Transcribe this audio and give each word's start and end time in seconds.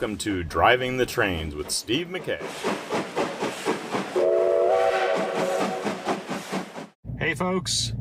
welcome 0.00 0.16
to 0.16 0.42
Driving 0.42 0.96
the 0.96 1.04
Trains 1.04 1.54
with 1.54 1.70
Steve 1.70 2.06
McKay. 2.06 2.40
Hey, 7.18 7.34
folks, 7.34 7.92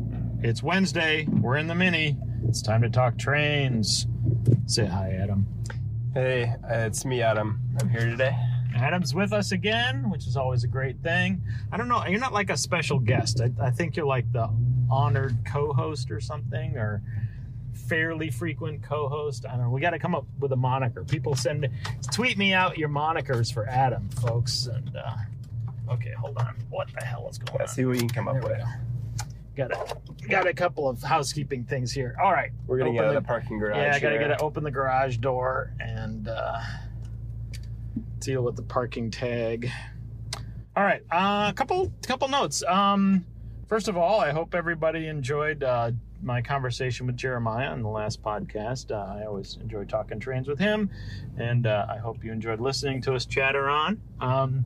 it's 0.42 0.64
Wednesday. 0.64 1.28
We're 1.30 1.58
in 1.58 1.68
the 1.68 1.76
mini. 1.76 2.18
It's 2.48 2.62
time 2.62 2.84
to 2.84 2.90
talk 2.90 3.18
trains. 3.18 4.08
Say 4.66 4.86
hi, 4.86 5.12
Adam. 5.12 5.46
Hey, 6.14 6.54
uh, 6.64 6.86
it's 6.86 7.04
me, 7.04 7.22
Adam. 7.22 7.60
I'm 7.82 7.90
here 7.90 8.06
today. 8.06 8.34
Adam's 8.78 9.14
with 9.14 9.34
us 9.34 9.52
again, 9.52 10.10
which 10.10 10.26
is 10.26 10.38
always 10.38 10.64
a 10.64 10.70
great 10.70 11.02
thing. 11.04 11.42
I 11.70 11.76
don't 11.76 11.90
know, 11.90 12.06
you're 12.06 12.22
not 12.22 12.32
like 12.32 12.50
a 12.50 12.56
special 12.56 13.00
guest. 13.00 13.42
I, 13.42 13.52
I 13.62 13.72
think 13.72 13.98
you're 13.98 14.06
like 14.06 14.32
the 14.32 14.50
honored 14.90 15.36
co 15.46 15.74
host 15.74 16.12
or 16.12 16.22
something, 16.22 16.78
or 16.78 17.02
fairly 17.90 18.30
frequent 18.30 18.84
co 18.84 19.10
host. 19.10 19.46
I 19.46 19.52
don't 19.52 19.62
know. 19.64 19.70
We 19.72 19.82
got 19.82 19.90
to 19.92 20.00
come 20.00 20.16
up 20.16 20.26
with 20.40 20.52
a 20.52 20.56
moniker. 20.56 21.04
People 21.04 21.36
send 21.36 21.62
me, 21.62 21.70
tweet 22.14 22.38
me 22.38 22.54
out 22.54 22.78
your 22.78 22.90
monikers 22.90 23.54
for 23.54 23.68
Adam, 23.68 24.08
folks. 24.22 24.68
And, 24.68 24.96
uh, 24.96 25.16
okay, 25.94 26.14
hold 26.14 26.38
on. 26.38 26.56
What 26.70 26.88
the 26.98 27.04
hell 27.04 27.28
is 27.30 27.38
going 27.38 27.52
on? 27.52 27.60
Let's 27.60 27.74
see 27.74 27.86
what 27.86 27.96
you 27.96 28.02
can 28.02 28.10
come 28.10 28.28
up 28.28 28.36
There 28.36 28.44
we 28.44 28.50
with. 28.50 28.60
go. 28.60 28.66
Got 29.68 29.72
a, 29.72 30.28
got 30.30 30.48
a 30.48 30.54
couple 30.54 30.88
of 30.88 31.02
housekeeping 31.02 31.66
things 31.66 31.92
here. 31.92 32.16
All 32.24 32.32
right. 32.32 32.52
We're 32.66 32.78
gonna 32.78 32.92
get 32.94 33.00
Open 33.00 33.10
out 33.10 33.18
of 33.18 33.24
the- 33.24 33.28
parking 33.28 33.60
garage. 33.60 33.76
Yeah, 33.76 33.94
I 33.94 34.00
gotta 34.00 34.18
get 34.20 34.28
to 34.28 34.42
open 34.42 34.64
the 34.64 34.72
garage 34.72 35.18
door 35.18 35.74
and 35.82 36.30
uh, 36.30 36.62
deal 38.20 38.42
with 38.44 38.56
the 38.56 38.62
parking 38.62 39.12
tag. 39.12 39.70
All 40.78 40.84
right, 40.84 41.02
a 41.12 41.16
uh, 41.16 41.52
couple 41.52 41.92
couple 42.08 42.30
notes. 42.30 42.64
Um, 42.64 43.26
first 43.68 43.90
of 43.90 43.98
all, 43.98 44.22
I 44.22 44.32
hope 44.32 44.56
everybody 44.56 45.08
enjoyed 45.08 45.62
uh, 45.62 45.92
my 46.22 46.42
conversation 46.42 47.08
with 47.08 47.16
Jeremiah 47.18 47.68
on 47.70 47.82
the 47.82 47.90
last 47.90 48.22
podcast. 48.22 48.92
Uh, 48.92 49.20
I 49.20 49.26
always 49.26 49.58
enjoy 49.62 49.86
talking 49.86 50.20
trains 50.20 50.48
with 50.48 50.60
him, 50.60 50.90
and 51.38 51.68
uh, 51.68 51.86
I 51.90 51.98
hope 51.98 52.24
you 52.24 52.32
enjoyed 52.32 52.60
listening 52.60 53.02
to 53.04 53.14
us 53.14 53.26
chatter 53.26 53.70
on. 53.70 54.02
Um, 54.20 54.66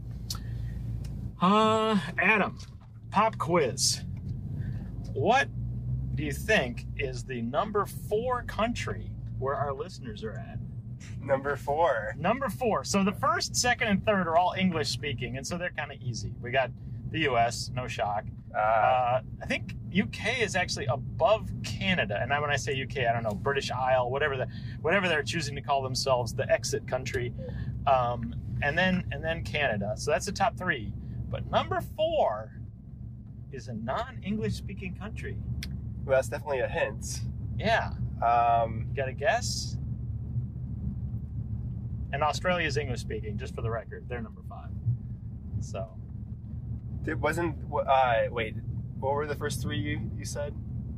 uh, 1.42 2.00
Adam, 2.18 2.58
pop 3.12 3.38
quiz. 3.38 4.02
What 5.14 5.48
do 6.16 6.24
you 6.24 6.32
think 6.32 6.86
is 6.98 7.24
the 7.24 7.42
number 7.42 7.86
four 7.86 8.44
country 8.44 9.12
where 9.40 9.56
our 9.56 9.74
listeners 9.74 10.24
are 10.24 10.34
at? 10.34 10.60
Number 11.22 11.56
four. 11.56 12.16
Number 12.18 12.50
four. 12.50 12.84
So 12.84 13.04
the 13.04 13.12
first, 13.12 13.56
second, 13.56 13.88
and 13.88 14.06
third 14.06 14.28
are 14.28 14.38
all 14.38 14.54
English 14.58 14.90
speaking, 14.90 15.38
and 15.38 15.46
so 15.46 15.58
they're 15.58 15.72
kind 15.72 15.92
of 15.92 16.02
easy. 16.02 16.34
We 16.42 16.52
got 16.52 16.72
the 17.12 17.20
U.S., 17.22 17.70
no 17.74 17.88
shock. 17.88 18.26
Uh, 18.56 19.22
I 19.42 19.46
think 19.48 19.76
UK 20.00 20.40
is 20.42 20.56
actually 20.56 20.86
above 20.86 21.50
Canada, 21.64 22.20
and 22.22 22.30
when 22.30 22.52
I 22.52 22.56
say 22.56 22.80
UK, 22.82 23.00
I 23.10 23.14
don't 23.14 23.24
know 23.24 23.32
British 23.36 23.72
Isle, 23.72 24.10
whatever 24.12 24.38
the 24.38 24.48
whatever 24.82 25.08
they're 25.08 25.24
choosing 25.24 25.56
to 25.56 25.62
call 25.62 25.82
themselves, 25.82 26.34
the 26.34 26.50
exit 26.52 26.88
country, 26.88 27.34
um, 27.88 28.36
and 28.62 28.78
then 28.78 29.04
and 29.12 29.24
then 29.24 29.44
Canada. 29.44 29.94
So 29.98 30.12
that's 30.12 30.26
the 30.26 30.32
top 30.32 30.58
three. 30.58 30.94
But 31.30 31.50
number 31.50 31.82
four 31.96 32.52
is 33.52 33.68
a 33.68 33.74
non-English 33.74 34.54
speaking 34.54 34.96
country. 34.96 35.38
well, 36.06 36.18
that's 36.18 36.28
definitely 36.28 36.60
a 36.60 36.68
hint. 36.68 37.22
Yeah, 37.58 37.92
Um, 38.22 38.88
got 38.96 39.08
a 39.10 39.14
guess? 39.14 39.78
And 42.12 42.22
Australia 42.24 42.68
is 42.68 42.78
English 42.78 43.00
speaking, 43.02 43.38
just 43.38 43.56
for 43.56 43.62
the 43.62 43.70
record. 43.72 44.06
They're 44.08 44.22
number 44.22 44.42
five. 44.48 44.70
So 45.60 45.90
it 47.06 47.20
wasn't. 47.20 47.56
Uh, 47.74 48.14
wait, 48.30 48.56
what 49.00 49.14
were 49.14 49.28
the 49.28 49.36
first 49.36 49.62
three 49.62 49.80
you, 49.80 50.10
you 50.18 50.26
said? 50.26 50.54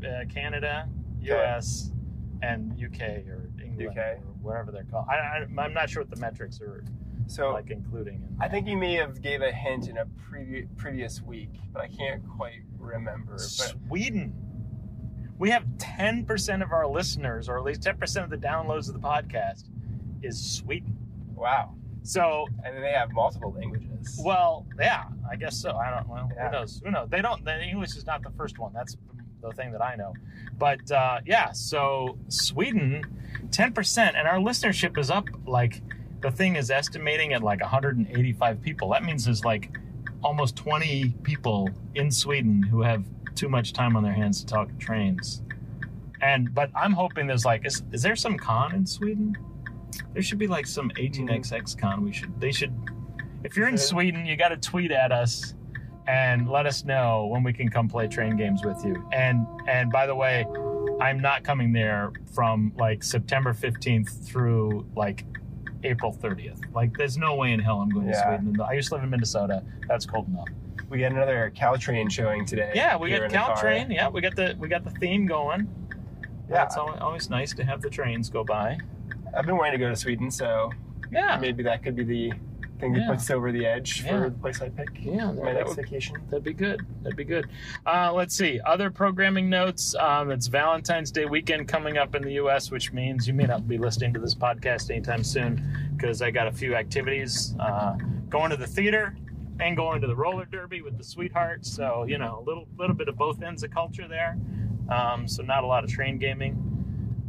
uh, 0.06 0.26
Canada, 0.32 0.88
U.S., 1.22 1.92
and 2.42 2.74
UK 2.74 3.02
or 3.28 3.50
England 3.64 3.90
UK. 3.92 3.98
or 3.98 4.18
whatever 4.42 4.72
they're 4.72 4.84
called. 4.84 5.06
I, 5.10 5.46
I'm 5.60 5.74
not 5.74 5.90
sure 5.90 6.04
what 6.04 6.10
the 6.10 6.20
metrics 6.20 6.62
are 6.62 6.84
So 7.28 7.52
like 7.54 7.72
including. 7.72 8.16
In 8.16 8.38
I 8.40 8.48
think 8.50 8.68
you 8.68 8.78
may 8.78 8.94
have 8.96 9.22
gave 9.22 9.42
a 9.42 9.52
hint 9.52 9.88
in 9.88 9.98
a 9.98 10.06
previ- 10.06 10.68
previous 10.78 11.22
week, 11.22 11.50
but 11.74 11.82
I 11.82 11.88
can't 11.88 12.22
quite 12.28 12.64
remember. 12.78 13.34
But 13.34 13.42
Sweden. 13.42 14.34
We 15.38 15.50
have 15.50 15.66
10% 15.78 16.64
of 16.64 16.72
our 16.72 16.88
listeners, 16.88 17.50
or 17.50 17.58
at 17.58 17.66
least 17.66 17.82
10% 17.82 18.24
of 18.24 18.30
the 18.30 18.38
downloads 18.38 18.88
of 18.88 18.94
the 18.94 19.00
podcast, 19.00 19.66
is 20.22 20.40
Sweden. 20.40 20.96
wow, 21.36 21.74
So 22.06 22.46
and 22.64 22.76
then 22.76 22.82
they 22.82 22.92
have 22.92 23.12
multiple 23.12 23.52
languages. 23.52 24.20
Well, 24.24 24.66
yeah, 24.80 25.06
I 25.30 25.36
guess 25.36 25.58
so. 25.58 25.72
I 25.76 25.90
don't. 25.90 26.08
Well, 26.08 26.30
Yeah. 26.36 26.46
who 26.46 26.52
knows? 26.52 26.82
Who 26.86 26.92
knows? 26.92 27.10
They 27.10 27.22
don't. 27.22 27.44
The 27.44 27.62
English 27.64 27.96
is 27.98 28.06
not 28.06 28.22
the 28.24 28.30
first 28.38 28.60
one. 28.60 28.72
That's 28.74 28.96
the 29.42 29.52
thing 29.54 29.72
that 29.72 29.82
I 29.84 29.96
know. 29.96 30.14
But 30.58 30.90
uh, 30.92 31.22
yeah, 31.26 31.52
so 31.52 32.18
Sweden, 32.30 33.04
ten 33.52 33.74
percent, 33.74 34.16
and 34.16 34.28
our 34.28 34.38
listenership 34.38 34.98
is 34.98 35.10
up. 35.10 35.28
Like 35.48 35.82
the 36.22 36.30
thing 36.32 36.56
is 36.56 36.70
estimating 36.72 37.34
at 37.34 37.42
like 37.44 37.62
185 37.62 38.62
people. 38.62 38.90
That 38.92 39.04
means 39.04 39.26
there's 39.26 39.44
like 39.44 39.76
almost 40.24 40.56
20 40.56 41.14
people 41.24 41.70
in 41.96 42.10
Sweden 42.10 42.64
who 42.64 42.82
have 42.82 43.04
too 43.36 43.50
much 43.50 43.74
time 43.74 43.96
on 43.98 44.04
their 44.04 44.14
hands 44.14 44.40
to 44.42 44.46
talk 44.46 44.70
trains. 44.80 45.42
And 46.22 46.54
but 46.54 46.70
I'm 46.76 46.94
hoping 46.94 47.28
there's 47.28 47.46
like 47.46 47.66
is, 47.66 47.84
is 47.92 48.02
there 48.04 48.16
some 48.16 48.38
con 48.38 48.74
in 48.76 48.86
Sweden? 48.86 49.36
There 50.14 50.22
should 50.22 50.38
be 50.38 50.48
like 50.48 50.66
some 50.66 50.90
18xx 50.92 51.78
con. 51.78 52.04
We 52.04 52.12
should 52.14 52.40
they 52.40 52.52
should 52.52 52.74
if 53.44 53.56
you're 53.56 53.68
in 53.68 53.78
Sweden, 53.78 54.26
you 54.26 54.36
got 54.36 54.50
to 54.50 54.58
tweet 54.58 54.92
at 54.92 55.12
us 55.12 55.54
and 56.08 56.50
let 56.50 56.66
us 56.66 56.84
know 56.84 57.28
when 57.28 57.44
we 57.44 57.54
can 57.54 57.70
come 57.70 57.88
play 57.88 58.08
train 58.08 58.36
games 58.36 58.64
with 58.64 58.84
you. 58.84 59.08
And 59.12 59.46
and 59.68 59.92
by 59.92 60.08
the 60.08 60.16
way, 60.16 60.46
I'm 61.00 61.20
not 61.20 61.44
coming 61.44 61.72
there 61.72 62.12
from 62.34 62.74
like 62.76 63.04
September 63.04 63.54
15th 63.54 64.26
through 64.26 64.88
like 64.96 65.26
April 65.84 66.12
30th. 66.14 66.74
Like 66.74 66.98
there's 66.98 67.18
no 67.18 67.36
way 67.36 67.52
in 67.52 67.60
hell 67.60 67.82
I'm 67.82 67.90
going 67.90 68.08
to 68.08 68.16
Sweden. 68.16 68.60
I 68.62 68.74
used 68.74 68.90
to 68.90 68.96
live 68.96 69.04
in 69.04 69.10
Minnesota. 69.10 69.64
That's 69.88 70.06
cold 70.06 70.28
enough. 70.28 70.48
we 70.90 71.00
got 71.00 71.12
another 71.12 71.52
Caltrain 71.56 72.10
showing 72.12 72.46
today. 72.46 72.72
Yeah, 72.74 72.98
we 72.98 73.10
here 73.10 73.20
got 73.20 73.26
in 73.26 73.32
the 73.32 73.38
car. 73.38 73.56
Caltrain. 73.56 73.94
Yeah, 73.94 74.10
we 74.10 74.22
got 74.22 74.36
the 74.36 74.56
we 74.60 74.68
got 74.68 74.84
the 74.84 74.92
theme 74.92 75.26
going. 75.26 75.68
Yeah. 76.50 76.66
It's 76.66 76.78
always, 76.78 77.00
always 77.00 77.30
nice 77.30 77.54
to 77.54 77.64
have 77.64 77.82
the 77.82 77.90
trains 77.90 78.30
go 78.30 78.44
by. 78.44 78.78
I've 79.36 79.46
been 79.46 79.58
wanting 79.58 79.74
to 79.74 79.78
go 79.80 79.90
to 79.90 79.96
Sweden, 79.96 80.32
so 80.32 80.72
Yeah. 81.12 81.38
maybe 81.42 81.64
that 81.64 81.84
could 81.84 81.96
be 81.96 82.04
the 82.04 82.34
thing 82.80 82.92
that 82.94 83.02
Yeah. 83.02 83.08
puts 83.12 83.30
over 83.32 83.52
the 83.54 83.66
edge 83.66 84.04
Yeah. 84.04 84.10
for 84.24 84.30
the 84.30 84.36
place 84.38 84.62
I 84.62 84.68
pick. 84.70 84.90
Yeah, 85.02 85.32
my 85.32 85.54
next 85.54 85.70
would- 85.70 85.78
vacation. 85.86 86.18
That'd 86.30 86.44
be 86.44 86.54
good. 86.54 86.82
That'd 87.04 87.16
be 87.18 87.24
good. 87.24 87.46
Uh, 87.86 88.12
let's 88.14 88.36
see. 88.36 88.60
Other 88.66 88.90
programming 88.92 89.50
notes. 89.50 89.96
Um, 89.96 90.30
it's 90.30 90.48
Valentine's 90.48 91.10
Day 91.12 91.24
weekend 91.26 91.68
coming 91.70 91.98
up 91.98 92.16
in 92.16 92.22
the 92.22 92.34
U.S., 92.34 92.72
which 92.72 92.92
means 92.92 93.28
you 93.30 93.34
may 93.34 93.46
not 93.46 93.66
be 93.68 93.78
listening 93.78 94.14
to 94.14 94.20
this 94.20 94.36
podcast 94.36 94.90
anytime 94.92 95.24
soon 95.24 95.62
because 95.96 96.22
I 96.22 96.32
got 96.32 96.48
a 96.48 96.52
few 96.52 96.76
activities 96.76 97.56
uh, 97.62 97.96
going 98.30 98.50
to 98.52 98.58
the 98.58 98.68
theater 98.68 99.16
and 99.62 99.78
going 99.78 100.02
to 100.02 100.08
the 100.08 100.16
roller 100.16 100.44
derby 100.44 100.82
with 100.82 100.98
the 100.98 101.04
sweetheart. 101.04 101.66
So 101.66 102.04
you 102.04 102.18
know, 102.18 102.40
a 102.40 102.44
little 102.46 102.68
little 102.78 102.96
bit 102.96 103.08
of 103.08 103.16
both 103.16 103.42
ends 103.42 103.64
of 103.64 103.72
culture 103.72 104.06
there. 104.10 104.38
Um, 104.90 105.30
so 105.30 105.44
not 105.44 105.64
a 105.64 105.68
lot 105.68 105.86
of 105.86 105.90
train 105.90 106.18
gaming. 106.18 106.58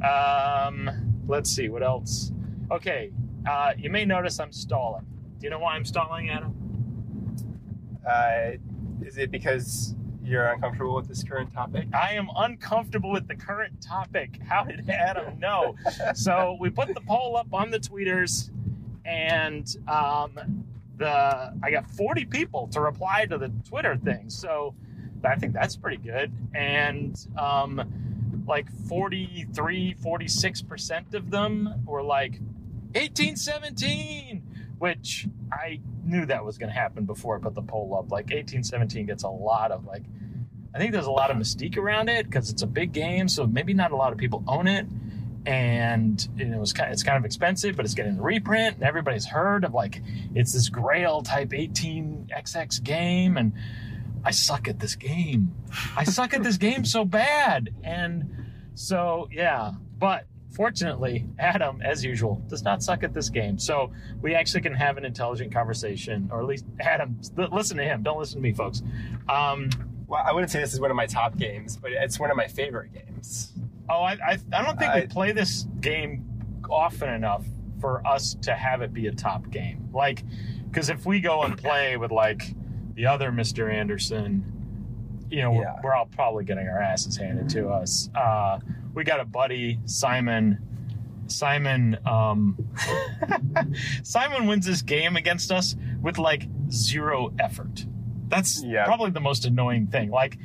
Um, 0.02 1.05
let's 1.26 1.50
see 1.50 1.68
what 1.68 1.82
else. 1.82 2.32
Okay, 2.70 3.10
uh, 3.48 3.72
you 3.76 3.90
may 3.90 4.04
notice 4.04 4.40
I'm 4.40 4.52
stalling. 4.52 5.06
Do 5.38 5.44
you 5.44 5.50
know 5.50 5.58
why 5.58 5.74
I'm 5.74 5.84
stalling, 5.84 6.30
Adam? 6.30 6.54
Uh, 8.08 8.52
is 9.04 9.18
it 9.18 9.30
because 9.30 9.94
you're 10.24 10.46
uncomfortable 10.46 10.96
with 10.96 11.08
this 11.08 11.22
current 11.22 11.52
topic? 11.52 11.86
I 11.94 12.12
am 12.12 12.28
uncomfortable 12.36 13.12
with 13.12 13.28
the 13.28 13.36
current 13.36 13.80
topic. 13.80 14.40
How 14.48 14.64
did 14.64 14.88
Adam 14.90 15.38
know? 15.38 15.76
so 16.14 16.56
we 16.60 16.70
put 16.70 16.94
the 16.94 17.00
poll 17.02 17.36
up 17.36 17.52
on 17.52 17.70
the 17.70 17.78
tweeters, 17.78 18.50
and 19.04 19.76
um, 19.86 20.38
the 20.96 21.54
I 21.62 21.70
got 21.70 21.90
40 21.90 22.24
people 22.26 22.68
to 22.68 22.80
reply 22.80 23.26
to 23.26 23.38
the 23.38 23.52
Twitter 23.68 23.96
thing. 23.96 24.30
So 24.30 24.74
I 25.24 25.36
think 25.36 25.52
that's 25.52 25.76
pretty 25.76 25.98
good. 25.98 26.32
And 26.54 27.18
um, 27.36 28.15
like 28.46 28.70
43, 28.88 29.94
46 29.94 30.62
percent 30.62 31.14
of 31.14 31.30
them 31.30 31.82
were 31.84 32.02
like 32.02 32.40
1817, 32.94 34.42
which 34.78 35.26
I 35.52 35.80
knew 36.04 36.26
that 36.26 36.44
was 36.44 36.58
going 36.58 36.72
to 36.72 36.78
happen 36.78 37.04
before 37.04 37.36
I 37.36 37.40
put 37.40 37.54
the 37.54 37.62
poll 37.62 37.94
up. 37.94 38.10
Like 38.10 38.26
1817 38.26 39.06
gets 39.06 39.22
a 39.22 39.28
lot 39.28 39.72
of 39.72 39.84
like 39.84 40.04
I 40.76 40.78
think 40.78 40.92
there's 40.92 41.06
a 41.06 41.10
lot 41.10 41.30
of 41.30 41.38
mystique 41.38 41.78
around 41.78 42.10
it 42.10 42.26
because 42.26 42.50
it's 42.50 42.60
a 42.60 42.66
big 42.66 42.92
game, 42.92 43.28
so 43.28 43.46
maybe 43.46 43.72
not 43.72 43.92
a 43.92 43.96
lot 43.96 44.12
of 44.12 44.18
people 44.18 44.44
own 44.46 44.66
it. 44.68 44.86
And 45.46 46.28
know, 46.44 46.60
it's 46.60 46.74
kind 46.74 46.92
it's 46.92 47.02
kind 47.02 47.16
of 47.16 47.24
expensive, 47.24 47.76
but 47.76 47.84
it's 47.84 47.94
getting 47.94 48.16
the 48.16 48.22
reprint, 48.22 48.76
and 48.76 48.84
everybody's 48.84 49.24
heard 49.24 49.64
of 49.64 49.72
like 49.72 50.02
it's 50.34 50.52
this 50.52 50.68
Grail 50.68 51.22
type 51.22 51.50
18xx 51.50 52.82
game, 52.82 53.36
and 53.38 53.52
I 54.26 54.32
suck 54.32 54.66
at 54.68 54.78
this 54.80 54.96
game. 54.96 55.54
I 55.96 56.04
suck 56.04 56.34
at 56.34 56.42
this 56.42 56.56
game 56.56 56.84
so 56.84 57.04
bad, 57.04 57.72
and 57.84 58.28
so 58.74 59.28
yeah. 59.30 59.72
But 59.98 60.26
fortunately, 60.50 61.26
Adam, 61.38 61.80
as 61.82 62.04
usual, 62.04 62.42
does 62.48 62.62
not 62.62 62.82
suck 62.82 63.04
at 63.04 63.14
this 63.14 63.28
game, 63.28 63.58
so 63.58 63.92
we 64.20 64.34
actually 64.34 64.62
can 64.62 64.74
have 64.74 64.96
an 64.98 65.04
intelligent 65.04 65.52
conversation, 65.52 66.28
or 66.32 66.40
at 66.40 66.46
least 66.46 66.64
Adam, 66.80 67.18
listen 67.36 67.76
to 67.76 67.84
him. 67.84 68.02
Don't 68.02 68.18
listen 68.18 68.36
to 68.38 68.42
me, 68.42 68.52
folks. 68.52 68.82
Um, 69.28 69.70
Well, 70.08 70.22
I 70.24 70.32
wouldn't 70.32 70.50
say 70.52 70.60
this 70.60 70.72
is 70.72 70.80
one 70.80 70.90
of 70.90 70.96
my 70.96 71.06
top 71.06 71.36
games, 71.36 71.76
but 71.76 71.90
it's 71.92 72.18
one 72.20 72.30
of 72.30 72.36
my 72.36 72.46
favorite 72.46 72.92
games. 72.92 73.52
Oh, 73.88 74.02
I, 74.02 74.12
I, 74.12 74.38
I 74.52 74.62
don't 74.64 74.78
think 74.78 74.94
we 74.94 75.06
play 75.06 75.32
this 75.32 75.66
game 75.80 76.24
often 76.68 77.08
enough 77.12 77.44
for 77.44 77.52
for 77.80 78.06
us 78.06 78.34
to 78.40 78.54
have 78.54 78.80
it 78.80 78.92
be 78.94 79.06
a 79.06 79.12
top 79.12 79.50
game. 79.50 79.90
Like, 79.92 80.24
because 80.70 80.88
if 80.88 81.04
we 81.04 81.20
go 81.20 81.42
and 81.42 81.58
play 81.58 81.96
with 81.98 82.10
like 82.10 82.54
the 82.96 83.06
other 83.06 83.30
Mr. 83.30 83.72
Anderson, 83.72 84.44
you 85.30 85.42
know, 85.42 85.52
Yeah. 85.52 85.74
we're, 85.76 85.90
we're 85.90 85.94
all 85.94 86.06
probably 86.06 86.44
getting 86.44 86.66
our 86.68 86.80
asses 86.80 87.16
handed 87.16 87.48
to 87.50 87.68
us. 87.68 88.10
Uh, 88.14 88.58
we 88.94 89.04
got 89.04 89.20
a 89.20 89.24
buddy, 89.24 89.78
Simon. 89.84 90.58
Simon, 91.28 91.98
um, 92.06 92.56
Simon 94.02 94.46
wins 94.46 94.66
this 94.66 94.82
game 94.82 95.16
against 95.16 95.50
us 95.50 95.76
with 96.00 96.18
like 96.18 96.46
zero 96.70 97.32
effort. 97.38 97.84
That's 98.28 98.62
Yeah. 98.64 98.84
probably 98.84 99.10
the 99.10 99.20
most 99.20 99.44
annoying 99.44 99.86
thing. 99.88 100.10
Like, 100.10 100.38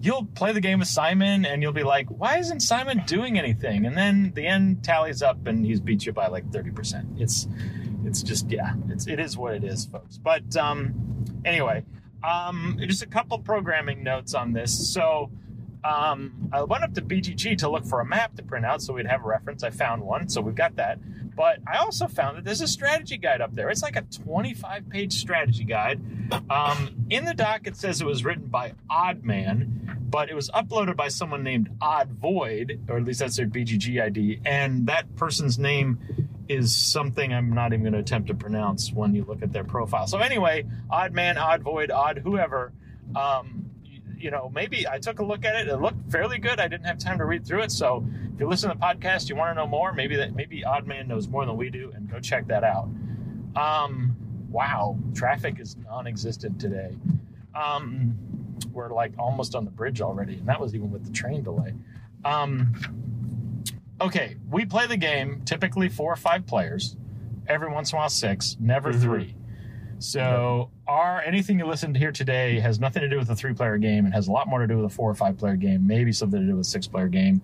you'll 0.00 0.24
play 0.24 0.52
the 0.52 0.60
game 0.60 0.78
with 0.78 0.88
Simon 0.88 1.44
and 1.44 1.62
you'll 1.62 1.72
be 1.72 1.82
like, 1.82 2.08
why 2.08 2.38
isn't 2.38 2.60
Simon 2.60 3.02
doing 3.06 3.38
anything? 3.38 3.86
And 3.86 3.96
then 3.96 4.32
the 4.34 4.46
end 4.46 4.84
tallies 4.84 5.22
up 5.22 5.46
and 5.46 5.64
he's 5.64 5.80
beat 5.80 6.06
you 6.06 6.12
by 6.12 6.28
like 6.28 6.48
30%. 6.50 7.20
It's, 7.20 7.48
it's 8.04 8.22
just, 8.22 8.50
yeah, 8.50 8.74
it's, 8.88 9.06
it 9.06 9.18
is 9.18 9.36
what 9.36 9.54
it 9.54 9.64
is, 9.64 9.86
folks. 9.86 10.16
But, 10.16 10.56
um, 10.56 11.24
anyway, 11.44 11.84
um, 12.22 12.78
just 12.80 13.02
a 13.02 13.06
couple 13.06 13.38
programming 13.40 14.02
notes 14.02 14.34
on 14.34 14.52
this. 14.52 14.92
So, 14.92 15.30
um, 15.84 16.50
I 16.52 16.62
went 16.62 16.84
up 16.84 16.94
to 16.94 17.02
BGG 17.02 17.58
to 17.58 17.68
look 17.68 17.84
for 17.84 18.00
a 18.00 18.04
map 18.04 18.34
to 18.36 18.42
print 18.42 18.66
out 18.66 18.82
so 18.82 18.92
we'd 18.92 19.06
have 19.06 19.24
a 19.24 19.28
reference. 19.28 19.62
I 19.62 19.70
found 19.70 20.02
one, 20.02 20.28
so 20.28 20.40
we've 20.40 20.54
got 20.54 20.76
that. 20.76 20.98
But 21.38 21.60
I 21.68 21.76
also 21.76 22.08
found 22.08 22.36
that 22.36 22.44
there's 22.44 22.62
a 22.62 22.66
strategy 22.66 23.16
guide 23.16 23.40
up 23.40 23.54
there. 23.54 23.70
It's 23.70 23.80
like 23.80 23.94
a 23.94 24.02
25 24.02 24.88
page 24.90 25.12
strategy 25.12 25.62
guide. 25.62 26.00
Um, 26.50 27.06
in 27.10 27.26
the 27.26 27.32
doc, 27.32 27.68
it 27.68 27.76
says 27.76 28.00
it 28.00 28.06
was 28.06 28.24
written 28.24 28.46
by 28.46 28.72
Oddman, 28.90 30.10
but 30.10 30.30
it 30.30 30.34
was 30.34 30.50
uploaded 30.50 30.96
by 30.96 31.06
someone 31.06 31.44
named 31.44 31.70
Odd 31.80 32.08
Void, 32.10 32.80
or 32.88 32.96
at 32.96 33.04
least 33.04 33.20
that's 33.20 33.36
their 33.36 33.46
BGG 33.46 34.02
ID. 34.02 34.40
And 34.44 34.88
that 34.88 35.14
person's 35.14 35.60
name 35.60 36.00
is 36.48 36.74
something 36.76 37.32
I'm 37.32 37.52
not 37.52 37.72
even 37.72 37.84
going 37.84 37.92
to 37.92 38.00
attempt 38.00 38.26
to 38.28 38.34
pronounce 38.34 38.92
when 38.92 39.14
you 39.14 39.22
look 39.22 39.40
at 39.40 39.52
their 39.52 39.62
profile. 39.62 40.08
So, 40.08 40.18
anyway, 40.18 40.66
Odd 40.90 41.12
Man, 41.12 41.38
Odd 41.38 41.62
Void, 41.62 41.92
Odd 41.92 42.18
whoever. 42.18 42.72
Um, 43.14 43.67
you, 44.20 44.30
know, 44.30 44.50
maybe 44.54 44.86
I 44.88 44.98
took 44.98 45.18
a 45.20 45.24
look 45.24 45.44
at 45.44 45.56
it. 45.56 45.68
It 45.68 45.76
looked 45.76 46.10
fairly 46.10 46.38
good. 46.38 46.60
I 46.60 46.68
didn't 46.68 46.86
have 46.86 46.98
time 46.98 47.18
to 47.18 47.24
read 47.24 47.46
through 47.46 47.62
it. 47.62 47.72
So, 47.72 48.04
if 48.34 48.40
you 48.40 48.48
listen 48.48 48.70
to 48.70 48.76
the 48.76 48.80
podcast, 48.80 49.28
you 49.28 49.36
want 49.36 49.50
to 49.50 49.54
know 49.54 49.66
more, 49.66 49.92
maybe 49.92 50.16
that 50.16 50.34
maybe 50.34 50.64
Odd 50.64 50.86
Man 50.86 51.08
knows 51.08 51.28
more 51.28 51.44
than 51.44 51.56
we 51.56 51.70
do, 51.70 51.92
and 51.94 52.10
go 52.10 52.20
check 52.20 52.46
that 52.48 52.64
out. 52.64 52.88
Um, 53.56 54.16
wow, 54.50 54.96
traffic 55.14 55.58
is 55.58 55.76
non-existent 55.76 56.60
today. 56.60 56.96
Um, 57.54 58.16
we're 58.72 58.92
like 58.92 59.12
almost 59.18 59.54
on 59.54 59.64
the 59.64 59.70
bridge 59.70 60.00
already, 60.00 60.34
and 60.34 60.46
that 60.46 60.60
was 60.60 60.74
even 60.74 60.90
with 60.92 61.04
the 61.04 61.12
train 61.12 61.42
delay. 61.42 61.74
Um, 62.24 62.74
okay, 64.00 64.36
we 64.50 64.64
play 64.64 64.86
the 64.86 64.96
game 64.96 65.42
typically 65.44 65.88
four 65.88 66.12
or 66.12 66.16
five 66.16 66.46
players, 66.46 66.96
every 67.46 67.70
once 67.70 67.92
in 67.92 67.96
a 67.96 68.00
while 68.00 68.08
six, 68.08 68.56
never 68.60 68.92
Mhm. 68.92 69.00
three. 69.00 69.34
So 69.98 70.70
our 70.86 71.20
anything 71.22 71.58
you 71.58 71.66
listened 71.66 71.94
to 71.94 72.00
here 72.00 72.12
today 72.12 72.60
has 72.60 72.78
nothing 72.78 73.02
to 73.02 73.08
do 73.08 73.18
with 73.18 73.30
a 73.30 73.36
three-player 73.36 73.78
game 73.78 74.04
and 74.04 74.14
has 74.14 74.28
a 74.28 74.32
lot 74.32 74.46
more 74.48 74.60
to 74.60 74.66
do 74.66 74.76
with 74.76 74.86
a 74.86 74.94
four 74.94 75.10
or 75.10 75.14
five-player 75.14 75.56
game, 75.56 75.86
maybe 75.86 76.12
something 76.12 76.40
to 76.40 76.46
do 76.46 76.56
with 76.56 76.66
a 76.66 76.70
six-player 76.70 77.08
game. 77.08 77.42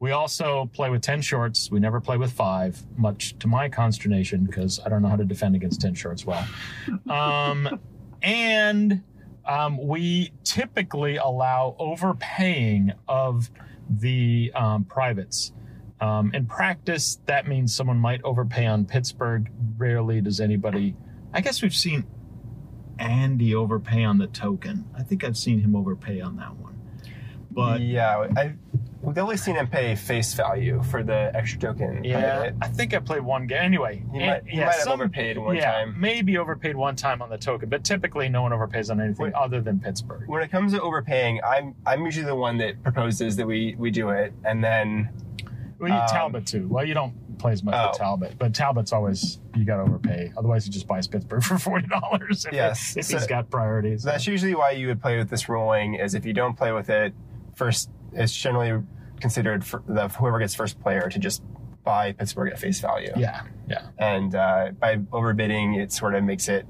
We 0.00 0.10
also 0.10 0.68
play 0.74 0.90
with 0.90 1.02
10 1.02 1.22
shorts. 1.22 1.70
We 1.70 1.80
never 1.80 2.00
play 2.00 2.16
with 2.16 2.32
five, 2.32 2.82
much 2.96 3.38
to 3.38 3.46
my 3.46 3.68
consternation, 3.68 4.44
because 4.44 4.80
I 4.84 4.88
don't 4.88 5.02
know 5.02 5.08
how 5.08 5.16
to 5.16 5.24
defend 5.24 5.54
against 5.54 5.80
10 5.80 5.94
shorts 5.94 6.26
well. 6.26 6.46
Um, 7.08 7.80
and 8.22 9.02
um, 9.46 9.78
we 9.86 10.32
typically 10.42 11.16
allow 11.16 11.76
overpaying 11.78 12.92
of 13.08 13.50
the 13.88 14.50
um, 14.54 14.84
privates. 14.84 15.52
Um, 16.00 16.32
in 16.34 16.46
practice, 16.46 17.20
that 17.26 17.46
means 17.46 17.74
someone 17.74 17.98
might 17.98 18.22
overpay 18.24 18.66
on 18.66 18.84
Pittsburgh. 18.84 19.50
Rarely 19.76 20.20
does 20.20 20.40
anybody. 20.40 20.96
I 21.34 21.40
guess 21.40 21.60
we've 21.62 21.74
seen 21.74 22.06
Andy 22.98 23.54
overpay 23.54 24.04
on 24.04 24.18
the 24.18 24.28
token. 24.28 24.86
I 24.96 25.02
think 25.02 25.24
I've 25.24 25.36
seen 25.36 25.60
him 25.60 25.74
overpay 25.74 26.20
on 26.20 26.36
that 26.36 26.56
one. 26.56 26.80
But 27.50 27.80
yeah, 27.82 28.26
I 28.36 28.54
we've 29.02 29.18
only 29.18 29.36
seen 29.36 29.54
him 29.56 29.66
pay 29.68 29.94
face 29.96 30.32
value 30.34 30.82
for 30.84 31.02
the 31.02 31.30
extra 31.34 31.58
token. 31.60 32.02
Yeah. 32.04 32.50
I 32.62 32.68
think 32.68 32.94
I 32.94 32.98
played 33.00 33.22
one 33.22 33.46
game. 33.46 33.58
Anyway, 33.62 34.02
He 34.12 34.18
and- 34.20 34.26
might- 34.26 34.42
he 34.46 34.58
yeah, 34.58 34.66
might 34.66 34.72
have 34.74 34.80
some- 34.82 34.92
overpaid 34.94 35.38
one 35.38 35.56
yeah, 35.56 35.70
time. 35.72 35.94
Maybe 36.00 36.38
overpaid 36.38 36.74
one 36.74 36.96
time 36.96 37.20
on 37.20 37.30
the 37.30 37.36
token, 37.38 37.68
but 37.68 37.84
typically 37.84 38.28
no 38.28 38.42
one 38.42 38.52
overpays 38.52 38.90
on 38.90 39.00
anything 39.00 39.26
Wait. 39.26 39.34
other 39.34 39.60
than 39.60 39.78
Pittsburgh. 39.78 40.26
When 40.28 40.42
it 40.42 40.50
comes 40.50 40.72
to 40.72 40.80
overpaying, 40.80 41.40
I'm 41.46 41.74
I'm 41.86 42.04
usually 42.04 42.26
the 42.26 42.34
one 42.34 42.58
that 42.58 42.82
proposes 42.82 43.36
that 43.36 43.46
we 43.46 43.74
we 43.78 43.90
do 43.90 44.10
it, 44.10 44.32
and 44.44 44.62
then 44.64 45.10
Well, 45.78 45.88
you 45.90 45.94
Um, 45.96 46.06
Talbot 46.08 46.46
too. 46.46 46.66
Well, 46.68 46.84
you 46.84 46.94
don't 46.94 47.38
play 47.38 47.52
as 47.52 47.62
much 47.62 47.74
Oh. 47.76 47.88
with 47.88 47.98
Talbot, 47.98 48.38
but 48.38 48.54
Talbot's 48.54 48.92
always 48.92 49.40
you 49.54 49.64
got 49.64 49.76
to 49.76 49.82
overpay. 49.82 50.32
Otherwise, 50.36 50.64
he 50.64 50.70
just 50.70 50.86
buys 50.86 51.06
Pittsburgh 51.08 51.42
for 51.42 51.58
forty 51.58 51.86
dollars 51.88 52.44
if, 52.46 52.52
Yes, 52.52 52.96
if 52.96 53.04
so- 53.06 53.18
he's 53.18 53.26
got 53.26 53.50
priorities. 53.50 54.02
That's 54.02 54.26
usually 54.26 54.54
why 54.54 54.70
you 54.72 54.86
would 54.88 55.00
play 55.02 55.18
with 55.18 55.30
this 55.30 55.48
ruling. 55.48 55.94
Is 55.94 56.14
if 56.14 56.24
you 56.26 56.32
don't 56.32 56.56
play 56.56 56.72
with 56.72 56.90
it, 56.90 57.12
first 57.54 57.90
it's 58.12 58.34
generally 58.34 58.82
considered 59.20 59.64
for 59.64 59.82
the 59.86 60.08
whoever 60.08 60.38
gets 60.38 60.54
first 60.54 60.80
player 60.80 61.08
to 61.08 61.18
just 61.18 61.42
buy 61.84 62.12
Pittsburgh 62.12 62.50
at 62.52 62.58
face 62.58 62.80
value. 62.80 63.12
yeah, 63.16 63.42
yeah, 63.68 63.82
And 63.98 64.34
uh, 64.34 64.70
by 64.78 64.96
overbidding, 64.96 65.76
it 65.78 65.92
sort 65.92 66.14
of 66.14 66.24
makes 66.24 66.48
it 66.48 66.66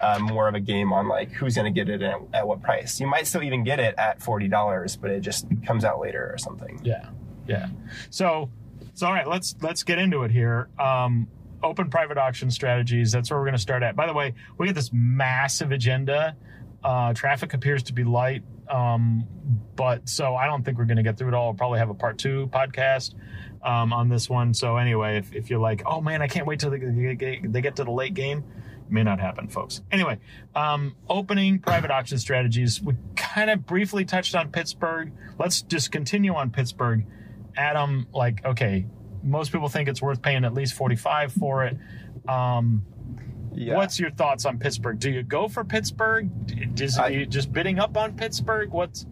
uh, 0.00 0.18
more 0.18 0.48
of 0.48 0.54
a 0.54 0.60
game 0.60 0.92
on 0.94 1.08
like 1.08 1.30
who's 1.30 1.54
going 1.56 1.66
to 1.72 1.78
get 1.78 1.90
it 1.90 2.00
at, 2.00 2.18
at 2.32 2.46
what 2.48 2.62
price. 2.62 2.98
You 3.00 3.06
might 3.06 3.26
still 3.26 3.42
even 3.42 3.64
get 3.64 3.78
it 3.80 3.94
at 3.98 4.22
forty 4.22 4.48
dollars, 4.48 4.96
but 4.96 5.10
it 5.10 5.20
just 5.20 5.46
comes 5.66 5.84
out 5.84 6.00
later 6.00 6.30
or 6.32 6.38
something. 6.38 6.80
yeah, 6.82 7.10
yeah. 7.50 7.68
So, 8.10 8.50
so 8.94 9.06
all 9.06 9.12
right, 9.12 9.26
let's 9.28 9.54
let's 9.60 9.82
get 9.82 9.98
into 9.98 10.22
it 10.22 10.30
here. 10.30 10.68
Um, 10.78 11.28
open 11.62 11.90
private 11.90 12.16
auction 12.18 12.50
strategies. 12.50 13.12
That's 13.12 13.30
where 13.30 13.38
we're 13.38 13.46
going 13.46 13.56
to 13.56 13.60
start 13.60 13.82
at. 13.82 13.96
By 13.96 14.06
the 14.06 14.14
way, 14.14 14.34
we 14.56 14.66
get 14.66 14.74
this 14.74 14.90
massive 14.92 15.72
agenda. 15.72 16.36
Uh, 16.82 17.12
traffic 17.12 17.52
appears 17.52 17.82
to 17.84 17.92
be 17.92 18.04
light, 18.04 18.42
um, 18.68 19.26
but 19.76 20.08
so 20.08 20.34
I 20.34 20.46
don't 20.46 20.64
think 20.64 20.78
we're 20.78 20.86
going 20.86 20.96
to 20.96 21.02
get 21.02 21.18
through 21.18 21.28
it 21.28 21.34
all. 21.34 21.48
We'll 21.48 21.58
probably 21.58 21.78
have 21.78 21.90
a 21.90 21.94
part 21.94 22.16
two 22.16 22.48
podcast 22.52 23.14
um, 23.62 23.92
on 23.92 24.08
this 24.08 24.30
one. 24.30 24.54
So 24.54 24.78
anyway, 24.78 25.18
if, 25.18 25.34
if 25.34 25.50
you're 25.50 25.60
like, 25.60 25.82
oh 25.84 26.00
man, 26.00 26.22
I 26.22 26.26
can't 26.28 26.46
wait 26.46 26.60
till 26.60 26.70
they, 26.70 26.78
they 26.78 27.60
get- 27.60 27.76
to 27.76 27.84
the 27.84 27.90
late 27.90 28.14
game, 28.14 28.44
may 28.88 29.02
not 29.02 29.20
happen, 29.20 29.48
folks. 29.48 29.82
Anyway, 29.92 30.18
um, 30.54 30.96
opening 31.08 31.58
private 31.58 31.90
auction 31.90 32.18
strategies. 32.18 32.80
We 32.80 32.94
kind 33.14 33.50
of 33.50 33.66
briefly 33.66 34.06
touched 34.06 34.34
on 34.34 34.50
Pittsburgh. 34.50 35.12
Let's 35.38 35.60
just 35.62 35.92
continue 35.92 36.34
on 36.34 36.50
Pittsburgh. 36.50 37.04
Adam, 37.56 38.06
like, 38.12 38.44
okay, 38.44 38.86
most 39.22 39.52
people 39.52 39.68
think 39.68 39.88
it's 39.88 40.00
worth 40.02 40.22
paying 40.22 40.44
at 40.44 40.54
least 40.54 40.74
45 40.74 41.32
for 41.32 41.64
it. 41.64 41.76
Um, 42.28 42.84
Yeah. 43.52 43.74
What's 43.76 43.98
your 43.98 44.12
thoughts 44.12 44.44
on 44.46 44.58
Pittsburgh? 44.58 45.00
Do 45.00 45.10
you 45.10 45.24
go 45.24 45.48
for 45.48 45.64
Pittsburgh? 45.64 46.30
Is 46.80 46.96
I- 46.98 47.08
you 47.08 47.26
just 47.26 47.52
bidding 47.52 47.80
up 47.80 47.96
on 47.96 48.12
Pittsburgh? 48.14 48.70
What's 48.70 49.06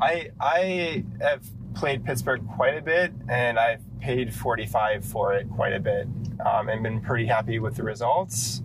I 0.00 0.30
I 0.40 1.04
have 1.20 1.42
played 1.74 2.02
Pittsburgh 2.04 2.46
quite 2.56 2.78
a 2.78 2.82
bit, 2.82 3.12
and 3.28 3.58
I've 3.58 3.82
paid 4.00 4.32
forty 4.34 4.64
five 4.64 5.04
for 5.04 5.34
it 5.34 5.50
quite 5.50 5.74
a 5.74 5.80
bit, 5.80 6.08
um, 6.44 6.68
and 6.70 6.82
been 6.82 7.00
pretty 7.02 7.26
happy 7.26 7.58
with 7.58 7.76
the 7.76 7.82
results. 7.82 8.62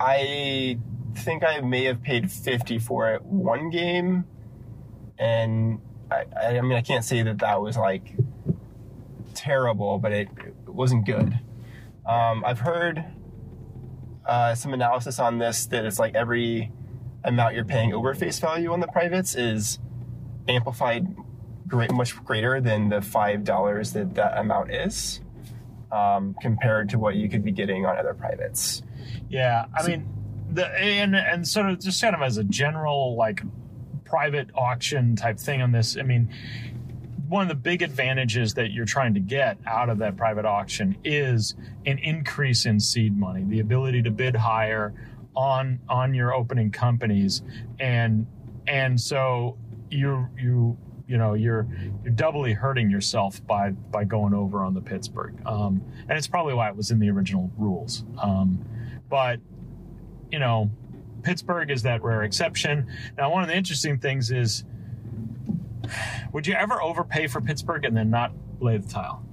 I 0.00 0.78
think 1.14 1.44
I 1.44 1.60
may 1.60 1.84
have 1.84 2.02
paid 2.02 2.30
fifty 2.30 2.78
for 2.80 3.12
it 3.14 3.22
one 3.24 3.70
game, 3.70 4.24
and 5.18 5.80
I, 6.10 6.24
I, 6.40 6.58
I 6.58 6.60
mean 6.60 6.72
I 6.76 6.82
can't 6.82 7.04
say 7.04 7.22
that 7.22 7.38
that 7.38 7.62
was 7.62 7.76
like 7.76 8.14
terrible, 9.40 9.98
but 9.98 10.12
it, 10.12 10.28
it 10.44 10.68
wasn't 10.68 11.06
good. 11.06 11.38
Um, 12.06 12.44
I've 12.44 12.60
heard 12.60 13.04
uh, 14.26 14.54
some 14.54 14.74
analysis 14.74 15.18
on 15.18 15.38
this 15.38 15.66
that 15.66 15.84
it's 15.84 15.98
like 15.98 16.14
every 16.14 16.70
amount 17.24 17.54
you're 17.54 17.64
paying 17.64 17.92
over 17.92 18.14
face 18.14 18.38
value 18.38 18.72
on 18.72 18.80
the 18.80 18.86
privates 18.86 19.34
is 19.34 19.78
amplified 20.48 21.06
great, 21.66 21.90
much 21.92 22.16
greater 22.24 22.60
than 22.60 22.88
the 22.90 23.00
five 23.00 23.44
dollars 23.44 23.92
that 23.92 24.14
that 24.14 24.38
amount 24.38 24.72
is, 24.72 25.20
um, 25.90 26.36
compared 26.42 26.90
to 26.90 26.98
what 26.98 27.14
you 27.14 27.28
could 27.28 27.44
be 27.44 27.52
getting 27.52 27.86
on 27.86 27.96
other 27.96 28.14
privates. 28.14 28.82
yeah? 29.28 29.64
I 29.74 29.86
mean, 29.86 30.06
the 30.52 30.66
and 30.66 31.16
and 31.16 31.46
sort 31.48 31.70
of 31.70 31.80
just 31.80 32.00
kind 32.02 32.14
of 32.14 32.22
as 32.22 32.36
a 32.36 32.44
general 32.44 33.16
like 33.16 33.42
private 34.04 34.50
auction 34.54 35.16
type 35.16 35.38
thing 35.38 35.62
on 35.62 35.72
this. 35.72 35.96
I 35.96 36.02
mean, 36.02 36.28
one 37.30 37.42
of 37.42 37.48
the 37.48 37.54
big 37.54 37.80
advantages 37.80 38.54
that 38.54 38.72
you're 38.72 38.84
trying 38.84 39.14
to 39.14 39.20
get 39.20 39.56
out 39.64 39.88
of 39.88 39.98
that 39.98 40.16
private 40.16 40.44
auction 40.44 40.96
is 41.04 41.54
an 41.86 41.96
increase 41.98 42.66
in 42.66 42.80
seed 42.80 43.16
money, 43.16 43.44
the 43.44 43.60
ability 43.60 44.02
to 44.02 44.10
bid 44.10 44.34
higher 44.34 44.92
on 45.36 45.78
on 45.88 46.12
your 46.12 46.34
opening 46.34 46.72
companies, 46.72 47.42
and 47.78 48.26
and 48.66 49.00
so 49.00 49.56
you 49.90 50.26
you 50.36 50.76
you 51.06 51.18
know 51.18 51.34
you're 51.34 51.68
you're 52.02 52.12
doubly 52.12 52.52
hurting 52.52 52.90
yourself 52.90 53.46
by 53.46 53.70
by 53.70 54.02
going 54.02 54.34
over 54.34 54.64
on 54.64 54.74
the 54.74 54.80
Pittsburgh, 54.80 55.40
um, 55.46 55.80
and 56.08 56.18
it's 56.18 56.26
probably 56.26 56.54
why 56.54 56.68
it 56.68 56.74
was 56.74 56.90
in 56.90 56.98
the 56.98 57.10
original 57.10 57.48
rules. 57.56 58.02
Um, 58.20 58.64
but 59.08 59.38
you 60.32 60.40
know, 60.40 60.68
Pittsburgh 61.22 61.70
is 61.70 61.82
that 61.82 62.02
rare 62.02 62.24
exception. 62.24 62.88
Now, 63.16 63.30
one 63.30 63.44
of 63.44 63.48
the 63.48 63.56
interesting 63.56 63.98
things 63.98 64.32
is, 64.32 64.64
would 66.32 66.46
you 66.46 66.54
ever 66.54 66.82
overpay 66.82 67.26
for 67.26 67.40
Pittsburgh 67.40 67.84
and 67.84 67.96
then 67.96 68.10
not 68.10 68.32
lay 68.60 68.78
the 68.78 68.88
tile? 68.88 69.24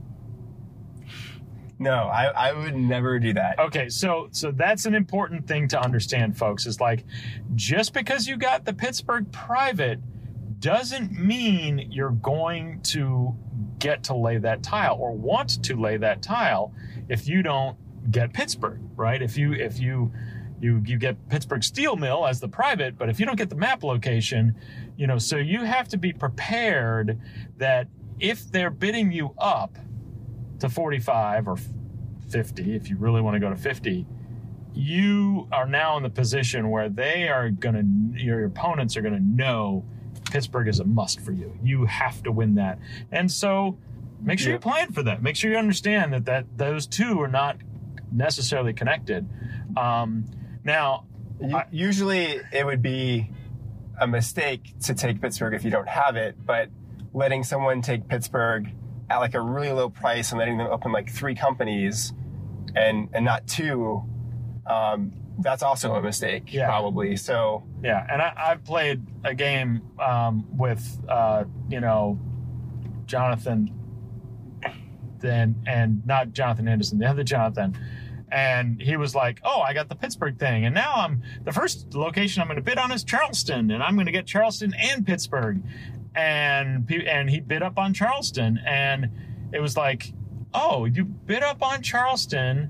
No, 1.79 1.93
I, 1.93 2.25
I 2.25 2.53
would 2.53 2.75
never 2.75 3.19
do 3.19 3.33
that. 3.33 3.59
Okay, 3.59 3.87
so 3.89 4.29
so 4.31 4.51
that's 4.51 4.85
an 4.85 4.95
important 4.95 5.47
thing 5.47 5.67
to 5.69 5.79
understand, 5.79 6.35
folks. 6.35 6.65
Is 6.65 6.81
like 6.81 7.05
just 7.53 7.93
because 7.93 8.27
you 8.27 8.35
got 8.35 8.65
the 8.65 8.73
Pittsburgh 8.73 9.31
private 9.31 9.99
doesn't 10.59 11.11
mean 11.11 11.87
you're 11.91 12.09
going 12.09 12.81
to 12.81 13.35
get 13.77 14.03
to 14.05 14.15
lay 14.15 14.39
that 14.39 14.63
tile 14.63 14.97
or 14.99 15.15
want 15.15 15.63
to 15.63 15.75
lay 15.75 15.97
that 15.97 16.23
tile 16.23 16.73
if 17.09 17.27
you 17.27 17.43
don't 17.43 17.77
get 18.11 18.33
Pittsburgh, 18.33 18.81
right? 18.95 19.21
If 19.21 19.37
you 19.37 19.53
if 19.53 19.79
you 19.79 20.11
you 20.59 20.81
you 20.85 20.97
get 20.97 21.29
Pittsburgh 21.29 21.63
Steel 21.63 21.95
Mill 21.95 22.25
as 22.25 22.39
the 22.39 22.47
private, 22.47 22.97
but 22.97 23.09
if 23.09 23.19
you 23.19 23.25
don't 23.25 23.35
get 23.35 23.49
the 23.49 23.55
map 23.55 23.83
location, 23.83 24.55
you 24.97 25.07
know, 25.07 25.17
so 25.17 25.37
you 25.37 25.63
have 25.63 25.87
to 25.89 25.97
be 25.97 26.13
prepared 26.13 27.19
that 27.57 27.87
if 28.19 28.51
they're 28.51 28.71
bidding 28.71 29.11
you 29.11 29.33
up 29.37 29.77
to 30.59 30.69
45 30.69 31.47
or 31.47 31.57
50, 32.29 32.75
if 32.75 32.89
you 32.89 32.97
really 32.97 33.21
want 33.21 33.35
to 33.35 33.39
go 33.39 33.49
to 33.49 33.55
50, 33.55 34.05
you 34.73 35.47
are 35.51 35.67
now 35.67 35.97
in 35.97 36.03
the 36.03 36.09
position 36.09 36.69
where 36.69 36.89
they 36.89 37.27
are 37.29 37.49
going 37.49 38.13
to, 38.15 38.19
your 38.23 38.45
opponents 38.45 38.97
are 38.97 39.01
going 39.01 39.13
to 39.13 39.19
know 39.23 39.85
Pittsburgh 40.31 40.67
is 40.67 40.79
a 40.79 40.83
must 40.83 41.19
for 41.21 41.31
you. 41.31 41.57
You 41.63 41.85
have 41.85 42.21
to 42.23 42.31
win 42.31 42.55
that. 42.55 42.79
And 43.11 43.31
so 43.31 43.77
make 44.19 44.39
sure 44.39 44.51
Yep. 44.53 44.59
you 44.65 44.71
plan 44.71 44.91
for 44.91 45.03
that. 45.03 45.21
Make 45.21 45.35
sure 45.35 45.51
you 45.51 45.57
understand 45.57 46.13
that, 46.13 46.25
that 46.25 46.45
those 46.57 46.85
two 46.87 47.21
are 47.21 47.27
not 47.27 47.57
necessarily 48.11 48.73
connected. 48.73 49.27
Um, 49.77 50.25
now, 50.67 51.05
I- 51.53 51.65
Usually 51.71 52.39
it 52.51 52.65
would 52.65 52.81
be 52.83 53.31
a 53.99 54.05
mistake 54.07 54.73
to 54.81 54.93
take 54.93 55.19
Pittsburgh 55.21 55.53
if 55.55 55.63
you 55.63 55.71
don't 55.71 55.87
have 55.89 56.15
it, 56.15 56.35
but 56.45 56.69
letting 57.13 57.43
someone 57.43 57.81
take 57.81 58.07
Pittsburgh 58.07 58.69
at 59.09 59.17
like 59.17 59.33
a 59.33 59.41
really 59.41 59.71
low 59.71 59.89
price 59.89 60.31
and 60.31 60.37
letting 60.39 60.57
them 60.57 60.67
open 60.67 60.91
like 60.91 61.09
three 61.09 61.33
companies 61.35 62.13
and 62.75 63.07
and 63.13 63.23
not 63.25 63.47
two, 63.47 64.03
um, 64.67 65.13
that's 65.39 65.63
also 65.63 65.93
a 65.95 66.01
mistake 66.01 66.51
Yeah. 66.53 66.65
probably. 66.67 67.15
So 67.15 67.63
Yeah, 67.83 68.05
and 68.09 68.21
I, 68.21 68.33
I've 68.35 68.63
played 68.63 69.03
a 69.23 69.33
game 69.33 69.81
um, 69.99 70.45
with 70.57 70.83
uh, 71.07 71.45
you 71.69 71.79
know 71.79 72.19
Jonathan, 73.05 73.71
then 75.19 75.55
and 75.65 76.05
not 76.05 76.33
Jonathan 76.33 76.67
Anderson, 76.67 76.99
the 76.99 77.05
other 77.07 77.23
Jonathan, 77.23 77.77
and 78.31 78.81
he 78.81 78.97
was 78.97 79.15
like, 79.15 79.39
"Oh, 79.43 79.61
I 79.61 79.73
got 79.73 79.89
the 79.89 79.95
Pittsburgh 79.95 80.37
thing, 80.37 80.65
and 80.65 80.73
now 80.73 80.93
I'm 80.95 81.23
the 81.43 81.51
first 81.51 81.93
location 81.93 82.41
I'm 82.41 82.47
going 82.47 82.57
to 82.57 82.63
bid 82.63 82.77
on 82.77 82.91
is 82.91 83.03
Charleston, 83.03 83.71
and 83.71 83.81
I'm 83.81 83.95
going 83.95 84.07
to 84.07 84.11
get 84.11 84.25
Charleston 84.25 84.73
and 84.73 85.05
Pittsburgh," 85.05 85.61
and 86.15 86.89
and 86.91 87.29
he 87.29 87.39
bid 87.39 87.63
up 87.63 87.77
on 87.77 87.93
Charleston, 87.93 88.59
and 88.65 89.09
it 89.53 89.59
was 89.59 89.77
like, 89.77 90.13
"Oh, 90.53 90.85
you 90.85 91.05
bid 91.05 91.43
up 91.43 91.61
on 91.61 91.81
Charleston." 91.81 92.69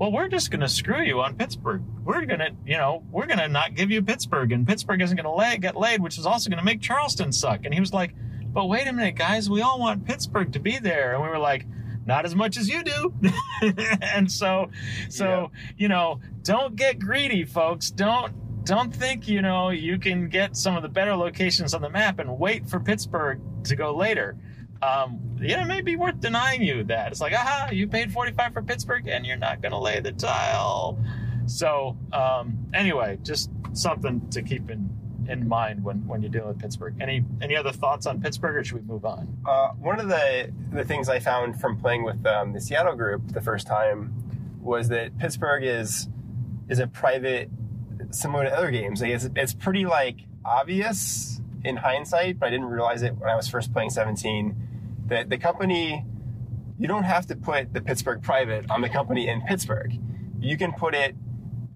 well, 0.00 0.10
we're 0.10 0.28
just 0.28 0.50
going 0.50 0.62
to 0.62 0.68
screw 0.68 1.02
you 1.02 1.20
on 1.20 1.36
Pittsburgh. 1.36 1.82
We're 2.04 2.24
going 2.24 2.38
to, 2.38 2.52
you 2.64 2.78
know, 2.78 3.04
we're 3.10 3.26
going 3.26 3.38
to 3.38 3.48
not 3.48 3.74
give 3.74 3.90
you 3.90 4.00
Pittsburgh, 4.00 4.50
and 4.50 4.66
Pittsburgh 4.66 5.02
isn't 5.02 5.14
going 5.14 5.52
to 5.52 5.58
get 5.58 5.76
laid, 5.76 6.00
which 6.00 6.16
is 6.16 6.24
also 6.24 6.48
going 6.48 6.58
to 6.58 6.64
make 6.64 6.80
Charleston 6.80 7.30
suck. 7.32 7.66
And 7.66 7.74
he 7.74 7.80
was 7.80 7.92
like, 7.92 8.14
but 8.50 8.64
wait 8.64 8.86
a 8.86 8.94
minute, 8.94 9.14
guys, 9.16 9.50
we 9.50 9.60
all 9.60 9.78
want 9.78 10.06
Pittsburgh 10.06 10.54
to 10.54 10.58
be 10.58 10.78
there. 10.78 11.12
And 11.12 11.22
we 11.22 11.28
were 11.28 11.38
like, 11.38 11.66
not 12.10 12.24
as 12.24 12.34
much 12.34 12.56
as 12.56 12.68
you 12.68 12.82
do. 12.82 13.14
and 14.02 14.30
so, 14.30 14.68
so, 15.08 15.52
you 15.76 15.88
know, 15.88 16.20
don't 16.42 16.74
get 16.74 16.98
greedy, 16.98 17.44
folks. 17.44 17.90
Don't, 17.90 18.64
don't 18.64 18.94
think, 18.94 19.28
you 19.28 19.42
know, 19.42 19.70
you 19.70 19.96
can 19.98 20.28
get 20.28 20.56
some 20.56 20.76
of 20.76 20.82
the 20.82 20.88
better 20.88 21.14
locations 21.14 21.72
on 21.72 21.82
the 21.82 21.88
map 21.88 22.18
and 22.18 22.38
wait 22.38 22.68
for 22.68 22.80
Pittsburgh 22.80 23.40
to 23.64 23.76
go 23.76 23.96
later 23.96 24.36
um, 24.82 25.36
yeah, 25.40 25.62
it 25.62 25.66
may 25.66 25.82
be 25.82 25.96
worth 25.96 26.20
denying 26.20 26.62
you 26.62 26.84
that. 26.84 27.12
It's 27.12 27.20
like, 27.20 27.32
aha, 27.34 27.68
you 27.70 27.86
paid 27.86 28.12
45 28.12 28.52
for 28.52 28.62
Pittsburgh 28.62 29.06
and 29.08 29.26
you're 29.26 29.36
not 29.36 29.60
going 29.60 29.72
to 29.72 29.78
lay 29.78 30.00
the 30.00 30.12
tile. 30.12 30.98
So, 31.46 31.96
um, 32.12 32.58
anyway, 32.72 33.18
just 33.22 33.50
something 33.72 34.26
to 34.30 34.42
keep 34.42 34.70
in, 34.70 34.88
in 35.30 35.48
mind 35.48 35.82
when, 35.84 36.06
when 36.06 36.22
you're 36.22 36.30
dealing 36.30 36.48
with 36.48 36.58
Pittsburgh. 36.58 36.94
Any 37.00 37.24
any 37.40 37.56
other 37.56 37.72
thoughts 37.72 38.06
on 38.06 38.20
Pittsburgh 38.20 38.56
or 38.56 38.64
should 38.64 38.76
we 38.76 38.82
move 38.82 39.04
on? 39.04 39.38
Uh, 39.46 39.68
one 39.70 40.00
of 40.00 40.08
the 40.08 40.52
the 40.72 40.84
things 40.84 41.08
I 41.08 41.20
found 41.20 41.60
from 41.60 41.78
playing 41.78 42.04
with 42.04 42.24
um, 42.26 42.52
the 42.52 42.60
Seattle 42.60 42.96
group 42.96 43.22
the 43.32 43.40
first 43.40 43.66
time 43.66 44.12
was 44.60 44.88
that 44.88 45.16
Pittsburgh 45.18 45.64
is 45.64 46.08
is 46.68 46.78
a 46.78 46.86
private, 46.86 47.50
similar 48.10 48.44
to 48.44 48.56
other 48.56 48.70
games. 48.70 49.00
Like 49.00 49.12
it's 49.12 49.28
it's 49.36 49.54
pretty 49.54 49.86
like 49.86 50.26
obvious 50.44 51.40
in 51.64 51.76
hindsight, 51.76 52.38
but 52.38 52.46
I 52.46 52.50
didn't 52.50 52.66
realize 52.66 53.02
it 53.02 53.16
when 53.16 53.30
I 53.30 53.36
was 53.36 53.48
first 53.48 53.72
playing 53.72 53.90
17. 53.90 54.56
That 55.06 55.30
the 55.30 55.38
company, 55.38 56.04
you 56.78 56.88
don't 56.88 57.04
have 57.04 57.26
to 57.26 57.36
put 57.36 57.72
the 57.72 57.80
Pittsburgh 57.80 58.22
private 58.22 58.70
on 58.70 58.80
the 58.80 58.88
company 58.88 59.28
in 59.28 59.42
Pittsburgh. 59.42 59.98
You 60.40 60.56
can 60.56 60.72
put 60.72 60.94
it 60.94 61.14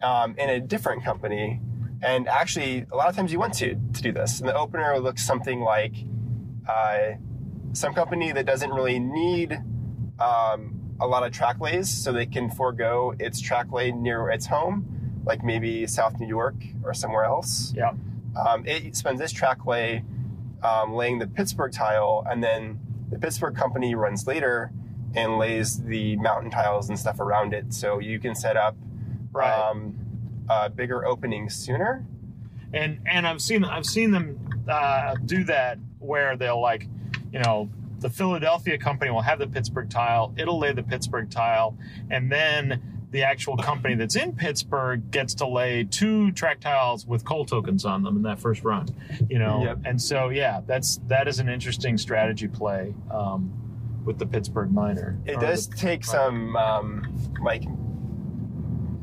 um, 0.02 0.34
in 0.38 0.50
a 0.50 0.60
different 0.60 1.04
company. 1.04 1.60
And 2.04 2.28
actually, 2.28 2.84
a 2.92 2.96
lot 2.96 3.08
of 3.08 3.16
times 3.16 3.32
you 3.32 3.38
want 3.38 3.54
to 3.54 3.74
to 3.74 4.02
do 4.02 4.12
this. 4.12 4.40
And 4.40 4.48
the 4.48 4.54
opener 4.54 4.98
looks 4.98 5.24
something 5.24 5.60
like 5.60 5.94
uh, 6.68 7.12
some 7.72 7.94
company 7.94 8.32
that 8.32 8.44
doesn't 8.46 8.70
really 8.70 8.98
need 8.98 9.58
um, 10.18 10.94
a 11.00 11.06
lot 11.06 11.24
of 11.24 11.32
track 11.32 11.60
lays, 11.60 11.88
so 11.88 12.12
they 12.12 12.26
can 12.26 12.50
forego 12.50 13.14
its 13.18 13.40
track 13.40 13.72
lay 13.72 13.90
near 13.90 14.28
its 14.30 14.46
home, 14.46 15.22
like 15.24 15.42
maybe 15.42 15.86
South 15.86 16.20
New 16.20 16.28
York 16.28 16.56
or 16.84 16.94
somewhere 16.94 17.24
else. 17.24 17.72
Yeah. 17.74 17.92
Um, 18.36 18.66
it 18.66 18.94
spends 18.96 19.20
its 19.20 19.32
track 19.32 19.64
lay 19.66 20.04
um, 20.62 20.94
laying 20.94 21.18
the 21.18 21.26
Pittsburgh 21.26 21.72
tile, 21.72 22.24
and 22.28 22.42
then 22.42 22.78
the 23.10 23.18
Pittsburgh 23.18 23.54
company 23.56 23.94
runs 23.94 24.26
later 24.26 24.70
and 25.14 25.38
lays 25.38 25.82
the 25.82 26.16
mountain 26.16 26.50
tiles 26.50 26.88
and 26.88 26.98
stuff 26.98 27.20
around 27.20 27.52
it, 27.54 27.72
so 27.72 27.98
you 27.98 28.18
can 28.18 28.34
set 28.34 28.56
up 28.56 28.76
Right. 29.32 29.50
um, 29.50 29.96
a 30.48 30.70
bigger 30.70 31.06
opening 31.06 31.48
sooner. 31.48 32.04
and 32.74 33.00
and 33.06 33.26
I've 33.26 33.40
seen 33.40 33.64
I've 33.64 33.86
seen 33.86 34.10
them 34.10 34.38
uh, 34.68 35.14
do 35.24 35.44
that 35.44 35.78
where 35.98 36.36
they'll 36.36 36.60
like, 36.60 36.88
you 37.32 37.38
know, 37.38 37.70
the 38.00 38.10
Philadelphia 38.10 38.76
company 38.76 39.10
will 39.10 39.22
have 39.22 39.38
the 39.38 39.46
Pittsburgh 39.46 39.88
tile, 39.88 40.34
it'll 40.36 40.58
lay 40.58 40.72
the 40.72 40.82
Pittsburgh 40.82 41.30
tile, 41.30 41.76
and 42.10 42.30
then 42.30 43.06
the 43.10 43.22
actual 43.22 43.56
company 43.56 43.94
that's 43.94 44.16
in 44.16 44.32
Pittsburgh 44.32 45.10
gets 45.12 45.34
to 45.34 45.46
lay 45.46 45.84
two 45.84 46.32
track 46.32 46.58
tiles 46.60 47.06
with 47.06 47.24
coal 47.24 47.44
tokens 47.44 47.84
on 47.84 48.02
them 48.02 48.16
in 48.16 48.22
that 48.22 48.40
first 48.40 48.64
run, 48.64 48.88
you 49.30 49.38
know. 49.38 49.62
Yep. 49.62 49.78
And 49.84 50.02
so 50.02 50.30
yeah, 50.30 50.60
that's 50.66 50.98
that 51.06 51.28
is 51.28 51.38
an 51.38 51.48
interesting 51.48 51.96
strategy 51.96 52.48
play 52.48 52.92
um, 53.10 53.52
with 54.04 54.18
the 54.18 54.26
Pittsburgh 54.26 54.72
miner. 54.72 55.16
It 55.24 55.38
does 55.38 55.68
take 55.68 56.04
some 56.04 56.56
um, 56.56 57.06
like 57.40 57.62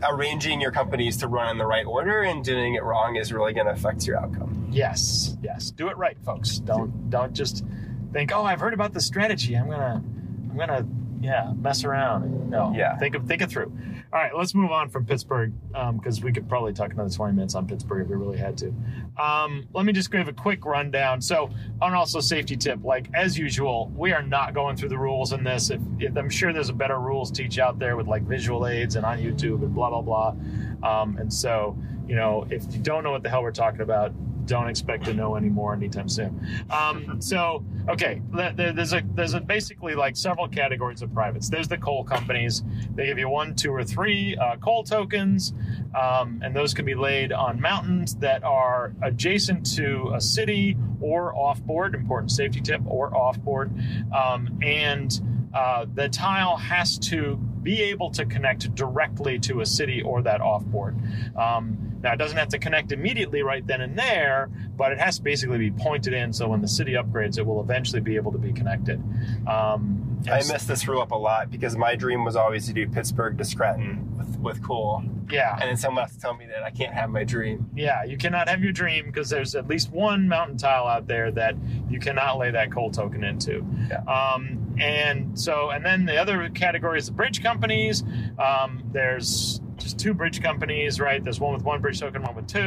arranging 0.04 0.62
your 0.62 0.72
companies 0.72 1.18
to 1.18 1.28
run 1.28 1.50
in 1.50 1.58
the 1.58 1.66
right 1.66 1.86
order, 1.86 2.22
and 2.22 2.44
doing 2.44 2.76
it 2.76 2.84
wrong 2.84 3.16
is 3.16 3.32
really 3.32 3.54
going 3.54 3.68
to 3.68 3.74
affect 3.74 4.06
your 4.06 4.18
outcome. 4.20 4.68
Yes, 4.72 5.38
yes. 5.42 5.72
Do 5.72 5.90
it 5.90 5.98
right, 5.98 6.18
folks. 6.24 6.58
Don't 6.60 7.10
don't 7.10 7.34
just 7.34 7.66
think, 8.14 8.32
oh, 8.34 8.44
I've 8.44 8.60
heard 8.60 8.74
about 8.74 8.94
the 8.94 9.02
strategy. 9.02 9.56
I'm 9.56 9.70
gonna 9.70 10.04
I'm 10.50 10.58
gonna 10.58 10.88
yeah 11.22 11.54
mess 11.56 11.84
around. 11.84 12.50
No, 12.50 12.74
Yeah. 12.76 12.98
Think 12.98 13.16
of 13.16 13.26
think 13.26 13.42
it 13.42 13.50
through. 13.50 13.72
All 14.14 14.20
right, 14.20 14.36
let's 14.36 14.54
move 14.54 14.72
on 14.72 14.90
from 14.90 15.06
Pittsburgh 15.06 15.54
because 15.94 16.22
we 16.22 16.34
could 16.34 16.50
probably 16.50 16.74
talk 16.74 16.92
another 16.92 17.10
20 17.10 17.34
minutes 17.34 17.56
on 17.56 17.66
Pittsburgh 17.66 18.04
if 18.04 18.10
we 18.10 18.16
really 18.16 18.38
had 18.38 18.58
to. 18.58 18.74
Um, 19.18 19.68
let 19.74 19.86
me 19.86 19.94
just 19.94 20.12
give 20.12 20.28
a 20.28 20.34
quick 20.34 20.66
rundown. 20.66 21.22
So, 21.22 21.50
on 21.82 21.94
also 21.94 22.20
safety 22.20 22.58
tip, 22.58 22.84
like 22.84 23.08
as 23.14 23.38
usual, 23.38 23.90
we 23.96 24.12
are 24.12 24.22
not 24.22 24.54
going 24.54 24.76
through 24.76 24.90
the 24.90 24.98
rules 24.98 25.32
in 25.32 25.44
this. 25.46 25.70
If, 25.70 25.80
if 26.00 26.18
I'm 26.18 26.30
sure 26.30 26.52
there's 26.52 26.68
a 26.70 26.74
better 26.74 27.00
rules 27.00 27.32
teach 27.32 27.58
out 27.58 27.80
there 27.80 27.96
with 27.96 28.08
like 28.08 28.24
visual 28.24 28.68
aids 28.68 28.98
and 28.98 29.06
on 29.06 29.20
YouTube 29.20 29.62
and 29.64 29.74
blah 29.74 29.90
blah 29.90 30.02
blah. 30.02 30.36
Um, 30.84 31.18
and 31.18 31.32
so, 31.32 31.78
you 32.08 32.16
know, 32.16 32.46
if 32.50 32.64
you 32.74 32.80
don't 32.80 33.04
know 33.04 33.12
what 33.12 33.24
the 33.24 33.30
hell 33.30 33.44
we're 33.44 33.52
talking 33.52 33.82
about, 33.82 34.12
don't 34.52 34.68
expect 34.68 35.06
to 35.06 35.14
know 35.14 35.38
anymore 35.38 35.74
anytime 35.74 36.10
soon. 36.10 36.66
Um, 36.70 37.22
so, 37.22 37.64
okay, 37.88 38.22
there's 38.34 38.92
a 38.94 39.02
there's 39.16 39.34
a 39.34 39.40
basically 39.40 39.96
like 39.96 40.18
several 40.18 40.50
categories 40.50 41.02
of 41.02 41.14
privates. 41.14 41.50
There's 41.50 41.70
the 41.70 41.78
coal 41.78 42.04
companies. 42.04 42.62
They 42.94 43.06
give 43.06 43.18
you 43.18 43.30
one, 43.30 43.56
two, 43.56 43.74
or 43.74 43.86
three 43.86 44.36
uh, 44.36 44.58
coal 44.58 44.84
tokens, 44.84 45.54
um, 46.00 46.42
and 46.44 46.54
those 46.54 46.74
can 46.74 46.86
be 46.86 46.96
laid 46.96 47.32
on 47.32 47.62
mountains 47.62 48.16
that 48.16 48.44
are 48.44 48.94
adjacent 49.02 49.66
to 49.78 50.12
a 50.14 50.20
city 50.20 50.76
or 51.00 51.34
off 51.34 51.62
board. 51.62 51.96
Important 51.96 52.32
safety 52.32 52.60
tip, 52.60 52.82
or 52.86 53.16
off 53.16 53.40
board, 53.40 53.72
um, 54.14 54.60
and 54.62 55.22
uh, 55.54 55.86
the 55.94 56.10
tile 56.10 56.58
has 56.58 56.98
to 56.98 57.38
be 57.64 57.82
able 57.84 58.12
to 58.12 58.26
connect 58.26 58.76
directly 58.76 59.40
to 59.40 59.62
a 59.62 59.66
city 59.66 60.02
or 60.02 60.22
that 60.24 60.42
off 60.42 60.66
board. 60.66 60.98
Um, 61.38 61.91
now, 62.04 62.14
it 62.14 62.18
doesn't 62.18 62.38
have 62.38 62.50
to 62.50 62.60
connect 62.60 62.92
immediately 62.92 63.42
right 63.44 63.66
then 63.66 63.82
and 63.82 63.98
there, 63.98 64.50
but 64.76 64.92
it 64.92 65.00
has 65.00 65.18
to 65.18 65.24
basically 65.24 65.58
be 65.58 65.72
pointed 65.72 66.14
in 66.14 66.34
so 66.34 66.48
when 66.48 66.62
the 66.62 66.68
city 66.68 66.94
upgrades, 66.94 67.38
it 67.38 67.46
will 67.46 67.62
eventually 67.62 68.02
be 68.02 68.16
able 68.16 68.32
to 68.32 68.38
be 68.38 68.52
connected. 68.54 69.02
Um, 69.48 70.22
I 70.30 70.38
s- 70.40 70.50
messed 70.50 70.68
this 70.68 70.88
rule 70.88 71.02
up 71.02 71.12
a 71.12 71.16
lot 71.16 71.50
because 71.52 71.76
my 71.76 71.96
dream 71.96 72.24
was 72.24 72.36
always 72.36 72.66
to 72.68 72.74
do 72.74 72.88
Pittsburgh 72.88 73.38
to 73.38 73.44
Scranton 73.46 74.16
with, 74.18 74.38
with 74.40 74.64
cool, 74.64 75.04
Yeah, 75.32 75.54
and 75.54 75.64
then 75.70 75.78
someone 75.78 76.04
has 76.04 76.14
to 76.16 76.20
tell 76.20 76.36
me 76.36 76.46
that 76.48 76.64
I 76.64 76.70
can't 76.70 76.94
have 76.94 77.10
my 77.10 77.24
dream. 77.24 77.70
yeah, 77.76 78.04
you 78.04 78.18
cannot 78.18 78.48
have 78.50 78.64
your 78.64 78.72
dream 78.74 79.06
because 79.08 79.30
there's 79.30 79.56
at 79.56 79.68
least 79.68 79.92
one 79.92 80.28
mountain 80.28 80.58
tile 80.58 80.86
out 80.88 81.08
there 81.08 81.32
that 81.32 81.56
you 81.90 82.00
cannot 82.00 82.38
lay 82.38 82.52
that 82.52 82.72
coal 82.72 82.92
token 82.92 83.24
into. 83.24 83.66
Yeah. 83.90 83.98
Um, 84.04 84.61
and 84.82 85.40
so, 85.40 85.70
and 85.70 85.86
then 85.86 86.06
the 86.06 86.18
other 86.18 86.50
category 86.50 86.98
is 87.00 87.06
the 87.08 87.12
bridge 87.14 87.42
companies. 87.44 88.04
Um, 88.40 88.84
there's 88.92 89.62
just 89.78 90.00
two 90.00 90.14
bridge 90.14 90.42
companies, 90.42 91.00
right? 91.00 91.24
There's 91.24 91.40
one 91.40 91.54
with 91.54 91.64
one 91.64 91.82
bridge 91.82 92.00
token, 92.00 92.24
one 92.24 92.36
with 92.36 92.48
2 92.48 92.60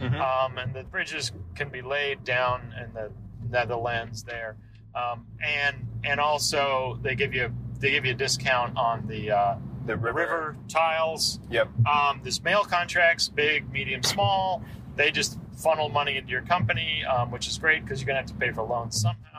Mhm. 0.00 0.20
um, 0.20 0.58
and 0.58 0.72
the 0.74 0.84
bridges 0.84 1.32
can 1.54 1.68
be 1.68 1.82
laid 1.82 2.24
down 2.24 2.74
in 2.82 2.92
the 2.94 3.10
Netherlands 3.50 4.22
there, 4.24 4.56
um, 4.94 5.26
and 5.44 5.76
and 6.04 6.18
also 6.20 6.98
they 7.02 7.14
give 7.14 7.34
you 7.34 7.52
they 7.80 7.90
give 7.90 8.04
you 8.04 8.12
a 8.12 8.14
discount 8.16 8.76
on 8.76 9.06
the 9.06 9.30
uh, 9.32 9.56
The 9.86 9.96
river. 9.96 10.18
river 10.20 10.56
tiles. 10.68 11.40
Yep. 11.50 11.68
Um, 11.86 12.20
there's 12.22 12.42
mail 12.42 12.62
contracts, 12.64 13.28
big, 13.28 13.70
medium, 13.72 14.02
small. 14.04 14.62
They 14.94 15.10
just 15.10 15.38
funnel 15.56 15.88
money 15.88 16.16
into 16.16 16.30
your 16.30 16.42
company, 16.42 17.04
um, 17.04 17.30
which 17.32 17.48
is 17.48 17.58
great 17.58 17.82
because 17.84 18.00
you're 18.00 18.06
going 18.06 18.14
to 18.16 18.20
have 18.20 18.26
to 18.30 18.34
pay 18.46 18.52
for 18.52 18.62
loans 18.62 19.00
somehow. 19.00 19.31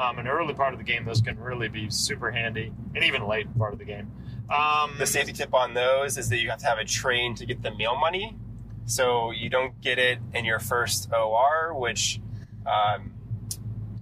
Um, 0.00 0.18
in 0.18 0.26
early 0.26 0.54
part 0.54 0.72
of 0.72 0.78
the 0.78 0.84
game, 0.84 1.04
those 1.04 1.20
can 1.20 1.38
really 1.38 1.68
be 1.68 1.90
super 1.90 2.30
handy, 2.30 2.72
and 2.94 3.04
even 3.04 3.26
late 3.26 3.46
part 3.58 3.74
of 3.74 3.78
the 3.78 3.84
game. 3.84 4.10
Um, 4.48 4.94
The 4.98 5.06
safety 5.06 5.32
tip 5.34 5.52
on 5.52 5.74
those 5.74 6.16
is 6.16 6.28
that 6.30 6.38
you 6.38 6.48
have 6.48 6.58
to 6.60 6.66
have 6.66 6.78
a 6.78 6.84
train 6.84 7.34
to 7.34 7.44
get 7.44 7.62
the 7.62 7.74
mail 7.74 7.96
money. 7.96 8.36
So 8.86 9.30
you 9.30 9.50
don't 9.50 9.78
get 9.80 9.98
it 9.98 10.18
in 10.32 10.44
your 10.46 10.58
first 10.58 11.10
OR, 11.12 11.74
which 11.74 12.18
um, 12.66 13.12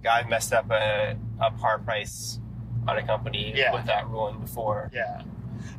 guy 0.01 0.23
messed 0.27 0.53
up 0.53 0.71
a, 0.71 1.17
a 1.41 1.51
par 1.51 1.79
price 1.79 2.39
on 2.87 2.97
a 2.97 3.05
company 3.05 3.51
Yeah. 3.55 3.73
with 3.73 3.85
that 3.85 4.07
ruling 4.07 4.39
before. 4.39 4.89
Yeah. 4.93 5.21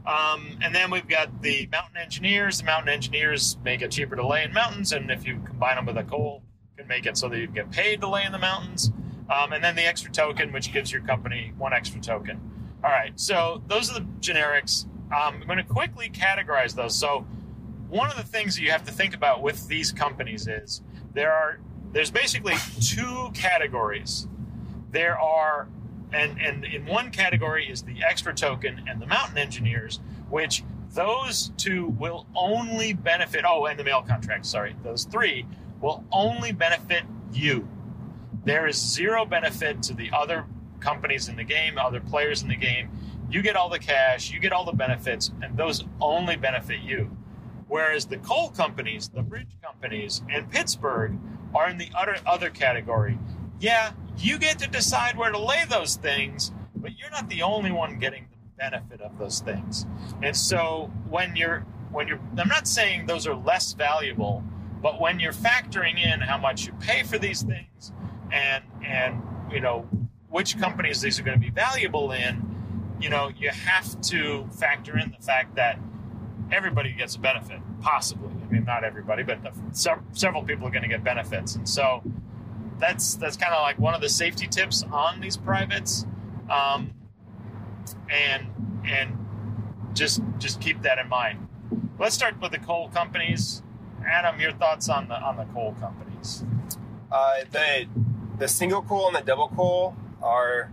Um, 0.07 0.59
and 0.63 0.75
then 0.75 0.91
we've 0.91 1.09
got 1.09 1.41
the 1.43 1.67
mountain 1.73 1.97
engineers. 1.97 2.59
The 2.59 2.65
mountain 2.65 2.91
engineers 2.91 3.57
make 3.65 3.81
it 3.83 3.91
cheaper 3.91 4.17
to 4.17 4.27
lay 4.27 4.45
in 4.45 4.53
mountains, 4.53 4.93
and 4.93 5.11
if 5.11 5.27
you 5.27 5.41
combine 5.47 5.77
them 5.77 5.87
with 5.87 5.97
a 5.97 6.05
coal, 6.05 6.43
can 6.77 6.87
make 6.87 7.07
it 7.07 7.17
so 7.17 7.29
that 7.31 7.39
you 7.39 7.47
can 7.47 7.55
get 7.55 7.71
paid 7.71 8.01
to 8.03 8.09
lay 8.09 8.25
in 8.25 8.33
the 8.33 8.39
mountains. 8.39 8.93
Um, 9.31 9.53
and 9.53 9.63
then 9.63 9.77
the 9.77 9.87
extra 9.87 10.11
token, 10.11 10.53
which 10.53 10.73
gives 10.73 10.91
your 10.91 11.03
company 11.03 11.53
one 11.57 11.73
extra 11.73 12.01
token. 12.01 12.41
All 12.83 12.91
right, 12.91 13.19
so 13.19 13.63
those 13.69 13.91
are 13.91 14.01
the 14.01 14.07
generics. 14.21 14.87
Um, 15.13 15.41
I'm 15.41 15.47
going 15.47 15.59
to 15.59 15.65
quickly 15.65 16.09
categorize 16.09 16.75
those. 16.75 16.99
So 16.99 17.27
one 17.89 18.11
of 18.11 18.17
the 18.17 18.23
things 18.23 18.57
that 18.57 18.63
you 18.63 18.71
have 18.71 18.85
to 18.87 18.93
think 18.93 19.15
about 19.15 19.43
with 19.43 19.69
these 19.69 19.93
companies 19.93 20.47
is 20.49 20.83
there 21.13 21.33
are 21.33 21.61
there's 21.93 22.11
basically 22.11 22.55
two 22.81 23.31
categories. 23.35 24.29
There 24.93 25.19
are 25.19 25.69
and 26.13 26.41
and 26.41 26.65
in 26.65 26.87
one 26.87 27.11
category 27.11 27.69
is 27.71 27.83
the 27.83 28.03
extra 28.03 28.35
token 28.35 28.85
and 28.89 29.01
the 29.01 29.07
mountain 29.07 29.39
engineers, 29.39 30.01
which 30.29 30.65
those 30.95 31.53
two 31.57 31.89
will 31.99 32.27
only 32.35 32.93
benefit. 32.93 33.45
Oh, 33.47 33.67
and 33.67 33.79
the 33.79 33.85
mail 33.85 34.03
contracts. 34.03 34.49
Sorry, 34.49 34.75
those 34.83 35.05
three 35.05 35.47
will 35.81 36.05
only 36.13 36.53
benefit 36.53 37.05
you. 37.33 37.69
There 38.51 38.67
is 38.67 38.75
zero 38.75 39.25
benefit 39.25 39.81
to 39.85 39.95
the 39.95 40.11
other 40.13 40.45
companies 40.81 41.29
in 41.29 41.37
the 41.37 41.45
game, 41.45 41.79
other 41.79 42.01
players 42.01 42.43
in 42.43 42.49
the 42.49 42.57
game. 42.57 42.91
You 43.31 43.43
get 43.43 43.55
all 43.55 43.69
the 43.69 43.79
cash, 43.79 44.33
you 44.33 44.41
get 44.41 44.53
all 44.53 44.65
the 44.65 44.73
benefits, 44.73 45.31
and 45.41 45.57
those 45.57 45.85
only 46.01 46.35
benefit 46.35 46.81
you. 46.81 47.17
Whereas 47.69 48.07
the 48.07 48.17
coal 48.17 48.51
companies, 48.51 49.09
the 49.09 49.23
bridge 49.23 49.57
companies, 49.63 50.23
and 50.29 50.51
Pittsburgh 50.51 51.17
are 51.55 51.69
in 51.69 51.79
the 51.79 51.91
other 51.97 52.17
other 52.27 52.51
category. 52.51 53.21
Yeah, 53.61 53.93
you 54.19 54.37
get 54.37 54.59
to 54.59 54.69
decide 54.69 55.17
where 55.17 55.31
to 55.31 55.39
lay 55.39 55.65
those 55.69 55.95
things, 55.95 56.51
but 56.75 56.99
you're 56.99 57.11
not 57.11 57.29
the 57.29 57.43
only 57.43 57.71
one 57.71 58.01
getting 58.01 58.27
the 58.33 58.37
benefit 58.59 59.01
of 59.01 59.17
those 59.17 59.39
things. 59.39 59.87
And 60.25 60.37
so 60.37 60.91
when 61.09 61.37
you're 61.37 61.61
when 61.93 62.09
you're 62.09 62.19
I'm 62.37 62.49
not 62.49 62.67
saying 62.67 63.07
those 63.07 63.29
are 63.29 63.35
less 63.37 63.75
valuable, 63.75 64.43
but 64.83 65.01
when 65.01 65.21
you're 65.21 65.33
factoring 65.33 66.05
in 66.05 66.21
how 66.21 66.37
much 66.37 66.67
you 66.67 66.73
pay 66.81 67.05
for 67.05 67.17
these 67.17 67.43
things 67.43 67.93
and 68.33 68.65
and 68.85 69.23
you 69.53 69.61
know 69.61 69.89
which 70.31 70.59
companies 70.59 71.01
these 71.01 71.19
are 71.19 71.23
going 71.23 71.39
to 71.39 71.45
be 71.45 71.51
valuable 71.51 72.13
in, 72.13 72.41
you 73.01 73.11
know, 73.11 73.31
you 73.37 73.51
have 73.51 74.01
to 74.01 74.47
factor 74.53 74.97
in 74.97 75.11
the 75.11 75.25
fact 75.25 75.57
that 75.57 75.79
everybody 76.53 76.93
gets 76.93 77.17
a 77.17 77.19
benefit, 77.19 77.59
possibly. 77.81 78.31
I 78.31 78.53
mean, 78.53 78.65
not 78.65 78.85
everybody, 78.85 79.23
but 79.25 79.41
se- 79.73 79.91
several 80.13 80.43
people 80.45 80.67
are 80.67 80.71
going 80.71 80.83
to 80.83 80.89
get 80.89 81.03
benefits, 81.03 81.57
and 81.57 81.69
so 81.69 82.03
that's 82.79 83.17
that's 83.17 83.37
kind 83.37 83.53
of 83.53 83.63
like 83.63 83.79
one 83.79 83.95
of 83.95 84.01
the 84.01 84.09
safety 84.09 84.47
tips 84.47 84.85
on 84.93 85.21
these 85.21 85.37
privates, 85.37 86.07
um, 86.49 86.95
and 88.09 88.47
and 88.85 89.19
just 89.95 90.23
just 90.39 90.61
keep 90.61 90.83
that 90.83 90.99
in 90.99 91.09
mind. 91.09 91.49
Let's 91.99 92.15
start 92.15 92.41
with 92.41 92.53
the 92.53 92.59
coal 92.59 92.89
companies. 92.89 93.63
Adam, 94.07 94.41
your 94.41 94.53
thoughts 94.53 94.89
on 94.89 95.09
the 95.09 95.21
on 95.21 95.37
the 95.37 95.45
coal 95.47 95.75
companies? 95.81 96.45
Uh, 97.11 97.45
the 97.51 97.87
the 98.41 98.49
single 98.49 98.83
coal 98.83 99.07
and 99.07 99.15
the 99.15 99.21
double 99.21 99.49
coal 99.49 99.95
are, 100.23 100.73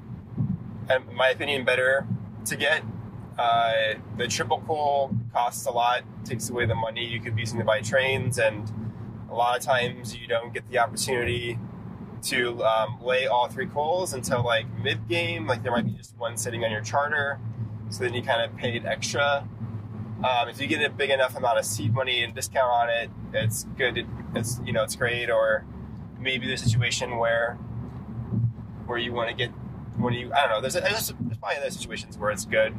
in 0.90 1.16
my 1.16 1.30
opinion, 1.30 1.66
better 1.66 2.08
to 2.46 2.56
get. 2.56 2.82
Uh, 3.38 3.94
the 4.18 4.28
triple 4.28 4.64
coal 4.66 5.12
costs 5.32 5.68
a 5.68 5.72
lot, 5.72 6.02
takes 6.24 6.50
away 6.50 6.66
the 6.66 6.74
money 6.74 7.06
you 7.06 7.20
could 7.20 7.36
be 7.36 7.42
using 7.42 7.60
to 7.60 7.66
buy 7.66 7.82
trains, 7.82 8.40
and 8.40 8.72
a 9.30 9.36
lot 9.36 9.56
of 9.56 9.64
times 9.64 10.16
you 10.16 10.26
don't 10.28 10.54
get 10.54 10.68
the 10.72 10.80
opportunity 10.80 11.60
to 12.24 12.64
um, 12.64 12.98
lay 13.04 13.28
all 13.28 13.48
three 13.48 13.68
coals 13.68 14.14
until 14.14 14.44
like 14.44 14.66
mid 14.82 15.08
game. 15.08 15.46
Like 15.46 15.62
there 15.62 15.72
might 15.72 15.86
be 15.86 15.92
just 15.92 16.18
one 16.18 16.38
sitting 16.38 16.64
on 16.64 16.72
your 16.72 16.82
charter, 16.82 17.38
so 17.90 18.04
then 18.04 18.14
you 18.14 18.24
kind 18.24 18.42
of 18.42 18.58
paid 18.58 18.86
extra. 18.86 19.48
Um, 20.24 20.50
if 20.50 20.60
you 20.60 20.66
get 20.66 20.84
a 20.84 20.90
big 20.90 21.12
enough 21.12 21.36
amount 21.36 21.60
of 21.60 21.66
seed 21.66 21.94
money 21.94 22.24
and 22.24 22.34
discount 22.34 22.72
on 22.72 22.90
it, 22.90 23.12
it's 23.34 23.66
good. 23.78 24.08
It's 24.34 24.60
you 24.66 24.72
know 24.72 24.84
it's 24.84 24.96
great. 24.96 25.30
Or 25.30 25.66
maybe 26.20 26.48
the 26.48 26.58
situation 26.58 27.18
where 27.18 27.56
where 28.86 28.98
you 28.98 29.12
want 29.14 29.30
to 29.30 29.36
get 29.36 29.50
when 29.98 30.14
you 30.14 30.32
I 30.34 30.42
don't 30.42 30.50
know. 30.52 30.62
There's, 30.62 30.74
there's 30.74 31.14
there's 31.20 31.38
probably 31.38 31.58
other 31.58 31.70
situations 31.72 32.18
where 32.18 32.32
it's 32.32 32.46
good. 32.46 32.74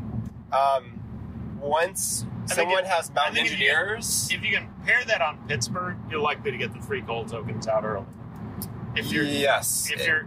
Um, 0.52 1.58
once 1.60 2.24
someone 2.46 2.84
it- 2.84 2.86
has 2.86 3.12
mountain 3.12 3.34
think 3.34 3.46
if 3.52 3.58
you- 3.60 3.66
engineers, 3.68 4.30
If 4.32 4.42
you 4.44 4.56
can 4.56 4.68
pair 4.84 5.04
that 5.04 5.20
on 5.20 5.38
Pittsburgh, 5.48 5.96
you're 6.10 6.20
likely 6.20 6.50
to 6.52 6.56
get 6.56 6.72
the 6.72 6.80
free 6.80 7.02
coal 7.02 7.24
tokens 7.24 7.66
out 7.68 7.84
early. 7.84 8.06
If 8.96 9.12
you're 9.12 9.24
yes, 9.24 9.90
if 9.92 10.06
you're 10.06 10.26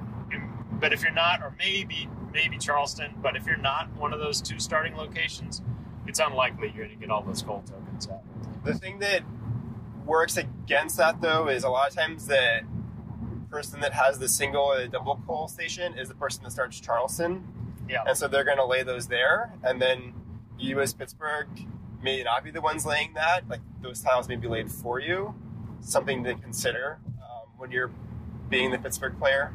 but 0.73 0.93
if 0.93 1.01
you're 1.03 1.11
not 1.11 1.41
or 1.41 1.53
maybe 1.59 2.07
maybe 2.33 2.57
charleston 2.57 3.13
but 3.21 3.35
if 3.35 3.45
you're 3.45 3.57
not 3.57 3.93
one 3.97 4.13
of 4.13 4.19
those 4.19 4.41
two 4.41 4.57
starting 4.57 4.95
locations 4.95 5.61
it's 6.07 6.17
unlikely 6.19 6.71
you're 6.73 6.85
going 6.87 6.97
to 6.97 7.05
get 7.05 7.11
all 7.11 7.21
those 7.21 7.41
coal 7.43 7.61
tokens 7.67 8.07
out 8.07 8.21
The 8.63 8.73
thing 8.73 8.97
that 8.99 9.21
works 10.05 10.37
against 10.37 10.95
that 10.97 11.21
though 11.21 11.49
is 11.49 11.63
a 11.65 11.69
lot 11.69 11.89
of 11.89 11.95
times 11.95 12.25
the 12.27 12.61
person 13.51 13.81
that 13.81 13.93
has 13.93 14.17
the 14.17 14.29
single 14.29 14.63
or 14.63 14.81
the 14.81 14.87
double 14.87 15.21
coal 15.27 15.47
station 15.47 15.97
is 15.97 16.07
the 16.07 16.15
person 16.15 16.43
that 16.43 16.51
starts 16.51 16.79
Charleston. 16.79 17.45
Yeah. 17.89 18.03
And 18.07 18.17
so 18.17 18.27
they're 18.27 18.45
going 18.45 18.57
to 18.57 18.65
lay 18.65 18.83
those 18.83 19.07
there, 19.07 19.53
and 19.63 19.81
then 19.81 20.13
you 20.57 20.79
as 20.79 20.93
Pittsburgh 20.93 21.47
may 22.01 22.23
not 22.23 22.43
be 22.43 22.51
the 22.51 22.61
ones 22.61 22.85
laying 22.85 23.13
that. 23.15 23.47
Like 23.49 23.61
those 23.81 24.01
tiles 24.01 24.27
may 24.29 24.37
be 24.37 24.47
laid 24.47 24.71
for 24.71 24.99
you. 24.99 25.35
Something 25.81 26.23
to 26.23 26.35
consider 26.35 26.99
um, 27.21 27.49
when 27.57 27.71
you're 27.71 27.91
being 28.49 28.71
the 28.71 28.77
Pittsburgh 28.77 29.17
player. 29.19 29.53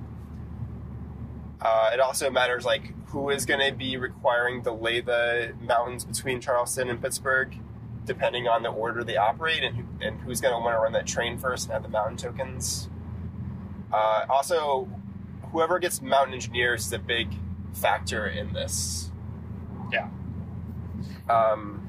Uh, 1.60 1.90
it 1.94 2.00
also 2.00 2.30
matters 2.30 2.64
like 2.64 2.92
who 3.08 3.30
is 3.30 3.46
going 3.46 3.60
to 3.60 3.74
be 3.74 3.96
requiring 3.96 4.62
to 4.64 4.72
lay 4.72 5.00
the 5.00 5.54
mountains 5.60 6.04
between 6.04 6.40
Charleston 6.40 6.90
and 6.90 7.00
Pittsburgh 7.00 7.56
depending 8.04 8.46
on 8.46 8.62
the 8.62 8.68
order 8.68 9.02
they 9.02 9.16
operate 9.16 9.62
and, 9.62 9.76
who, 9.76 9.84
and 10.00 10.20
who's 10.20 10.40
going 10.40 10.54
to 10.54 10.60
want 10.60 10.74
to 10.74 10.78
run 10.78 10.92
that 10.92 11.06
train 11.06 11.36
first 11.36 11.66
and 11.66 11.72
have 11.72 11.82
the 11.82 11.88
mountain 11.88 12.16
tokens. 12.16 12.88
Uh, 13.96 14.26
also, 14.28 14.86
whoever 15.52 15.78
gets 15.78 16.02
mountain 16.02 16.34
engineers 16.34 16.84
is 16.86 16.92
a 16.92 16.98
big 16.98 17.28
factor 17.72 18.26
in 18.26 18.52
this. 18.52 19.10
Yeah. 19.90 20.08
Um, 21.30 21.88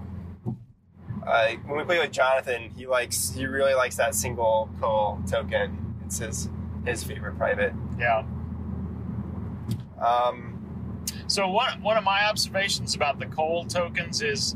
uh, 1.25 1.49
when 1.65 1.77
we 1.77 1.83
play 1.83 1.99
with 1.99 2.11
Jonathan, 2.13 2.71
he 2.77 2.87
likes 2.87 3.31
he 3.31 3.45
really 3.45 3.73
likes 3.73 3.97
that 3.97 4.15
single 4.15 4.69
coal 4.79 5.19
token. 5.29 5.95
It's 6.05 6.19
his 6.19 6.49
his 6.85 7.03
favorite 7.03 7.37
private. 7.37 7.73
yeah 7.99 8.23
Um, 10.01 11.05
so 11.27 11.49
one, 11.49 11.81
one 11.81 11.97
of 11.97 12.05
my 12.05 12.23
observations 12.25 12.95
about 12.95 13.19
the 13.19 13.25
coal 13.25 13.65
tokens 13.65 14.21
is 14.21 14.55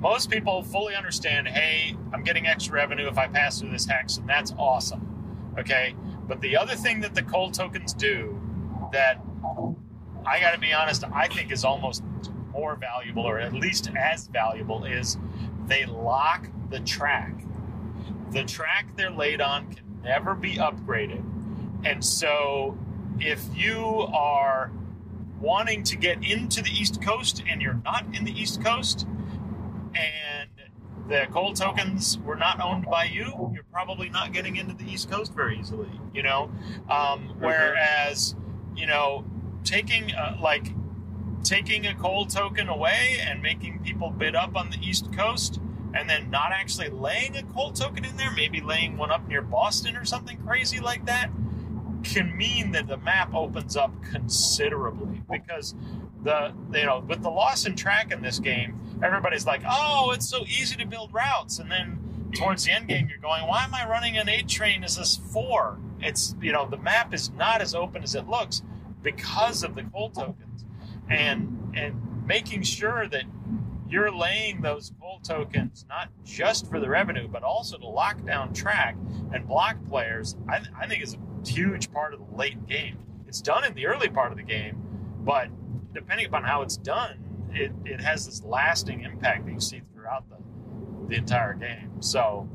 most 0.00 0.30
people 0.30 0.62
fully 0.62 0.94
understand 0.94 1.48
hey 1.48 1.96
i'm 2.12 2.22
getting 2.22 2.46
extra 2.46 2.74
revenue 2.74 3.06
if 3.08 3.16
i 3.16 3.26
pass 3.26 3.58
through 3.60 3.70
this 3.70 3.86
hex 3.86 4.18
and 4.18 4.28
that's 4.28 4.52
awesome 4.58 5.54
okay 5.58 5.94
but 6.26 6.40
the 6.40 6.56
other 6.56 6.74
thing 6.74 7.00
that 7.00 7.14
the 7.14 7.22
coal 7.22 7.50
tokens 7.50 7.92
do 7.94 8.40
that 8.92 9.20
i 10.26 10.40
gotta 10.40 10.58
be 10.58 10.72
honest 10.72 11.04
i 11.12 11.28
think 11.28 11.52
is 11.52 11.64
almost 11.64 12.02
more 12.52 12.76
valuable 12.76 13.24
or 13.24 13.38
at 13.38 13.52
least 13.52 13.90
as 13.96 14.28
valuable 14.28 14.84
is 14.84 15.18
they 15.66 15.84
lock 15.86 16.48
the 16.70 16.80
track. 16.80 17.34
The 18.30 18.44
track 18.44 18.96
they're 18.96 19.10
laid 19.10 19.40
on 19.40 19.72
can 19.74 20.00
never 20.02 20.34
be 20.34 20.54
upgraded. 20.54 21.22
And 21.84 22.04
so 22.04 22.78
if 23.20 23.44
you 23.54 23.80
are 24.12 24.70
wanting 25.40 25.82
to 25.84 25.96
get 25.96 26.24
into 26.24 26.62
the 26.62 26.70
East 26.70 27.02
Coast 27.02 27.42
and 27.48 27.60
you're 27.60 27.80
not 27.84 28.06
in 28.14 28.24
the 28.24 28.32
East 28.32 28.64
Coast 28.64 29.06
and 29.94 30.48
the 31.08 31.26
coal 31.32 31.52
tokens 31.52 32.18
were 32.24 32.36
not 32.36 32.60
owned 32.60 32.86
by 32.86 33.04
you, 33.04 33.50
you're 33.54 33.64
probably 33.72 34.08
not 34.08 34.32
getting 34.32 34.56
into 34.56 34.74
the 34.74 34.90
East 34.90 35.10
Coast 35.10 35.34
very 35.34 35.58
easily, 35.58 35.90
you 36.12 36.22
know? 36.22 36.50
Um, 36.88 37.34
whereas, 37.38 38.34
you 38.74 38.86
know, 38.86 39.24
taking 39.64 40.12
uh, 40.14 40.38
like 40.40 40.72
taking 41.42 41.86
a 41.86 41.94
coal 41.94 42.26
token 42.26 42.68
away 42.68 43.18
and 43.20 43.42
making 43.42 43.80
people 43.84 44.10
bid 44.10 44.34
up 44.34 44.56
on 44.56 44.70
the 44.70 44.78
East 44.78 45.12
Coast 45.12 45.60
and 45.92 46.08
then 46.08 46.30
not 46.30 46.50
actually 46.52 46.88
laying 46.88 47.36
a 47.36 47.42
coal 47.42 47.70
token 47.70 48.04
in 48.04 48.16
there, 48.16 48.32
maybe 48.32 48.60
laying 48.60 48.96
one 48.96 49.10
up 49.10 49.28
near 49.28 49.42
Boston 49.42 49.96
or 49.96 50.04
something 50.04 50.38
crazy 50.38 50.80
like 50.80 51.04
that, 51.06 51.30
can 52.02 52.36
mean 52.36 52.72
that 52.72 52.86
the 52.86 52.96
map 52.98 53.32
opens 53.34 53.76
up 53.76 53.92
considerably 54.02 55.22
because 55.30 55.74
the 56.24 56.52
you 56.72 56.86
know 56.86 57.04
with 57.06 57.22
the 57.22 57.30
loss 57.30 57.66
in 57.66 57.76
track 57.76 58.12
in 58.12 58.22
this 58.22 58.38
game, 58.38 58.80
everybody's 59.02 59.46
like, 59.46 59.62
oh, 59.68 60.12
it's 60.12 60.28
so 60.28 60.44
easy 60.44 60.76
to 60.76 60.86
build 60.86 61.12
routes, 61.12 61.58
and 61.58 61.70
then 61.70 62.30
towards 62.34 62.64
the 62.64 62.72
end 62.72 62.88
game, 62.88 63.08
you're 63.08 63.18
going, 63.18 63.46
why 63.46 63.64
am 63.64 63.74
I 63.74 63.88
running 63.88 64.16
an 64.16 64.28
eight 64.28 64.48
train 64.48 64.82
as 64.82 64.96
this 64.96 65.16
four? 65.16 65.78
It's 66.00 66.34
you 66.40 66.52
know 66.52 66.68
the 66.68 66.78
map 66.78 67.14
is 67.14 67.30
not 67.30 67.60
as 67.60 67.74
open 67.74 68.02
as 68.02 68.14
it 68.14 68.28
looks 68.28 68.62
because 69.02 69.62
of 69.62 69.74
the 69.74 69.84
coal 69.84 70.10
tokens, 70.10 70.64
and 71.08 71.72
and 71.74 72.00
making 72.26 72.62
sure 72.62 73.06
that 73.08 73.24
you're 73.88 74.10
laying 74.10 74.60
those 74.62 74.92
coal 75.00 75.20
tokens 75.22 75.84
not 75.88 76.08
just 76.24 76.68
for 76.68 76.80
the 76.80 76.88
revenue, 76.88 77.28
but 77.28 77.42
also 77.42 77.76
to 77.78 77.86
lock 77.86 78.24
down 78.24 78.52
track 78.52 78.96
and 79.32 79.46
block 79.46 79.76
players. 79.88 80.36
I, 80.48 80.58
th- 80.58 80.70
I 80.80 80.86
think 80.86 81.02
is 81.02 81.14
a 81.14 81.48
huge 81.48 81.92
part 81.92 82.14
of 82.14 82.20
the 82.20 82.36
late 82.36 82.66
game. 82.66 82.98
It's 83.28 83.40
done 83.40 83.64
in 83.64 83.74
the 83.74 83.86
early 83.86 84.08
part 84.08 84.32
of 84.32 84.38
the 84.38 84.44
game, 84.44 84.82
but 85.20 85.48
depending 85.94 86.26
upon 86.26 86.44
how 86.44 86.62
it's 86.62 86.76
done, 86.76 87.18
it, 87.52 87.72
it 87.84 88.00
has 88.00 88.26
this 88.26 88.42
lasting 88.42 89.02
impact 89.02 89.46
that 89.46 89.52
you 89.52 89.60
see 89.60 89.82
throughout 89.94 90.24
the, 90.28 90.36
the 91.08 91.14
entire 91.14 91.54
game. 91.54 92.02
So, 92.02 92.48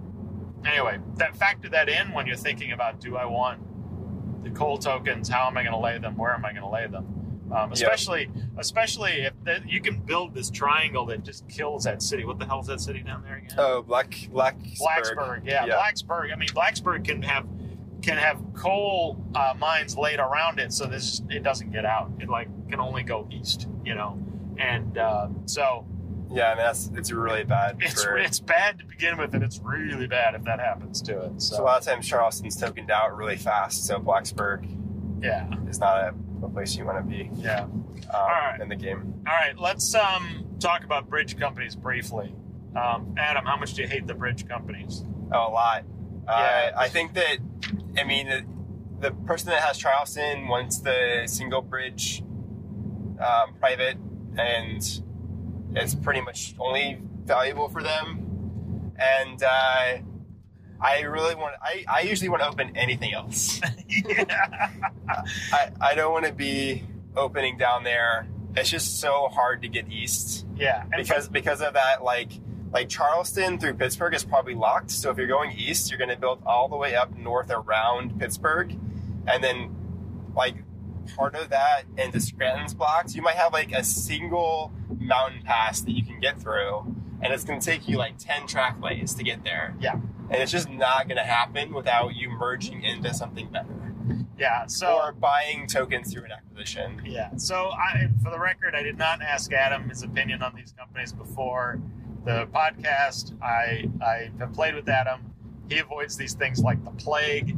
anyway, 0.66 1.00
that 1.16 1.36
factor 1.38 1.70
that 1.70 1.90
in 1.90 2.12
when 2.12 2.28
you're 2.28 2.36
thinking 2.36 2.72
about 2.72 3.00
do 3.00 3.16
I 3.16 3.26
want 3.26 4.44
the 4.44 4.52
coal 4.52 4.78
tokens? 4.78 5.30
How 5.30 5.48
am 5.48 5.58
I 5.58 5.64
going 5.64 5.74
to 5.74 5.80
lay 5.80 5.98
them? 5.98 6.18
Where 6.18 6.34
am 6.34 6.46
I 6.46 6.52
going 6.52 6.64
to 6.64 6.70
lay 6.70 6.88
them? 6.88 7.16
Um, 7.52 7.72
especially, 7.72 8.30
especially 8.58 9.22
if 9.22 9.34
the, 9.44 9.62
you 9.66 9.82
can 9.82 10.00
build 10.02 10.36
this 10.36 10.52
triangle 10.52 11.08
that 11.08 11.24
just 11.24 11.48
kills 11.50 11.86
that 11.86 12.04
city. 12.04 12.24
What 12.24 12.38
the 12.38 12.46
hell 12.46 12.60
is 12.60 12.68
that 12.68 12.80
city 12.80 13.02
down 13.02 13.24
there 13.24 13.38
again? 13.38 13.56
Oh, 13.58 13.82
Black 13.82 14.16
Black 14.32 14.56
Blacksburg. 14.80 15.46
Yeah, 15.46 15.66
Blacksburg. 15.66 16.32
I 16.32 16.36
mean, 16.36 16.50
Blacksburg 16.50 17.06
can 17.06 17.24
have 17.24 17.48
can 18.02 18.18
have 18.18 18.42
coal 18.54 19.24
uh, 19.36 19.54
mines 19.58 19.98
laid 19.98 20.20
around 20.20 20.60
it, 20.60 20.74
so 20.74 20.86
this 20.86 21.22
it 21.30 21.44
doesn't 21.44 21.72
get 21.72 21.86
out. 21.86 22.12
It 22.20 22.30
like 22.30 22.48
can 22.70 22.80
only 22.80 23.04
go 23.04 23.28
east, 23.32 23.68
you 23.84 23.96
know, 23.96 24.20
and 24.58 24.98
uh, 24.98 25.28
so 25.46 25.86
Yeah, 26.32 26.52
I 26.52 26.56
mean 26.56 26.66
that's 26.66 26.90
it's 26.96 27.12
really 27.12 27.44
bad. 27.44 27.78
it's 27.82 28.04
for, 28.04 28.18
it's 28.18 28.40
bad 28.40 28.80
to 28.80 28.86
begin 28.86 29.18
with, 29.18 29.34
and 29.34 29.44
it's 29.44 29.60
really 29.64 30.08
bad 30.08 30.36
if 30.36 30.44
that 30.44 30.60
happens 30.60 31.02
to 31.04 31.20
it. 31.26 31.42
so 31.42 31.62
a 31.62 31.66
lot 31.66 31.80
of 31.80 31.86
times 31.86 32.08
Charleston's 32.08 32.56
tokened 32.56 32.92
out 32.92 33.16
really 33.16 33.38
fast, 33.38 33.86
so 33.86 34.00
Blacksburg 34.00 34.68
yeah, 35.22 35.48
is 35.68 35.80
not 35.80 35.98
a, 35.98 36.14
a 36.46 36.50
place 36.50 36.76
you 36.76 36.86
want 36.86 36.98
to 36.98 37.04
be 37.04 37.30
yeah. 37.36 37.64
um, 37.64 37.86
right. 38.14 38.60
in 38.62 38.70
the 38.70 38.76
game. 38.76 39.14
All 39.28 39.34
right, 39.34 39.58
let's 39.58 39.94
um, 39.96 40.46
talk 40.60 40.84
about 40.84 41.10
bridge 41.10 41.38
companies 41.38 41.76
briefly. 41.76 42.34
Um, 42.76 43.16
Adam, 43.18 43.46
how 43.46 43.58
much 43.58 43.74
do 43.74 43.82
you 43.82 43.88
hate 43.88 44.08
the 44.08 44.14
bridge 44.14 44.48
companies? 44.48 45.04
Oh, 45.34 45.50
a 45.50 45.52
lot. 45.52 45.84
Yeah. 46.26 46.32
Uh, 46.76 46.80
I 46.80 46.88
think 46.88 47.14
that, 47.16 47.38
I 47.98 48.04
mean, 48.04 48.28
the, 48.28 48.46
the 49.00 49.12
person 49.12 49.50
that 49.50 49.62
has 49.62 49.78
Charleston 49.78 50.48
wants 50.48 50.80
the 50.80 51.24
single 51.26 51.62
bridge 51.62 52.24
um, 53.20 53.54
private, 53.60 53.98
and 54.38 55.02
it's 55.76 55.96
pretty 55.96 56.22
much 56.22 56.56
only 56.60 57.02
valuable 57.26 57.70
for 57.70 57.84
them. 57.84 58.94
And 58.98 59.42
uh, 59.44 59.98
I 60.82 61.02
really 61.02 61.36
want, 61.36 61.56
I, 61.62 61.86
I 61.88 62.02
usually 62.02 62.30
want 62.30 62.42
to 62.42 62.50
open 62.50 62.76
anything 62.76 63.14
else. 63.14 63.62
yeah, 63.88 64.72
I, 65.52 65.72
I 65.82 65.96
don't 65.96 66.12
want 66.12 66.26
to 66.26 66.34
be 66.34 66.84
opening 67.16 67.58
down 67.58 67.84
there. 67.84 68.28
It's 68.56 68.70
just 68.70 69.00
so 69.00 69.28
hard 69.30 69.62
to 69.62 69.68
get 69.68 69.92
east. 69.92 70.46
yeah, 70.58 70.84
because 70.98 71.30
because 71.30 71.62
of 71.62 71.74
that 71.76 72.04
like 72.04 72.32
like 72.72 72.90
Charleston 72.90 73.60
through 73.60 73.74
Pittsburgh 73.76 74.14
is 74.14 74.24
probably 74.24 74.56
locked. 74.56 74.92
So 74.92 75.10
if 75.10 75.18
you're 75.18 75.28
going 75.28 75.52
east, 75.58 75.90
you're 75.90 75.98
going 75.98 76.10
to 76.10 76.18
build 76.18 76.42
all 76.46 76.68
the 76.68 76.78
way 76.78 76.96
up 76.96 77.16
north 77.18 77.52
around 77.52 78.20
Pittsburgh, 78.20 78.78
and 79.28 79.44
then 79.44 79.76
like 80.36 80.56
part 81.16 81.36
of 81.36 81.50
that 81.50 81.84
into 81.98 82.20
Scranton's 82.20 82.74
blocked. 82.74 83.16
You 83.16 83.22
might 83.22 83.36
have 83.36 83.54
like 83.54 83.72
a 83.72 83.84
single 83.84 84.72
mountain 85.00 85.42
pass 85.44 85.82
that 85.82 85.92
you 85.92 86.04
can 86.04 86.20
get 86.20 86.42
through, 86.42 86.96
and 87.22 87.34
it's 87.34 87.44
going 87.44 87.60
to 87.60 87.66
take 87.66 87.88
you 87.88 87.98
like 87.98 88.18
ten 88.18 88.48
track 88.48 88.82
lays 88.82 89.14
to 89.16 89.24
get 89.24 89.44
there. 89.44 89.76
Yeah. 89.80 89.96
and 90.30 90.42
it's 90.42 90.52
just 90.52 90.70
not 90.70 91.08
going 91.08 91.18
to 91.18 91.24
happen 91.24 91.74
without 91.74 92.16
you 92.16 92.30
merging 92.30 92.84
into 92.84 93.14
something 93.14 93.50
better 93.50 93.80
yeah. 94.40 94.66
So 94.68 94.98
or 94.98 95.12
buying 95.12 95.68
tokens 95.68 96.12
through 96.12 96.26
an 96.26 96.32
acquisition. 96.32 97.02
Yeah. 97.06 97.36
So, 97.36 97.72
I, 97.72 98.08
for 98.24 98.32
the 98.32 98.40
record, 98.40 98.74
I 98.74 98.82
did 98.82 98.98
not 98.98 99.22
ask 99.22 99.52
Adam 99.52 99.90
his 99.90 100.02
opinion 100.04 100.42
on 100.42 100.56
these 100.56 100.74
companies 100.78 101.12
before 101.12 101.80
the 102.26 102.48
podcast. 102.48 103.40
I 103.42 103.90
I 104.02 104.30
have 104.40 104.54
played 104.54 104.76
with 104.76 104.88
Adam. 104.90 105.22
He 105.70 105.78
avoids 105.80 106.18
these 106.18 106.34
things 106.34 106.60
like 106.60 106.84
the 106.84 106.92
plague, 106.92 107.56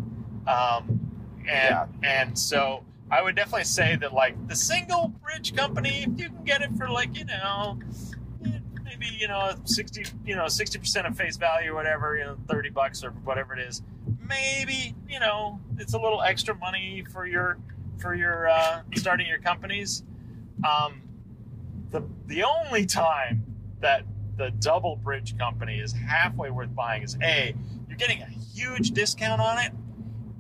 um, 0.48 1.00
and 1.40 1.48
Yeah. 1.48 1.86
and 2.04 2.38
so 2.38 2.84
I 3.10 3.22
would 3.22 3.36
definitely 3.36 3.66
say 3.66 3.96
that 3.98 4.14
like 4.14 4.36
the 4.48 4.56
single 4.56 5.10
bridge 5.24 5.56
company, 5.56 6.04
if 6.04 6.20
you 6.20 6.30
can 6.30 6.44
get 6.44 6.62
it 6.62 6.72
for 6.78 6.90
like 6.90 7.18
you 7.18 7.26
know. 7.26 7.80
Maybe 8.84 9.08
you 9.18 9.28
know 9.30 9.54
sixty, 9.64 10.04
you 10.26 10.36
know 10.36 10.48
sixty 10.50 10.78
percent 10.78 11.08
of 11.08 11.16
face 11.16 11.38
value, 11.38 11.72
or 11.72 11.76
whatever, 11.76 12.18
you 12.18 12.26
know 12.26 12.38
thirty 12.50 12.70
bucks 12.70 13.04
or 13.06 13.12
whatever 13.12 13.54
it 13.54 13.60
is. 13.66 13.82
Maybe 14.28 14.94
you 15.08 15.20
know 15.20 15.60
it's 15.78 15.94
a 15.94 15.98
little 15.98 16.22
extra 16.22 16.54
money 16.56 17.04
for 17.12 17.26
your 17.26 17.58
for 18.00 18.14
your 18.14 18.50
uh, 18.50 18.82
starting 18.96 19.28
your 19.28 19.40
companies. 19.40 20.04
Um, 20.70 21.02
the 21.90 22.04
the 22.28 22.44
only 22.44 22.86
time 22.86 23.44
that 23.80 24.04
the 24.38 24.52
double 24.60 24.96
bridge 24.96 25.38
company 25.38 25.80
is 25.80 25.94
halfway 25.94 26.50
worth 26.50 26.74
buying 26.76 27.04
is 27.04 27.18
a 27.22 27.54
you're 27.88 27.98
getting 27.98 28.22
a 28.22 28.28
huge 28.28 28.92
discount 28.92 29.42
on 29.42 29.60
it, 29.60 29.72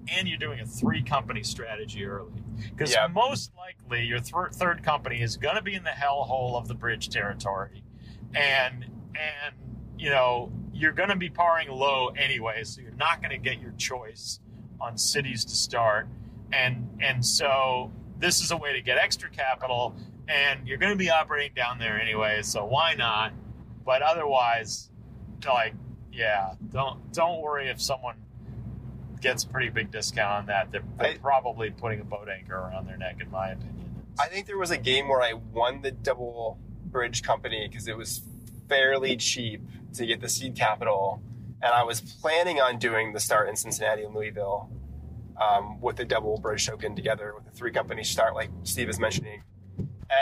and 0.07 0.27
you're 0.27 0.37
doing 0.37 0.59
a 0.59 0.65
three 0.65 1.03
company 1.03 1.43
strategy 1.43 2.05
early 2.05 2.31
because 2.69 2.91
Yeah. 2.93 3.07
most 3.07 3.51
likely 3.57 4.05
your 4.05 4.19
th- 4.19 4.53
third 4.53 4.83
company 4.83 5.21
is 5.21 5.37
going 5.37 5.55
to 5.55 5.61
be 5.61 5.73
in 5.75 5.83
the 5.83 5.89
hellhole 5.91 6.55
of 6.57 6.67
the 6.67 6.75
bridge 6.75 7.09
territory, 7.09 7.83
and 8.33 8.85
and 9.15 9.55
you 9.97 10.09
know 10.09 10.51
you're 10.73 10.93
going 10.93 11.09
to 11.09 11.15
be 11.15 11.29
parring 11.29 11.69
low 11.69 12.07
anyway, 12.09 12.63
so 12.63 12.81
you're 12.81 12.91
not 12.93 13.21
going 13.21 13.31
to 13.31 13.37
get 13.37 13.59
your 13.61 13.73
choice 13.73 14.39
on 14.79 14.97
cities 14.97 15.43
to 15.45 15.53
start, 15.55 16.07
and 16.53 16.89
and 17.01 17.25
so 17.25 17.91
this 18.17 18.39
is 18.41 18.51
a 18.51 18.57
way 18.57 18.71
to 18.73 18.81
get 18.81 18.97
extra 18.97 19.29
capital, 19.29 19.95
and 20.27 20.65
you're 20.67 20.77
going 20.77 20.91
to 20.93 20.97
be 20.97 21.09
operating 21.09 21.53
down 21.55 21.77
there 21.79 21.99
anyway, 21.99 22.41
so 22.41 22.63
why 22.63 22.93
not? 22.93 23.33
But 23.85 24.01
otherwise, 24.01 24.89
like, 25.45 25.73
yeah, 26.13 26.53
don't 26.71 27.11
don't 27.13 27.41
worry 27.41 27.69
if 27.69 27.81
someone 27.81 28.15
gets 29.21 29.43
a 29.43 29.47
pretty 29.47 29.69
big 29.69 29.91
discount 29.91 30.31
on 30.31 30.45
that. 30.47 30.71
They're, 30.71 30.83
they're 30.97 31.11
I- 31.11 31.17
probably 31.17 31.69
putting 31.69 31.99
a 32.01 32.03
boat 32.03 32.27
anchor 32.29 32.55
around 32.55 32.87
their 32.87 32.97
neck, 32.97 33.17
in 33.21 33.29
my 33.31 33.49
opinion. 33.49 33.77
I 34.19 34.27
think 34.27 34.45
there 34.45 34.57
was 34.57 34.71
a 34.71 34.77
game 34.77 35.07
where 35.07 35.21
I 35.21 35.33
won 35.33 35.81
the 35.81 35.91
double 35.91 36.59
bridge 36.85 37.23
company 37.23 37.67
because 37.67 37.87
it 37.87 37.95
was 37.95 38.21
fairly 38.67 39.15
cheap 39.15 39.61
to 39.93 40.05
get 40.05 40.21
the 40.21 40.29
seed 40.29 40.55
capital, 40.55 41.21
and 41.61 41.71
I 41.73 41.83
was 41.83 42.01
planning 42.01 42.59
on 42.59 42.77
doing 42.77 43.13
the 43.13 43.19
start 43.19 43.47
in 43.49 43.55
Cincinnati 43.55 44.03
and 44.03 44.13
Louisville 44.13 44.69
um, 45.39 45.79
with 45.81 45.95
the 45.95 46.05
double 46.05 46.37
bridge 46.39 46.65
token 46.67 46.95
together 46.95 47.33
with 47.35 47.45
the 47.45 47.51
three 47.51 47.71
company 47.71 48.03
start, 48.03 48.35
like 48.35 48.49
Steve 48.63 48.89
is 48.89 48.99
mentioning, 48.99 49.43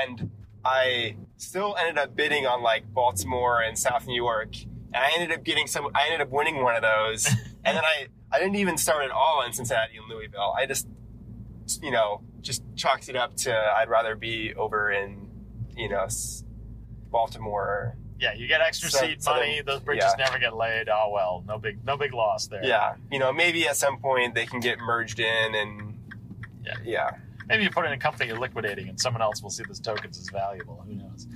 and 0.06 0.30
I 0.66 1.16
still 1.38 1.76
ended 1.80 1.98
up 1.98 2.16
bidding 2.16 2.46
on 2.46 2.62
like 2.62 2.92
Baltimore 2.94 3.62
and 3.62 3.78
South 3.78 4.06
New 4.08 4.16
York, 4.16 4.54
and 4.94 4.98
I 5.04 5.12
ended 5.18 5.38
up 5.38 5.44
getting 5.44 5.68
some. 5.68 5.88
I 5.96 6.06
ended 6.06 6.22
up 6.22 6.30
winning 6.30 6.62
one 6.64 6.76
of 6.76 6.82
those, 6.82 7.28
and 7.64 7.78
then 7.78 7.84
I 7.86 8.08
I 8.32 8.40
didn't 8.40 8.56
even 8.56 8.78
start 8.78 9.04
at 9.06 9.12
all 9.12 9.42
in 9.46 9.54
Cincinnati 9.54 9.98
and 9.98 10.08
Louisville. 10.10 10.54
I 10.58 10.66
just 10.66 10.88
you 11.82 11.92
know, 11.92 12.22
just 12.42 12.64
chalked 12.76 13.10
it 13.10 13.16
up 13.16 13.36
to 13.38 13.54
I'd 13.56 13.90
rather 13.90 14.16
be 14.16 14.54
over 14.56 14.92
in, 14.92 15.28
you 15.78 15.88
know, 15.88 16.08
Baltimore. 17.12 17.96
Yeah, 18.20 18.34
you 18.34 18.48
get 18.48 18.60
extra 18.62 18.90
So- 18.90 19.00
seed 19.00 19.24
so 19.24 19.32
money; 19.32 19.56
then- 19.58 19.66
those 19.66 19.80
bridges 19.82 20.12
yeah. 20.18 20.26
never 20.26 20.40
get 20.40 20.56
laid. 20.56 20.90
Oh 20.90 21.10
well, 21.14 21.44
no 21.48 21.58
big 21.58 21.86
no 21.86 21.96
big 21.96 22.14
loss 22.14 22.48
there. 22.48 22.64
Yeah, 22.66 22.96
you 23.12 23.18
know, 23.20 23.32
maybe 23.32 23.68
at 23.68 23.78
some 23.78 23.98
point 24.00 24.36
they 24.36 24.46
can 24.46 24.60
get 24.60 24.80
merged 24.80 25.20
in 25.20 25.56
and 25.56 25.98
Yeah. 26.66 26.74
yeah. 26.84 27.12
Maybe 27.50 27.64
you 27.64 27.72
put 27.72 27.86
it 27.86 27.88
in 27.88 27.94
a 27.94 27.98
company 27.98 28.28
you're 28.28 28.40
liquidating, 28.40 28.88
and 28.90 29.00
someone 29.00 29.22
else 29.22 29.42
will 29.42 29.50
see 29.50 29.64
those 29.68 29.80
tokens 29.80 30.20
as 30.20 30.30
valuable. 30.30 30.84
Who 30.88 30.96
knows? 30.96 31.28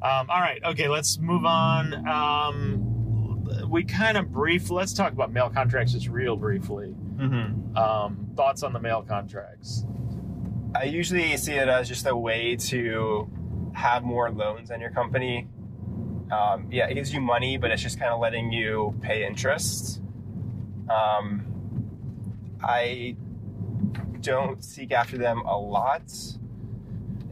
Um, 0.00 0.30
all 0.30 0.40
right, 0.40 0.62
okay, 0.64 0.88
let's 0.88 1.18
move 1.18 1.44
on. 1.44 2.06
Um, 2.08 3.68
we 3.68 3.84
kind 3.84 4.16
of 4.16 4.30
brief. 4.32 4.70
Let's 4.70 4.92
talk 4.92 5.12
about 5.12 5.32
mail 5.32 5.50
contracts 5.50 5.92
just 5.92 6.08
real 6.08 6.36
briefly. 6.36 6.94
Mm-hmm. 7.16 7.76
Um, 7.76 8.30
thoughts 8.36 8.62
on 8.62 8.72
the 8.72 8.80
mail 8.80 9.02
contracts? 9.02 9.84
I 10.74 10.84
usually 10.84 11.36
see 11.36 11.54
it 11.54 11.68
as 11.68 11.88
just 11.88 12.06
a 12.06 12.16
way 12.16 12.56
to 12.56 13.28
have 13.74 14.04
more 14.04 14.30
loans 14.30 14.70
on 14.70 14.80
your 14.80 14.90
company. 14.90 15.48
Um, 16.30 16.68
yeah, 16.70 16.86
it 16.88 16.94
gives 16.94 17.12
you 17.12 17.20
money, 17.20 17.56
but 17.56 17.70
it's 17.70 17.82
just 17.82 17.98
kind 17.98 18.12
of 18.12 18.20
letting 18.20 18.52
you 18.52 18.94
pay 19.00 19.26
interest. 19.26 20.00
Um, 20.90 21.44
I 22.62 23.16
don't 24.26 24.64
seek 24.64 24.92
after 24.92 25.16
them 25.16 25.40
a 25.46 25.56
lot. 25.56 26.12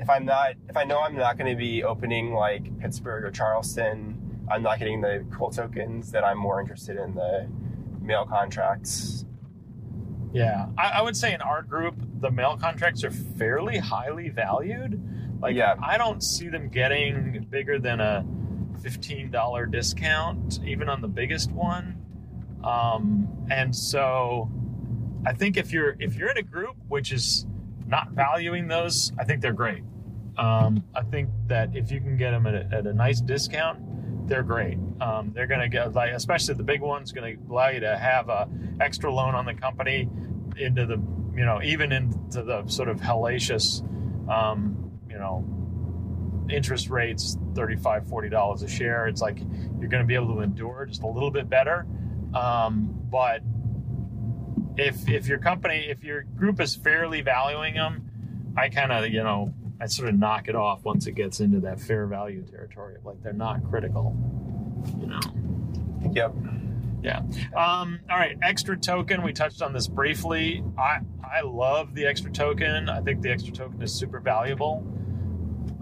if 0.00 0.08
I'm 0.08 0.24
not, 0.24 0.52
if 0.68 0.76
I 0.76 0.84
know 0.84 1.00
I'm 1.00 1.16
not 1.16 1.36
going 1.38 1.50
to 1.50 1.56
be 1.58 1.82
opening 1.82 2.32
like 2.34 2.78
Pittsburgh 2.78 3.24
or 3.24 3.30
Charleston, 3.30 4.20
I'm 4.50 4.62
not 4.62 4.78
getting 4.78 5.00
the 5.00 5.24
coal 5.32 5.50
tokens. 5.50 6.12
That 6.12 6.24
I'm 6.24 6.38
more 6.38 6.60
interested 6.60 6.96
in 6.96 7.14
the 7.14 7.48
mail 8.00 8.26
contracts. 8.26 9.24
Yeah, 10.32 10.66
I, 10.78 10.88
I 10.98 11.02
would 11.02 11.16
say 11.16 11.32
in 11.32 11.40
our 11.40 11.62
group, 11.62 11.94
the 12.20 12.30
mail 12.30 12.56
contracts 12.56 13.04
are 13.04 13.10
fairly 13.10 13.78
highly 13.78 14.28
valued. 14.30 15.00
Like, 15.40 15.56
Yeah. 15.56 15.74
I 15.82 15.96
don't 15.98 16.22
see 16.22 16.48
them 16.48 16.68
getting 16.68 17.46
bigger 17.50 17.78
than 17.78 18.00
a 18.00 18.24
fifteen 18.82 19.30
dollar 19.30 19.66
discount, 19.66 20.60
even 20.64 20.88
on 20.88 21.00
the 21.00 21.08
biggest 21.08 21.50
one. 21.52 21.96
Um, 22.62 23.28
and 23.50 23.74
so, 23.74 24.50
I 25.26 25.32
think 25.32 25.56
if 25.56 25.72
you're 25.72 25.96
if 25.98 26.16
you're 26.16 26.30
in 26.30 26.38
a 26.38 26.42
group 26.42 26.76
which 26.88 27.12
is 27.12 27.46
not 27.86 28.10
valuing 28.10 28.68
those, 28.68 29.12
I 29.18 29.24
think 29.24 29.40
they're 29.40 29.52
great. 29.52 29.82
Um, 30.36 30.82
I 30.94 31.02
think 31.02 31.30
that 31.46 31.74
if 31.74 31.90
you 31.90 32.00
can 32.00 32.16
get 32.16 32.32
them 32.32 32.46
at 32.46 32.54
a, 32.54 32.68
at 32.72 32.86
a 32.86 32.92
nice 32.92 33.20
discount, 33.20 33.78
they're 34.28 34.42
great. 34.42 34.78
Um, 35.00 35.32
they're 35.34 35.46
going 35.46 35.60
to 35.60 35.68
get 35.68 35.92
like, 35.92 36.12
especially 36.12 36.54
the 36.54 36.64
big 36.64 36.80
ones, 36.80 37.12
going 37.12 37.36
to 37.36 37.52
allow 37.52 37.68
you 37.68 37.80
to 37.80 37.96
have 37.96 38.28
a 38.28 38.48
extra 38.80 39.12
loan 39.12 39.34
on 39.34 39.44
the 39.44 39.54
company 39.54 40.08
into 40.56 40.86
the, 40.86 40.96
you 41.36 41.44
know, 41.44 41.60
even 41.62 41.92
into 41.92 42.42
the 42.42 42.66
sort 42.66 42.88
of 42.88 43.00
hellacious, 43.00 43.82
um, 44.28 44.90
you 45.08 45.18
know, 45.18 45.44
interest 46.50 46.90
rates 46.90 47.38
35 47.54 48.06
40 48.06 48.28
dollars 48.28 48.62
a 48.62 48.68
share 48.68 49.06
it's 49.06 49.22
like 49.22 49.38
you're 49.80 49.88
going 49.88 50.02
to 50.02 50.06
be 50.06 50.14
able 50.14 50.34
to 50.34 50.40
endure 50.42 50.84
just 50.84 51.02
a 51.02 51.06
little 51.06 51.30
bit 51.30 51.48
better 51.48 51.86
um, 52.34 52.90
but 53.10 53.40
if 54.76 55.08
if 55.08 55.26
your 55.26 55.38
company 55.38 55.86
if 55.88 56.02
your 56.02 56.22
group 56.22 56.60
is 56.60 56.74
fairly 56.74 57.20
valuing 57.20 57.74
them 57.74 58.52
i 58.56 58.68
kind 58.68 58.90
of 58.92 59.08
you 59.08 59.22
know 59.22 59.52
i 59.80 59.86
sort 59.86 60.08
of 60.08 60.14
knock 60.16 60.48
it 60.48 60.56
off 60.56 60.84
once 60.84 61.06
it 61.06 61.12
gets 61.12 61.40
into 61.40 61.60
that 61.60 61.80
fair 61.80 62.06
value 62.06 62.42
territory 62.42 62.96
like 63.04 63.22
they're 63.22 63.32
not 63.32 63.62
critical 63.70 64.16
you 64.98 65.06
know 65.06 65.20
Yep. 66.12 66.34
yeah. 67.02 67.20
Um, 67.56 68.00
all 68.10 68.18
right. 68.18 68.36
Extra 68.42 68.76
token. 68.76 69.22
We 69.22 69.32
touched 69.32 69.62
on 69.62 69.72
this 69.72 69.88
briefly. 69.88 70.62
I 70.78 70.98
I 71.24 71.40
love 71.40 71.94
the 71.94 72.04
extra 72.04 72.30
token. 72.30 72.90
I 72.90 73.00
think 73.00 73.22
the 73.22 73.30
extra 73.30 73.52
token 73.54 73.80
is 73.80 73.92
super 73.92 74.20
valuable. 74.20 74.86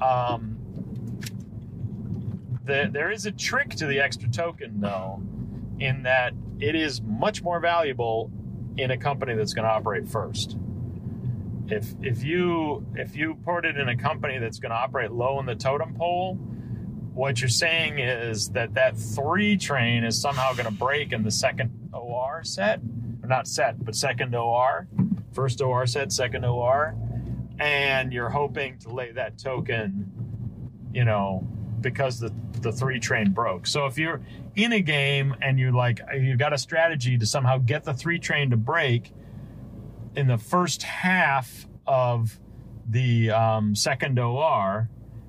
Um, 0.00 0.58
the, 2.64 2.88
there 2.90 3.10
is 3.10 3.26
a 3.26 3.32
trick 3.32 3.70
to 3.70 3.86
the 3.86 3.98
extra 3.98 4.28
token 4.28 4.80
though, 4.80 5.20
in 5.80 6.04
that 6.04 6.34
it 6.60 6.76
is 6.76 7.02
much 7.02 7.42
more 7.42 7.58
valuable 7.58 8.30
in 8.76 8.90
a 8.90 8.96
company 8.96 9.34
that's 9.34 9.54
going 9.54 9.64
to 9.64 9.70
operate 9.70 10.08
first. 10.08 10.56
If 11.68 11.94
if 12.02 12.24
you 12.24 12.84
if 12.94 13.16
you 13.16 13.36
put 13.44 13.64
it 13.64 13.76
in 13.76 13.88
a 13.88 13.96
company 13.96 14.38
that's 14.38 14.58
going 14.58 14.70
to 14.70 14.76
operate 14.76 15.12
low 15.12 15.38
in 15.40 15.46
the 15.46 15.54
totem 15.54 15.94
pole, 15.94 16.34
what 17.14 17.40
you're 17.40 17.48
saying 17.48 17.98
is 17.98 18.48
that 18.50 18.74
that 18.74 18.96
three 18.96 19.56
train 19.56 20.04
is 20.04 20.20
somehow 20.20 20.52
going 20.52 20.66
to 20.66 20.72
break 20.72 21.12
in 21.12 21.22
the 21.22 21.30
second 21.30 21.70
OR 21.92 22.42
set, 22.42 22.80
not 23.24 23.46
set, 23.46 23.82
but 23.84 23.94
second 23.94 24.34
OR, 24.34 24.88
first 25.32 25.60
OR 25.60 25.86
set, 25.86 26.12
second 26.12 26.44
OR, 26.44 26.94
and 27.58 28.12
you're 28.12 28.30
hoping 28.30 28.78
to 28.78 28.88
lay 28.90 29.12
that 29.12 29.38
token, 29.38 30.10
you 30.92 31.04
know, 31.04 31.46
because 31.80 32.18
the 32.18 32.32
the 32.60 32.72
three 32.72 32.98
train 32.98 33.30
broke. 33.30 33.66
So 33.66 33.86
if 33.86 33.98
you're 33.98 34.20
in 34.54 34.72
a 34.72 34.80
game 34.80 35.34
and 35.40 35.58
you're 35.58 35.72
like 35.72 36.00
you've 36.14 36.38
got 36.38 36.52
a 36.52 36.58
strategy 36.58 37.16
to 37.16 37.26
somehow 37.26 37.58
get 37.58 37.84
the 37.84 37.94
three 37.94 38.18
train 38.18 38.50
to 38.50 38.56
break 38.56 39.12
in 40.14 40.26
the 40.26 40.38
first 40.38 40.82
half 40.82 41.66
of 41.86 42.38
the 42.88 43.30
um, 43.30 43.74
second 43.74 44.18
OR 44.18 44.88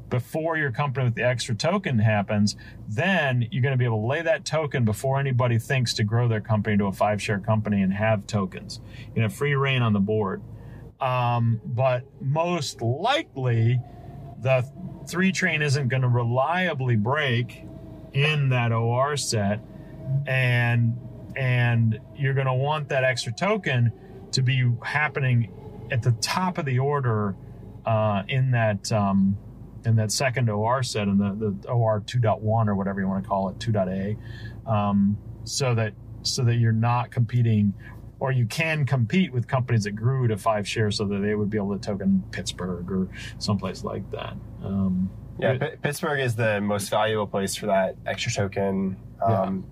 before 0.09 0.57
your 0.57 0.71
company 0.71 1.05
with 1.05 1.15
the 1.15 1.23
extra 1.23 1.55
token 1.55 1.97
happens, 1.97 2.55
then 2.87 3.47
you're 3.49 3.63
going 3.63 3.71
to 3.71 3.77
be 3.77 3.85
able 3.85 3.99
to 3.99 4.05
lay 4.05 4.21
that 4.21 4.45
token 4.45 4.85
before 4.85 5.19
anybody 5.19 5.57
thinks 5.57 5.91
to 5.91 6.03
grow 6.03 6.27
their 6.27 6.39
company 6.39 6.77
to 6.77 6.85
a 6.85 6.91
five 6.91 7.19
share 7.19 7.39
company 7.39 7.81
and 7.81 7.91
have 7.91 8.27
tokens. 8.27 8.79
You 9.15 9.23
know, 9.23 9.29
free 9.29 9.55
reign 9.55 9.81
on 9.81 9.91
the 9.91 9.99
board. 9.99 10.43
Um, 11.01 11.59
but 11.65 12.03
most 12.21 12.81
likely, 12.83 13.81
the 14.39 14.63
three 15.07 15.31
train 15.31 15.63
isn't 15.63 15.87
going 15.87 16.03
to 16.03 16.07
reliably 16.07 16.95
break 16.95 17.65
in 18.13 18.49
that 18.49 18.71
OR 18.71 19.17
set, 19.17 19.59
and 20.27 20.97
and 21.35 21.99
you're 22.15 22.33
going 22.33 22.47
to 22.47 22.53
want 22.53 22.89
that 22.89 23.03
extra 23.03 23.31
token 23.33 23.91
to 24.31 24.41
be 24.41 24.71
happening 24.83 25.51
at 25.91 26.01
the 26.01 26.11
top 26.13 26.57
of 26.57 26.65
the 26.65 26.79
order 26.79 27.35
uh, 27.85 28.23
in 28.27 28.51
that 28.51 28.91
um, 28.91 29.37
in 29.85 29.95
that 29.95 30.11
second 30.11 30.49
OR 30.49 30.83
set 30.83 31.07
in 31.07 31.17
the, 31.17 31.33
the 31.33 31.69
OR 31.69 32.01
2.1 32.01 32.67
or 32.67 32.75
whatever 32.75 33.01
you 33.01 33.07
want 33.07 33.23
to 33.23 33.27
call 33.27 33.49
it 33.49 33.59
2.a 33.59 34.71
um, 34.71 35.17
so 35.43 35.75
that 35.75 35.93
so 36.21 36.43
that 36.43 36.55
you're 36.55 36.71
not 36.71 37.11
competing 37.11 37.73
or 38.19 38.31
you 38.31 38.45
can 38.45 38.85
compete 38.85 39.33
with 39.33 39.47
companies 39.47 39.83
that 39.83 39.91
grew 39.91 40.27
to 40.29 40.37
five 40.37 40.65
shares 40.65 40.97
so 40.97 41.05
that 41.05 41.19
they 41.19 41.35
would 41.35 41.49
be 41.49 41.57
able 41.57 41.77
to 41.77 41.79
token 41.79 42.23
Pittsburgh 42.31 42.89
or 42.89 43.09
someplace 43.37 43.83
like 43.83 44.09
that. 44.11 44.37
Um, 44.63 45.09
Yeah, 45.39 45.57
P- 45.57 45.75
Pittsburgh 45.81 46.19
is 46.19 46.35
the 46.35 46.61
most 46.61 46.89
valuable 46.89 47.27
place 47.27 47.55
for 47.55 47.65
that 47.67 47.95
extra 48.05 48.31
token. 48.31 48.97
Um, 49.21 49.65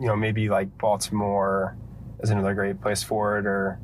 You 0.00 0.06
know, 0.06 0.16
maybe 0.16 0.48
like 0.48 0.76
Baltimore 0.78 1.76
is 2.20 2.30
another 2.30 2.54
great 2.54 2.80
place 2.80 3.02
for 3.02 3.38
it, 3.38 3.46
or 3.46 3.80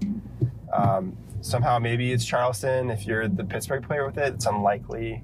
um, 0.72 1.16
somehow 1.40 1.78
maybe 1.80 2.12
it's 2.12 2.24
Charleston. 2.24 2.90
If 2.90 3.04
you're 3.06 3.26
the 3.26 3.44
Pittsburgh 3.44 3.84
player 3.84 4.06
with 4.06 4.16
it, 4.18 4.34
it's 4.34 4.46
unlikely. 4.46 5.22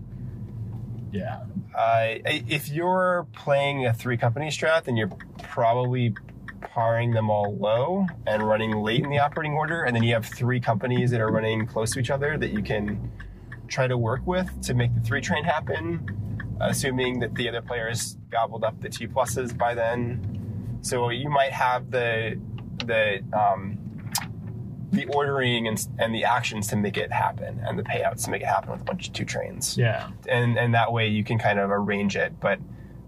yeah. 1.13 1.45
Uh, 1.77 2.17
if 2.27 2.69
you're 2.69 3.27
playing 3.33 3.87
a 3.87 3.95
three 3.95 4.17
company 4.17 4.49
strat, 4.49 4.85
then 4.85 4.97
you're 4.97 5.13
probably 5.43 6.13
parring 6.61 7.13
them 7.13 7.31
all 7.31 7.55
low 7.57 8.07
and 8.27 8.43
running 8.43 8.73
late 8.83 9.05
in 9.05 9.11
the 9.11 9.19
operating 9.21 9.53
order, 9.55 9.85
and 9.85 9.95
then 9.95 10.03
you 10.03 10.13
have 10.15 10.27
three 10.27 10.59
companies 10.61 11.13
that 11.13 11.21
are 11.21 11.31
running 11.31 11.67
close 11.67 11.93
to 11.93 12.01
each 12.01 12.11
other 12.11 12.37
that 12.37 12.51
you 12.51 12.63
can 12.63 13.11
try 13.71 13.87
to 13.87 13.97
work 13.97 14.21
with 14.27 14.61
to 14.63 14.75
make 14.75 14.95
the 14.95 15.01
three 15.01 15.21
train 15.21 15.45
happen, 15.45 16.07
assuming 16.61 17.21
that 17.21 17.35
the 17.35 17.49
other 17.49 17.63
players 17.63 18.19
gobbled 18.31 18.65
up 18.65 18.81
the 18.81 18.89
two 18.89 19.09
pluses 19.09 19.57
by 19.57 19.75
then. 19.75 20.79
So 20.83 21.09
you 21.11 21.31
might 21.31 21.53
have 21.53 21.91
the 21.91 22.39
the 22.85 23.23
um, 23.33 23.79
the 24.93 25.07
ordering 25.07 25.69
and, 25.69 25.87
and 25.99 26.13
the 26.15 26.25
actions 26.25 26.67
to 26.69 26.77
make 26.77 26.97
it 26.97 27.13
happen, 27.13 27.61
and 27.65 27.79
the 27.79 27.83
payouts 27.85 28.25
to 28.25 28.31
make 28.31 28.43
it 28.43 28.49
happen 28.49 28.71
with 28.73 28.81
a 28.81 28.85
bunch 28.85 29.07
of 29.07 29.13
two 29.13 29.25
trains 29.25 29.77
Yeah. 29.79 30.11
and 30.29 30.59
and 30.59 30.75
that 30.75 30.93
way 30.93 31.09
you 31.09 31.23
can 31.23 31.39
kind 31.39 31.59
of 31.61 31.71
arrange 31.71 32.17
it. 32.17 32.41
But 32.41 32.59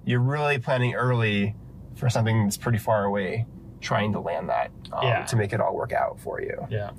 you're 0.05 0.21
really 0.21 0.59
planning 0.59 0.95
early 0.95 1.55
for 1.97 2.09
something 2.09 2.45
that's 2.45 2.57
pretty 2.57 2.79
far 2.79 3.05
away, 3.05 3.47
trying 3.81 4.13
to 4.13 4.21
land 4.21 4.49
that 4.49 4.71
um, 4.93 5.01
Yeah. 5.03 5.25
to 5.27 5.37
make 5.37 5.53
it 5.53 5.61
all 5.61 5.75
work 5.75 5.93
out 5.93 6.21
for 6.21 6.41
you. 6.41 6.67
Yeah. 6.71 6.91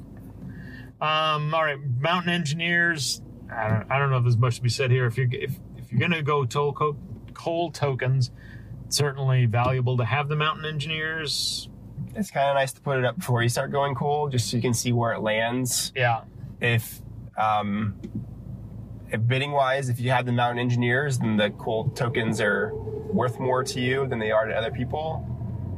Um, 1.02 1.54
all 1.54 1.64
right, 1.64 1.78
mountain 2.00 2.32
engineers. 2.34 3.22
I 3.56 3.70
don't, 3.70 3.92
I 3.92 4.00
don't 4.00 4.10
know 4.10 4.18
if 4.18 4.24
there's 4.24 4.38
much 4.38 4.56
to 4.58 4.62
be 4.62 4.70
said 4.70 4.92
here. 4.92 5.06
If 5.06 5.18
you're 5.18 5.28
if, 5.32 5.56
if 5.78 5.92
you're 5.92 6.00
gonna 6.00 6.22
go 6.22 6.46
toll 6.46 6.74
co- 6.74 6.98
coal 7.34 7.72
tokens, 7.72 8.32
certainly 8.90 9.46
valuable 9.46 9.98
to 9.98 10.06
have 10.06 10.28
the 10.30 10.36
mountain 10.36 10.66
engineers. 10.66 11.70
It's 12.16 12.30
kind 12.32 12.50
of 12.50 12.56
nice 12.56 12.74
to 12.74 12.82
put 12.82 13.00
it 13.00 13.06
up 13.06 13.18
before 13.18 13.42
you 13.42 13.50
start 13.50 13.72
going 13.72 13.96
cool, 13.96 14.28
just 14.30 14.50
so 14.50 14.58
you 14.58 14.62
can 14.62 14.74
see 14.74 14.92
where 14.92 15.14
it 15.14 15.22
lands. 15.22 15.92
Yeah, 15.96 16.22
If 16.62 17.02
um, 17.38 17.96
if 19.10 19.26
bidding 19.28 19.52
wise, 19.52 19.90
if 19.90 20.00
you 20.00 20.10
have 20.12 20.26
the 20.26 20.32
mountain 20.32 20.60
engineers, 20.60 21.20
then 21.20 21.38
the 21.38 21.50
coal 21.52 21.90
tokens 21.90 22.40
are 22.42 22.74
worth 22.74 23.40
more 23.40 23.64
to 23.64 23.80
you 23.80 24.08
than 24.08 24.20
they 24.20 24.32
are 24.32 24.46
to 24.46 24.54
other 24.56 24.72
people. 24.72 25.28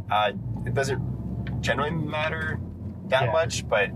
Uh, 0.09 0.31
it 0.65 0.73
doesn't 0.73 1.61
generally 1.61 1.91
matter 1.91 2.59
that 3.07 3.25
Yeah. 3.25 3.31
much, 3.31 3.67
but 3.67 3.89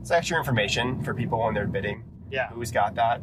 it's 0.00 0.10
extra 0.10 0.38
information 0.38 1.02
for 1.02 1.12
people 1.14 1.38
when 1.44 1.54
they're 1.54 1.66
bidding. 1.66 2.04
Yeah, 2.34 2.48
who's 2.48 2.72
got 2.72 2.96
that. 2.96 3.20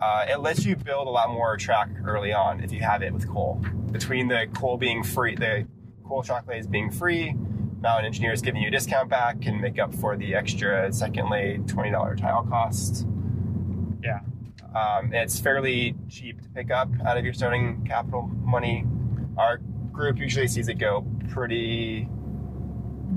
Uh, 0.00 0.24
it 0.28 0.40
lets 0.40 0.64
you 0.66 0.74
build 0.74 1.06
a 1.06 1.10
lot 1.10 1.30
more 1.30 1.56
track 1.56 1.88
early 2.04 2.32
on 2.32 2.62
if 2.64 2.72
you 2.72 2.80
have 2.80 3.02
it 3.02 3.12
with 3.14 3.28
coal. 3.28 3.62
Between 3.92 4.26
the 4.26 4.48
coal 4.52 4.76
being 4.76 5.04
free, 5.04 5.36
the 5.36 5.66
coal 6.04 6.24
track 6.24 6.48
lays 6.48 6.66
being 6.66 6.90
free, 6.90 7.32
Mountain 7.80 8.06
Engineers 8.06 8.42
giving 8.42 8.60
you 8.62 8.68
a 8.68 8.70
discount 8.72 9.08
back 9.08 9.40
can 9.40 9.60
make 9.60 9.78
up 9.78 9.94
for 9.94 10.16
the 10.16 10.34
extra 10.34 10.92
second 10.92 11.30
lay 11.30 11.58
$20 11.66 12.16
tile 12.20 12.42
cost. 12.44 13.06
yeah, 14.02 14.20
Um, 14.74 15.12
it's 15.12 15.38
fairly 15.38 15.94
cheap 16.08 16.42
to 16.42 16.48
pick 16.48 16.72
up 16.72 16.88
out 17.06 17.16
of 17.16 17.24
your 17.24 17.32
starting 17.34 17.84
capital 17.86 18.22
money. 18.22 18.84
Our 19.38 19.58
group 19.92 20.18
usually 20.18 20.48
sees 20.48 20.66
it 20.68 20.78
go 20.78 21.06
pretty 21.30 22.08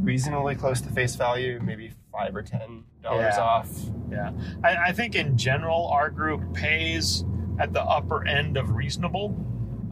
reasonably 0.03 0.55
close 0.55 0.81
to 0.81 0.89
face 0.89 1.15
value, 1.15 1.59
maybe 1.63 1.91
five 2.11 2.35
or 2.35 2.43
ten 2.43 2.83
dollars 3.05 3.33
Yeah. 3.37 3.41
off. 3.43 3.69
yeah. 4.11 4.31
I, 4.63 4.75
I 4.89 4.91
think 4.91 5.15
in 5.15 5.37
general, 5.37 5.87
our 5.87 6.09
group 6.09 6.53
pays 6.53 7.23
at 7.59 7.71
the 7.71 7.81
upper 7.81 8.27
end 8.27 8.57
of 8.57 8.71
reasonable 8.75 9.27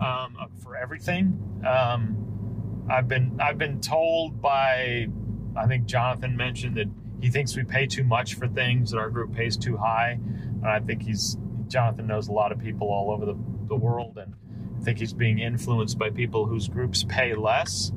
um, 0.01 0.35
for 0.61 0.75
everything. 0.75 1.39
Um, 1.65 2.85
I've 2.89 3.07
been 3.07 3.39
I've 3.39 3.57
been 3.57 3.79
told 3.79 4.41
by 4.41 5.07
I 5.55 5.67
think 5.67 5.85
Jonathan 5.85 6.35
mentioned 6.35 6.75
that 6.75 6.87
he 7.21 7.29
thinks 7.29 7.55
we 7.55 7.63
pay 7.63 7.85
too 7.87 8.03
much 8.03 8.33
for 8.35 8.47
things 8.49 8.91
that 8.91 8.97
our 8.97 9.09
group 9.09 9.33
pays 9.33 9.55
too 9.55 9.77
high, 9.77 10.19
and 10.21 10.65
I 10.67 10.79
think 10.81 11.03
he's 11.03 11.37
Jonathan 11.69 12.05
knows 12.07 12.27
a 12.27 12.33
lot 12.33 12.51
of 12.51 12.59
people 12.59 12.89
all 12.89 13.11
over 13.11 13.25
the, 13.25 13.35
the 13.69 13.75
world, 13.75 14.17
and 14.17 14.33
I 14.77 14.83
think 14.83 14.99
he's 14.99 15.13
being 15.13 15.39
influenced 15.39 15.97
by 15.97 16.09
people 16.09 16.45
whose 16.45 16.67
groups 16.67 17.05
pay 17.07 17.33
less. 17.33 17.93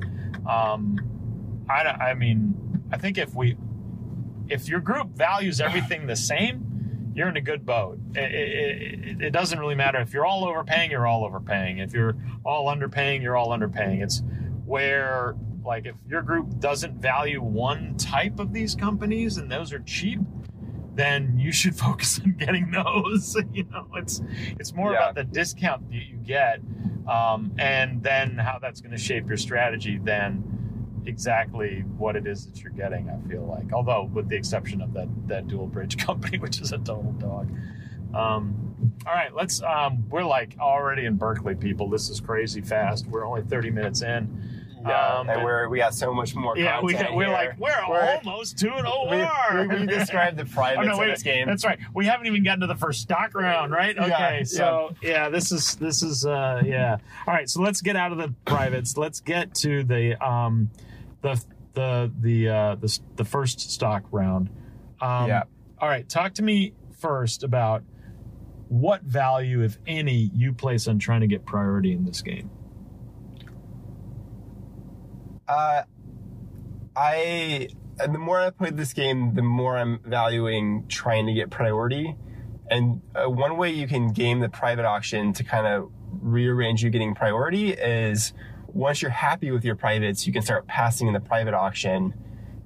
Um, 0.49 0.97
I, 1.69 1.83
I 1.83 2.13
mean, 2.13 2.55
I 2.93 2.97
think 2.97 3.17
if 3.17 3.35
we, 3.35 3.57
if 4.49 4.67
your 4.67 4.79
group 4.79 5.09
values 5.09 5.61
everything 5.61 6.07
the 6.07 6.15
same, 6.15 7.11
you're 7.13 7.29
in 7.29 7.37
a 7.37 7.41
good 7.41 7.65
boat. 7.65 7.97
It, 8.15 8.33
it, 8.33 9.21
it, 9.21 9.31
doesn't 9.31 9.57
really 9.57 9.75
matter 9.75 9.99
if 9.99 10.13
you're 10.13 10.25
all 10.25 10.45
overpaying, 10.47 10.91
you're 10.91 11.07
all 11.07 11.25
overpaying. 11.25 11.79
If 11.79 11.93
you're 11.93 12.15
all 12.45 12.67
underpaying, 12.67 13.23
you're 13.23 13.35
all 13.35 13.49
underpaying. 13.49 14.03
It's 14.03 14.21
where, 14.65 15.35
like, 15.65 15.87
if 15.87 15.95
your 16.07 16.21
group 16.21 16.59
doesn't 16.59 17.01
value 17.01 17.41
one 17.41 17.97
type 17.97 18.39
of 18.39 18.53
these 18.53 18.75
companies 18.75 19.37
and 19.37 19.51
those 19.51 19.73
are 19.73 19.79
cheap, 19.79 20.19
then 20.93 21.39
you 21.39 21.51
should 21.51 21.75
focus 21.87 22.19
on 22.23 22.33
getting 22.33 22.69
those. 22.69 23.35
you 23.51 23.63
know, 23.65 23.87
it's 23.95 24.21
it's 24.59 24.73
more 24.73 24.91
Yeah. 24.91 24.97
about 24.99 25.15
the 25.15 25.23
discount 25.23 25.89
that 25.89 25.95
you 25.95 26.17
get, 26.17 26.59
um, 27.07 27.51
and 27.57 28.03
then 28.03 28.37
how 28.37 28.59
that's 28.59 28.81
going 28.81 28.91
to 28.91 28.97
shape 28.97 29.27
your 29.27 29.37
strategy 29.37 29.97
than 29.97 30.43
exactly 31.07 31.81
what 31.97 32.15
it 32.15 32.27
is 32.27 32.45
that 32.45 32.61
you're 32.61 32.71
getting. 32.71 33.09
I 33.09 33.29
feel 33.29 33.43
like, 33.45 33.73
although 33.73 34.09
with 34.13 34.29
the 34.29 34.35
exception 34.35 34.81
of 34.81 34.93
that 34.93 35.07
that 35.27 35.47
dual 35.47 35.67
bridge 35.67 35.97
company, 36.05 36.37
which 36.37 36.61
is 36.61 36.71
a 36.71 36.77
total 36.77 37.13
dog. 37.19 37.49
Um, 38.13 38.93
all 39.05 39.13
right, 39.13 39.33
let's. 39.33 39.61
Um, 39.61 40.07
we're 40.09 40.23
like 40.23 40.55
already 40.59 41.05
in 41.05 41.15
Berkeley, 41.15 41.55
people. 41.55 41.89
This 41.89 42.09
is 42.09 42.19
crazy 42.19 42.61
fast. 42.61 43.07
We're 43.07 43.25
only 43.25 43.41
30 43.41 43.71
minutes 43.71 44.01
in. 44.01 44.63
Yeah, 44.87 45.17
Um, 45.17 45.29
and 45.29 45.43
we're 45.43 45.67
we 45.69 45.79
got 45.79 45.95
so 45.95 46.13
much 46.13 46.35
more. 46.35 46.55
Yeah, 46.57 46.79
we, 46.81 46.93
we're 47.11 47.29
like 47.29 47.57
we're, 47.59 47.73
We're- 47.89 48.19
almost 48.23 48.59
to 48.59 48.73
an 48.75 48.85
OR. 48.85 49.67
we, 49.67 49.79
we 49.79 49.85
described 49.87 50.37
the 50.37 50.43
Oh, 50.51 50.53
privates 50.53 50.87
no, 50.87 51.01
of 51.01 51.07
this 51.09 51.23
game. 51.23 51.47
That's 51.47 51.65
right. 51.65 51.79
We 51.95 52.05
haven't 52.05 52.27
even 52.27 52.43
gotten 52.43 52.61
to 52.61 52.67
the 52.67 52.75
first 52.75 53.01
stock 53.01 53.33
round, 53.33 53.71
right? 53.71 53.95
Yeah, 53.95 54.03
Okay, 54.05 54.37
yeah. 54.39 54.43
so 54.43 54.95
yeah, 55.01 55.29
this 55.29 55.51
is 55.51 55.75
this 55.75 56.03
is 56.03 56.25
uh 56.25 56.61
yeah. 56.63 56.97
All 57.27 57.33
right, 57.33 57.49
so 57.49 57.61
let's 57.61 57.81
get 57.81 57.95
out 57.95 58.11
of 58.11 58.19
the 58.19 58.33
privates. 58.45 58.95
Let's 58.97 59.19
get 59.19 59.53
to 59.55 59.83
the 59.83 60.23
um 60.25 60.69
the 61.21 61.43
the 61.73 62.11
the 62.19 62.49
uh 62.49 62.75
the, 62.75 62.99
the 63.15 63.25
first 63.25 63.71
stock 63.71 64.03
round. 64.11 64.49
Um 65.01 65.27
Yeah. 65.27 65.43
all 65.79 65.89
right, 65.89 66.07
talk 66.07 66.33
to 66.35 66.43
me 66.43 66.73
first 66.99 67.43
about 67.43 67.83
what 68.69 69.03
value, 69.03 69.63
if 69.63 69.77
any, 69.87 70.29
you 70.33 70.53
place 70.53 70.87
on 70.87 70.99
trying 70.99 71.21
to 71.21 71.27
get 71.27 71.45
priority 71.45 71.93
in 71.93 72.05
this 72.05 72.21
game. 72.21 72.49
Uh, 75.47 75.83
I 76.95 77.69
and 77.99 78.13
the 78.13 78.19
more 78.19 78.39
I 78.39 78.49
played 78.49 78.77
this 78.77 78.93
game, 78.93 79.33
the 79.33 79.41
more 79.41 79.77
I'm 79.77 79.99
valuing 80.03 80.87
trying 80.87 81.25
to 81.27 81.33
get 81.33 81.49
priority. 81.49 82.15
And 82.69 83.01
uh, 83.15 83.29
one 83.29 83.55
way 83.57 83.71
you 83.71 83.87
can 83.87 84.11
game 84.11 84.39
the 84.39 84.49
private 84.49 84.85
auction 84.85 85.31
to 85.33 85.43
kind 85.43 85.65
of 85.65 85.89
rearrange 86.11 86.83
you 86.83 86.89
getting 86.89 87.15
priority 87.15 87.71
is 87.71 88.33
once 88.77 89.01
you're 89.01 89.09
happy 89.09 89.49
with 89.49 89.65
your 89.65 89.75
privates, 89.75 90.27
you 90.27 90.31
can 90.31 90.43
start 90.43 90.67
passing 90.67 91.07
in 91.07 91.13
the 91.13 91.19
private 91.19 91.55
auction, 91.55 92.13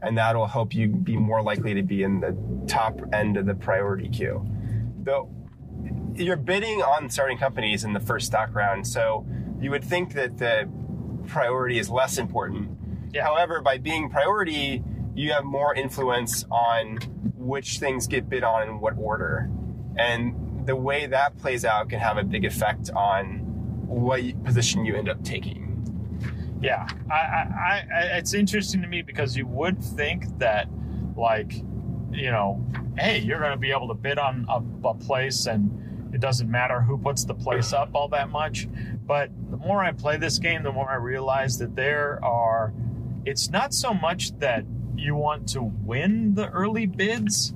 and 0.02 0.18
that'll 0.18 0.46
help 0.46 0.76
you 0.76 0.90
be 0.90 1.16
more 1.16 1.42
likely 1.42 1.74
to 1.74 1.82
be 1.82 2.04
in 2.04 2.20
the 2.20 2.36
top 2.68 3.00
end 3.14 3.38
of 3.38 3.46
the 3.46 3.56
priority 3.56 4.10
queue. 4.10 4.46
Though 5.04 5.30
you're 6.14 6.36
bidding 6.36 6.82
on 6.82 7.10
starting 7.10 7.38
companies 7.38 7.86
in 7.86 7.94
the 7.94 8.00
first 8.02 8.28
stock 8.28 8.54
round, 8.54 8.86
so 8.86 9.26
you 9.62 9.72
would 9.72 9.86
think 9.86 10.14
that 10.14 10.38
the 10.38 10.70
priority 11.28 11.80
is 11.80 11.90
less 11.90 12.18
important. 12.18 12.78
Yeah. 13.14 13.24
However, 13.24 13.62
by 13.62 13.78
being 13.78 14.10
priority, 14.10 14.84
you 15.16 15.32
have 15.32 15.46
more 15.46 15.74
influence 15.74 16.44
on 16.52 16.98
which 17.38 17.80
things 17.80 18.06
get 18.06 18.28
bid 18.28 18.44
on 18.44 18.68
in 18.68 18.82
what 18.82 18.98
order. 18.98 19.50
And 19.98 20.66
the 20.68 20.76
way 20.76 21.06
that 21.06 21.38
plays 21.38 21.64
out 21.64 21.88
can 21.88 22.00
have 22.00 22.18
a 22.18 22.24
big 22.24 22.44
effect 22.44 22.90
on 22.92 23.40
what 23.88 24.44
position 24.44 24.84
you 24.84 24.98
end 24.98 25.08
up 25.08 25.24
taking. 25.24 25.71
Yeah, 26.62 26.88
I, 27.10 27.16
I, 27.16 27.84
I, 27.94 28.02
it's 28.18 28.34
interesting 28.36 28.82
to 28.84 28.88
me 28.88 29.02
because 29.02 29.36
you 29.36 29.48
would 29.48 29.84
think 29.84 30.38
that, 30.38 30.68
like, 31.18 31.54
you 32.12 32.30
know, 32.30 32.64
hey, 32.98 33.18
you're 33.20 33.40
going 33.40 33.52
to 33.52 33.58
be 33.58 33.72
able 33.72 33.88
to 33.88 33.96
bid 33.96 34.20
on 34.20 34.46
a, 34.48 34.88
a 34.88 34.94
place, 34.94 35.48
and 35.48 36.14
it 36.14 36.22
doesn't 36.22 36.50
matter 36.50 36.82
who 36.82 36.98
puts 36.98 37.26
the 37.26 37.34
place 37.34 37.74
up 37.74 37.90
all 37.94 38.10
that 38.10 38.30
much. 38.30 38.68
But 39.06 39.32
the 39.50 39.58
more 39.58 39.84
I 39.84 39.92
play 39.92 40.18
this 40.18 40.38
game, 40.38 40.62
the 40.62 40.72
more 40.72 40.90
I 40.90 40.96
realize 40.96 41.58
that 41.58 41.76
there 41.76 42.24
are. 42.24 42.74
It's 43.26 43.50
not 43.50 43.74
so 43.74 43.94
much 43.94 44.38
that 44.40 44.66
you 44.96 45.16
want 45.16 45.50
to 45.50 45.62
win 45.62 46.36
the 46.36 46.48
early 46.50 46.86
bids, 46.86 47.54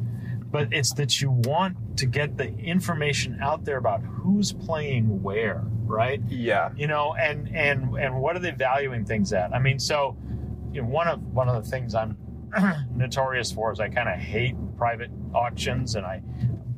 but 0.52 0.72
it's 0.72 0.94
that 0.94 1.22
you 1.22 1.32
want 1.32 1.98
to 1.98 2.06
get 2.06 2.38
the 2.38 2.56
information 2.58 3.40
out 3.42 3.66
there 3.66 3.78
about 3.78 4.02
who's 4.02 4.52
playing 4.52 5.22
where, 5.22 5.64
right? 5.88 6.22
Yeah. 6.28 6.72
you 6.76 6.88
know 6.88 7.14
and 7.16 7.50
and 7.56 7.96
and 7.98 8.16
what 8.20 8.36
are 8.36 8.40
they 8.40 8.52
valuing 8.52 9.06
things 9.06 9.34
at 9.34 9.54
i 9.54 9.60
mean 9.60 9.80
so 9.80 10.16
you 10.72 10.82
know 10.82 10.88
one 10.88 11.08
of 11.08 11.22
one 11.34 11.48
of 11.50 11.64
the 11.64 11.70
things 11.70 11.96
i'm 11.96 12.18
notorious 12.96 13.52
for 13.52 13.72
is 13.72 13.80
i 13.80 13.88
kind 13.90 14.10
of 14.10 14.16
hate 14.16 14.56
private 14.78 15.10
auctions 15.34 15.96
and 15.96 16.06
i 16.06 16.22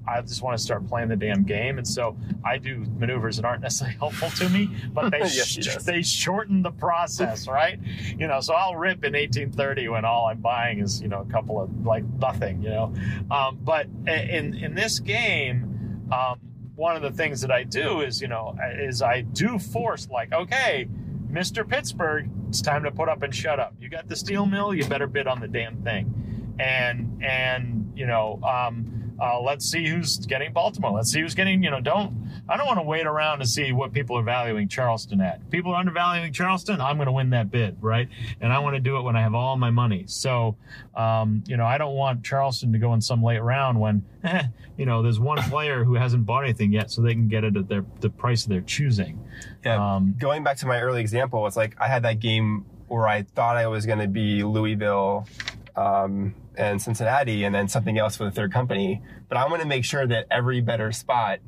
I 0.09 0.21
just 0.21 0.41
want 0.41 0.57
to 0.57 0.63
start 0.63 0.87
playing 0.87 1.09
the 1.09 1.17
damn 1.17 1.43
game, 1.43 1.77
and 1.77 1.85
so 1.85 2.15
I 2.41 2.57
do 2.59 2.85
maneuvers 2.97 3.35
that 3.35 3.43
aren't 3.45 3.61
necessarily 3.61 3.97
helpful 3.99 4.29
to 4.29 4.47
me, 4.47 4.69
but 4.93 5.09
they 5.11 5.19
Yes, 5.23 5.47
sh- 5.47 5.83
they 5.83 6.01
shorten 6.01 6.61
the 6.61 6.71
process, 6.71 7.45
right? 7.59 7.77
You 8.17 8.27
know, 8.27 8.39
so 8.39 8.53
I'll 8.53 8.77
rip 8.77 9.03
in 9.03 9.11
1830 9.13 9.89
when 9.89 10.05
all 10.05 10.27
I'm 10.27 10.39
buying 10.39 10.79
is 10.79 11.01
you 11.01 11.09
know 11.09 11.25
a 11.27 11.31
couple 11.31 11.61
of 11.61 11.85
like 11.85 12.05
nothing, 12.05 12.61
you 12.61 12.69
know. 12.69 12.93
Um, 13.29 13.59
but 13.61 13.87
in 14.07 14.53
in 14.55 14.73
this 14.75 14.99
game, 14.99 16.07
um, 16.09 16.39
one 16.77 16.95
of 16.95 17.01
the 17.01 17.11
things 17.11 17.41
that 17.41 17.51
I 17.51 17.63
do 17.63 18.01
is, 18.01 18.21
you 18.21 18.27
know, 18.27 18.55
is 18.79 19.01
I 19.01 19.21
do 19.21 19.57
force 19.57 20.07
like, 20.09 20.31
okay, 20.31 20.87
Mr. 21.29 21.67
Pittsburgh, 21.67 22.29
it's 22.47 22.61
time 22.61 22.83
to 22.83 22.91
put 22.91 23.09
up 23.09 23.23
and 23.23 23.33
shut 23.35 23.59
up. 23.59 23.73
You 23.81 23.89
got 23.89 24.07
the 24.07 24.15
steel 24.15 24.45
mill, 24.45 24.73
you 24.73 24.85
better 24.85 25.07
bid 25.07 25.27
on 25.27 25.39
the 25.39 25.47
damn 25.47 25.81
thing. 25.83 26.55
And 26.59 27.21
and 27.23 27.91
you 27.95 28.05
know, 28.05 28.39
um, 28.43 29.15
uh, 29.19 29.41
let's 29.41 29.65
see 29.69 29.87
who's 29.87 30.17
getting 30.17 30.53
Baltimore. 30.53 30.91
Let's 30.91 31.11
see 31.11 31.19
who's 31.19 31.33
getting. 31.33 31.63
You 31.63 31.71
know, 31.71 31.81
don't 31.81 32.26
I 32.49 32.57
don't 32.57 32.65
want 32.65 32.79
to 32.79 32.83
wait 32.83 33.05
around 33.05 33.39
to 33.39 33.45
see 33.45 33.71
what 33.71 33.91
people 33.91 34.17
are 34.17 34.23
valuing 34.23 34.67
Charleston 34.67 35.21
at. 35.21 35.41
If 35.41 35.49
people 35.49 35.73
are 35.73 35.79
undervaluing 35.79 36.31
Charleston, 36.31 36.79
I'm 36.79 36.97
going 36.97 37.07
to 37.07 37.11
win 37.11 37.31
that 37.31 37.51
bid, 37.51 37.77
right? 37.81 38.07
And 38.39 38.53
I 38.53 38.59
want 38.59 38.75
to 38.75 38.79
do 38.79 38.97
it 38.97 39.01
when 39.01 39.15
I 39.15 39.21
have 39.21 39.35
all 39.35 39.57
my 39.57 39.69
money. 39.69 40.05
So, 40.07 40.55
um, 40.95 41.43
you 41.47 41.57
know, 41.57 41.65
I 41.65 41.77
don't 41.77 41.95
want 41.95 42.23
Charleston 42.23 42.71
to 42.73 42.79
go 42.79 42.93
in 42.93 43.01
some 43.01 43.21
late 43.21 43.41
round 43.41 43.79
when, 43.79 44.03
eh, 44.23 44.43
you 44.77 44.85
know, 44.85 45.01
there's 45.01 45.19
one 45.19 45.37
player 45.49 45.83
who 45.83 45.95
hasn't 45.95 46.25
bought 46.25 46.43
anything 46.43 46.71
yet, 46.71 46.89
so 46.91 47.01
they 47.01 47.13
can 47.13 47.27
get 47.27 47.43
it 47.43 47.57
at 47.57 47.67
their 47.67 47.85
the 47.99 48.09
price 48.09 48.43
of 48.43 48.49
their 48.49 48.61
choosing. 48.61 49.23
Yeah. 49.65 49.95
Um, 49.95 50.15
Going 50.17 50.43
back 50.43 50.57
to 50.57 50.67
my 50.67 50.79
early 50.81 51.01
example, 51.01 51.45
it's 51.47 51.57
like 51.57 51.75
I 51.79 51.87
had 51.87 52.03
that 52.03 52.19
game 52.19 52.65
where 52.87 53.07
I 53.07 53.23
thought 53.23 53.57
I 53.57 53.67
was 53.67 53.85
going 53.85 53.99
to 53.99 54.07
be 54.07 54.43
Louisville 54.43 55.27
um, 55.75 56.33
and 56.55 56.81
Cincinnati 56.81 57.43
and 57.43 57.53
then 57.53 57.67
something 57.67 57.97
else 57.97 58.15
for 58.15 58.23
the 58.23 58.31
third 58.31 58.53
company. 58.53 59.01
But 59.27 59.37
I 59.37 59.47
want 59.47 59.61
to 59.61 59.67
make 59.67 59.83
sure 59.83 60.07
that 60.07 60.27
every 60.31 60.61
better 60.61 60.91
spot 60.91 61.39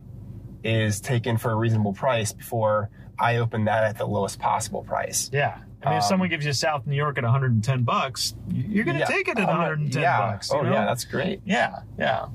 is 0.63 1.00
taken 1.02 1.38
for 1.38 1.52
a 1.52 1.56
reasonable 1.56 1.93
price 1.93 2.34
before 2.34 2.89
I 3.17 3.38
open 3.38 3.65
that 3.65 3.84
at 3.84 3.98
the 3.98 4.06
lowest 4.06 4.39
possible 4.39 4.84
price. 4.84 5.30
yeah. 5.34 5.58
I 5.82 5.89
mean, 5.91 5.98
if 6.00 6.04
Um, 6.04 6.10
someone 6.10 6.30
gives 6.30 6.45
you 6.45 6.52
South 6.52 6.86
New 6.86 6.95
York 6.95 7.17
at 7.17 7.24
110 7.24 7.84
bucks, 7.84 8.36
you're 8.50 8.84
going 8.84 8.95
to 8.98 9.00
Yeah. 9.02 9.06
take 9.06 9.30
it 9.30 9.38
at 9.39 9.48
Oh, 9.48 9.52
110 9.54 10.02
yeah. 10.02 10.17
bucks. 10.19 10.52
Oh, 10.52 10.62
know? 10.62 10.74
yeah, 10.74 10.84
that's 10.86 11.06
great. 11.06 11.41
Yeah, 11.45 11.80
yeah. 11.98 12.26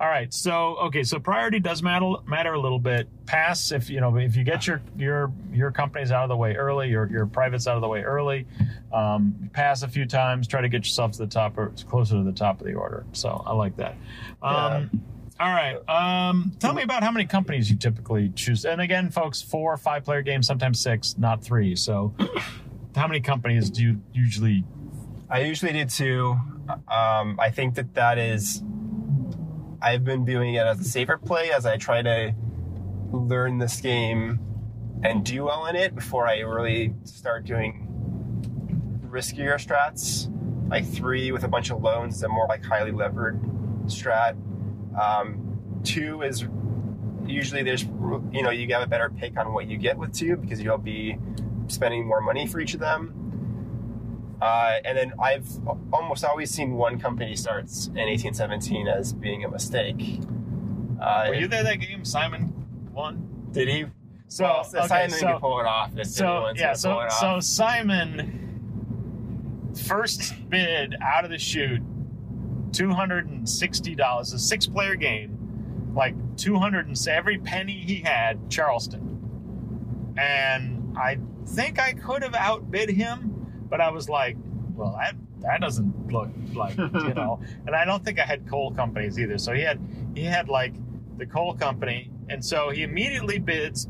All 0.00 0.08
right. 0.08 0.34
So 0.34 0.76
okay. 0.82 1.04
So 1.04 1.18
priority 1.20 1.60
does 1.60 1.82
matter 1.82 2.14
matter 2.26 2.52
a 2.52 2.60
little 2.60 2.80
bit. 2.80 3.08
Pass 3.26 3.70
if 3.72 3.88
you 3.88 4.00
know 4.00 4.14
if 4.16 4.34
you 4.36 4.42
get 4.44 4.66
your 4.66 4.82
your 4.98 5.32
your 5.52 5.70
companies 5.70 6.10
out 6.10 6.24
of 6.24 6.28
the 6.28 6.36
way 6.36 6.56
early, 6.56 6.90
your 6.90 7.08
your 7.10 7.26
privates 7.26 7.66
out 7.68 7.76
of 7.76 7.80
the 7.80 7.88
way 7.88 8.02
early. 8.02 8.46
Um, 8.92 9.48
pass 9.52 9.82
a 9.82 9.88
few 9.88 10.04
times. 10.04 10.48
Try 10.48 10.60
to 10.62 10.68
get 10.68 10.78
yourself 10.84 11.12
to 11.12 11.18
the 11.18 11.26
top 11.28 11.56
or 11.56 11.72
closer 11.88 12.16
to 12.16 12.24
the 12.24 12.32
top 12.32 12.60
of 12.60 12.66
the 12.66 12.74
order. 12.74 13.06
So 13.12 13.42
I 13.46 13.52
like 13.54 13.76
that. 13.76 13.94
Um, 14.42 14.90
All 15.40 15.48
right. 15.48 15.76
Um, 15.88 16.52
tell 16.60 16.72
me 16.74 16.82
about 16.82 17.02
how 17.02 17.10
many 17.10 17.26
companies 17.26 17.68
you 17.68 17.76
typically 17.76 18.30
choose. 18.36 18.64
And 18.64 18.80
again, 18.80 19.10
folks, 19.10 19.42
four, 19.42 19.74
or 19.74 19.76
five 19.76 20.04
player 20.04 20.22
games, 20.22 20.46
sometimes 20.46 20.80
six, 20.80 21.18
not 21.18 21.42
three. 21.42 21.74
So, 21.74 22.14
how 22.94 23.08
many 23.08 23.20
companies 23.20 23.68
do 23.68 23.82
you 23.82 24.00
usually? 24.12 24.64
I 25.28 25.40
usually 25.40 25.72
do 25.72 25.84
two. 25.86 26.36
Um, 26.88 27.38
I 27.40 27.50
think 27.50 27.74
that 27.74 27.94
that 27.94 28.18
is. 28.18 28.62
I've 29.82 30.04
been 30.04 30.24
doing 30.24 30.54
it 30.54 30.64
as 30.66 30.80
a 30.80 30.84
safer 30.84 31.18
play 31.18 31.50
as 31.50 31.66
I 31.66 31.76
try 31.76 32.00
to 32.00 32.34
learn 33.10 33.58
this 33.58 33.80
game 33.80 34.38
and 35.02 35.24
do 35.24 35.44
well 35.44 35.66
in 35.66 35.76
it 35.76 35.94
before 35.94 36.26
I 36.26 36.38
really 36.40 36.94
start 37.04 37.44
doing 37.44 37.86
riskier 39.06 39.54
strats. 39.56 40.30
Like 40.70 40.86
three 40.86 41.32
with 41.32 41.44
a 41.44 41.48
bunch 41.48 41.70
of 41.70 41.82
loans 41.82 42.22
a 42.22 42.28
more 42.28 42.46
like 42.48 42.64
highly 42.64 42.92
levered 42.92 43.42
strat. 43.86 44.36
Um, 45.00 45.80
two 45.84 46.22
is 46.22 46.46
usually 47.26 47.62
there's 47.62 47.82
you 47.82 48.42
know 48.42 48.50
you 48.50 48.72
have 48.74 48.82
a 48.82 48.86
better 48.86 49.10
pick 49.10 49.38
on 49.38 49.52
what 49.52 49.66
you 49.66 49.76
get 49.76 49.96
with 49.96 50.12
two 50.12 50.36
because 50.36 50.60
you'll 50.60 50.78
be 50.78 51.16
spending 51.68 52.06
more 52.06 52.20
money 52.20 52.46
for 52.46 52.60
each 52.60 52.74
of 52.74 52.80
them. 52.80 53.20
Uh, 54.40 54.74
and 54.84 54.98
then 54.98 55.12
I've 55.22 55.48
almost 55.92 56.24
always 56.24 56.50
seen 56.50 56.74
one 56.74 56.98
company 56.98 57.34
starts 57.36 57.86
in 57.86 57.94
1817 57.94 58.88
as 58.88 59.12
being 59.12 59.44
a 59.44 59.48
mistake. 59.48 60.20
Uh, 61.00 61.26
Were 61.28 61.34
you 61.34 61.48
there 61.48 61.62
that 61.62 61.76
game? 61.76 62.04
Simon 62.04 62.52
won. 62.92 63.48
Did 63.52 63.68
he? 63.68 63.86
So 64.28 64.44
well, 64.44 64.60
okay, 64.60 64.86
Simon 64.86 65.10
so, 65.10 65.32
could 65.32 65.40
pull 65.40 65.60
it 65.60 65.66
off. 65.66 65.96
If 65.96 66.08
so 66.08 66.52
yeah, 66.56 66.72
so 66.72 67.06
so. 67.20 67.40
Simon 67.40 68.40
first 69.86 70.34
bid 70.48 70.96
out 71.02 71.24
of 71.24 71.30
the 71.30 71.38
chute, 71.38 71.82
two 72.74 72.90
hundred 72.90 73.28
and 73.28 73.48
sixty 73.48 73.94
dollars, 73.94 74.32
a 74.32 74.38
six 74.38 74.66
player 74.66 74.96
game, 74.96 75.92
like 75.94 76.14
two 76.36 76.58
hundred 76.58 76.86
and 76.86 77.08
every 77.08 77.38
penny 77.38 77.78
he 77.78 77.96
had, 77.96 78.50
Charleston, 78.50 80.14
and 80.18 80.96
I 80.98 81.18
think 81.46 81.78
I 81.78 81.92
could 81.92 82.22
have 82.22 82.34
outbid 82.34 82.90
him, 82.90 83.66
but 83.68 83.80
I 83.80 83.90
was 83.90 84.08
like, 84.08 84.36
well, 84.74 84.96
that 84.98 85.14
that 85.40 85.60
doesn't 85.60 86.12
look 86.12 86.30
like 86.54 86.76
you 86.76 86.88
know, 87.14 87.40
and 87.66 87.74
I 87.74 87.84
don't 87.84 88.04
think 88.04 88.18
I 88.18 88.24
had 88.24 88.46
coal 88.48 88.72
companies 88.72 89.18
either. 89.18 89.38
So 89.38 89.52
he 89.52 89.62
had 89.62 89.80
he 90.14 90.24
had 90.24 90.48
like 90.48 90.74
the 91.16 91.26
coal 91.26 91.54
company, 91.54 92.10
and 92.28 92.44
so 92.44 92.70
he 92.70 92.82
immediately 92.82 93.38
bids 93.38 93.88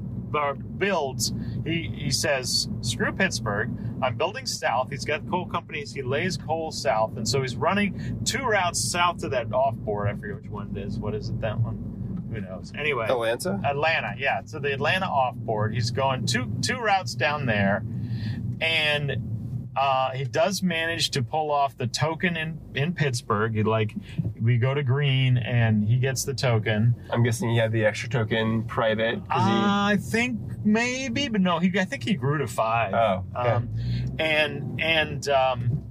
builds. 0.79 1.33
He 1.65 1.91
he 1.95 2.11
says, 2.11 2.69
"Screw 2.81 3.13
Pittsburgh. 3.13 3.71
I'm 4.03 4.17
building 4.17 4.47
south. 4.47 4.91
He's 4.91 5.05
got 5.05 5.29
coal 5.31 5.47
companies. 5.47 5.93
He 5.95 6.03
lays 6.03 6.37
coal 6.37 6.71
south, 6.71 7.17
and 7.17 7.27
so 7.27 7.41
he's 7.41 7.57
running 7.57 8.21
two 8.25 8.45
routes 8.45 8.91
south 8.91 9.19
to 9.19 9.29
that 9.31 9.53
off 9.53 9.77
board. 9.77 10.09
I 10.09 10.15
forget 10.15 10.37
which 10.37 10.51
one 10.51 10.77
it 10.77 10.87
is. 10.87 10.99
What 10.99 11.15
is 11.15 11.31
it? 11.31 11.41
That 11.41 11.59
one? 11.61 12.31
Who 12.33 12.41
knows? 12.41 12.73
Anyway, 12.77 13.07
Atlanta. 13.09 13.61
Atlanta, 13.65 14.15
yeah. 14.19 14.41
So 14.45 14.59
the 14.59 14.73
Atlanta 14.73 15.07
off 15.07 15.37
board. 15.37 15.73
He's 15.73 15.91
going 15.91 16.27
two 16.27 16.53
two 16.61 16.79
routes 16.79 17.15
down 17.15 17.47
there, 17.47 17.85
and 18.61 19.34
uh, 19.77 20.11
he 20.13 20.25
does 20.25 20.63
manage 20.63 21.11
to 21.11 21.23
pull 21.23 21.51
off 21.51 21.77
the 21.77 21.87
token 21.87 22.37
in 22.37 22.59
in 22.75 22.93
Pittsburgh. 22.95 23.55
He 23.55 23.63
like 23.63 23.95
we 24.41 24.57
go 24.59 24.75
to 24.75 24.83
green, 24.83 25.37
and 25.39 25.89
he 25.89 25.97
gets 25.97 26.25
the 26.25 26.35
token. 26.35 26.95
I'm 27.11 27.23
guessing 27.23 27.51
he 27.51 27.57
had 27.59 27.73
the 27.73 27.85
extra 27.85 28.09
token 28.09 28.65
private. 28.65 29.17
'cause 29.21 29.27
I 29.31 29.97
think 30.01 30.39
maybe, 30.65 31.29
but 31.29 31.41
no, 31.41 31.59
he 31.59 31.73
I 31.79 31.85
think 31.85 32.05
he 32.05 32.15
grew 32.15 32.39
to 32.39 32.47
five. 32.47 32.95
oh, 32.95 33.25
okay. 33.39 33.49
Um, 33.51 33.69
and 34.19 34.81
and 34.81 35.29
um, 35.29 35.83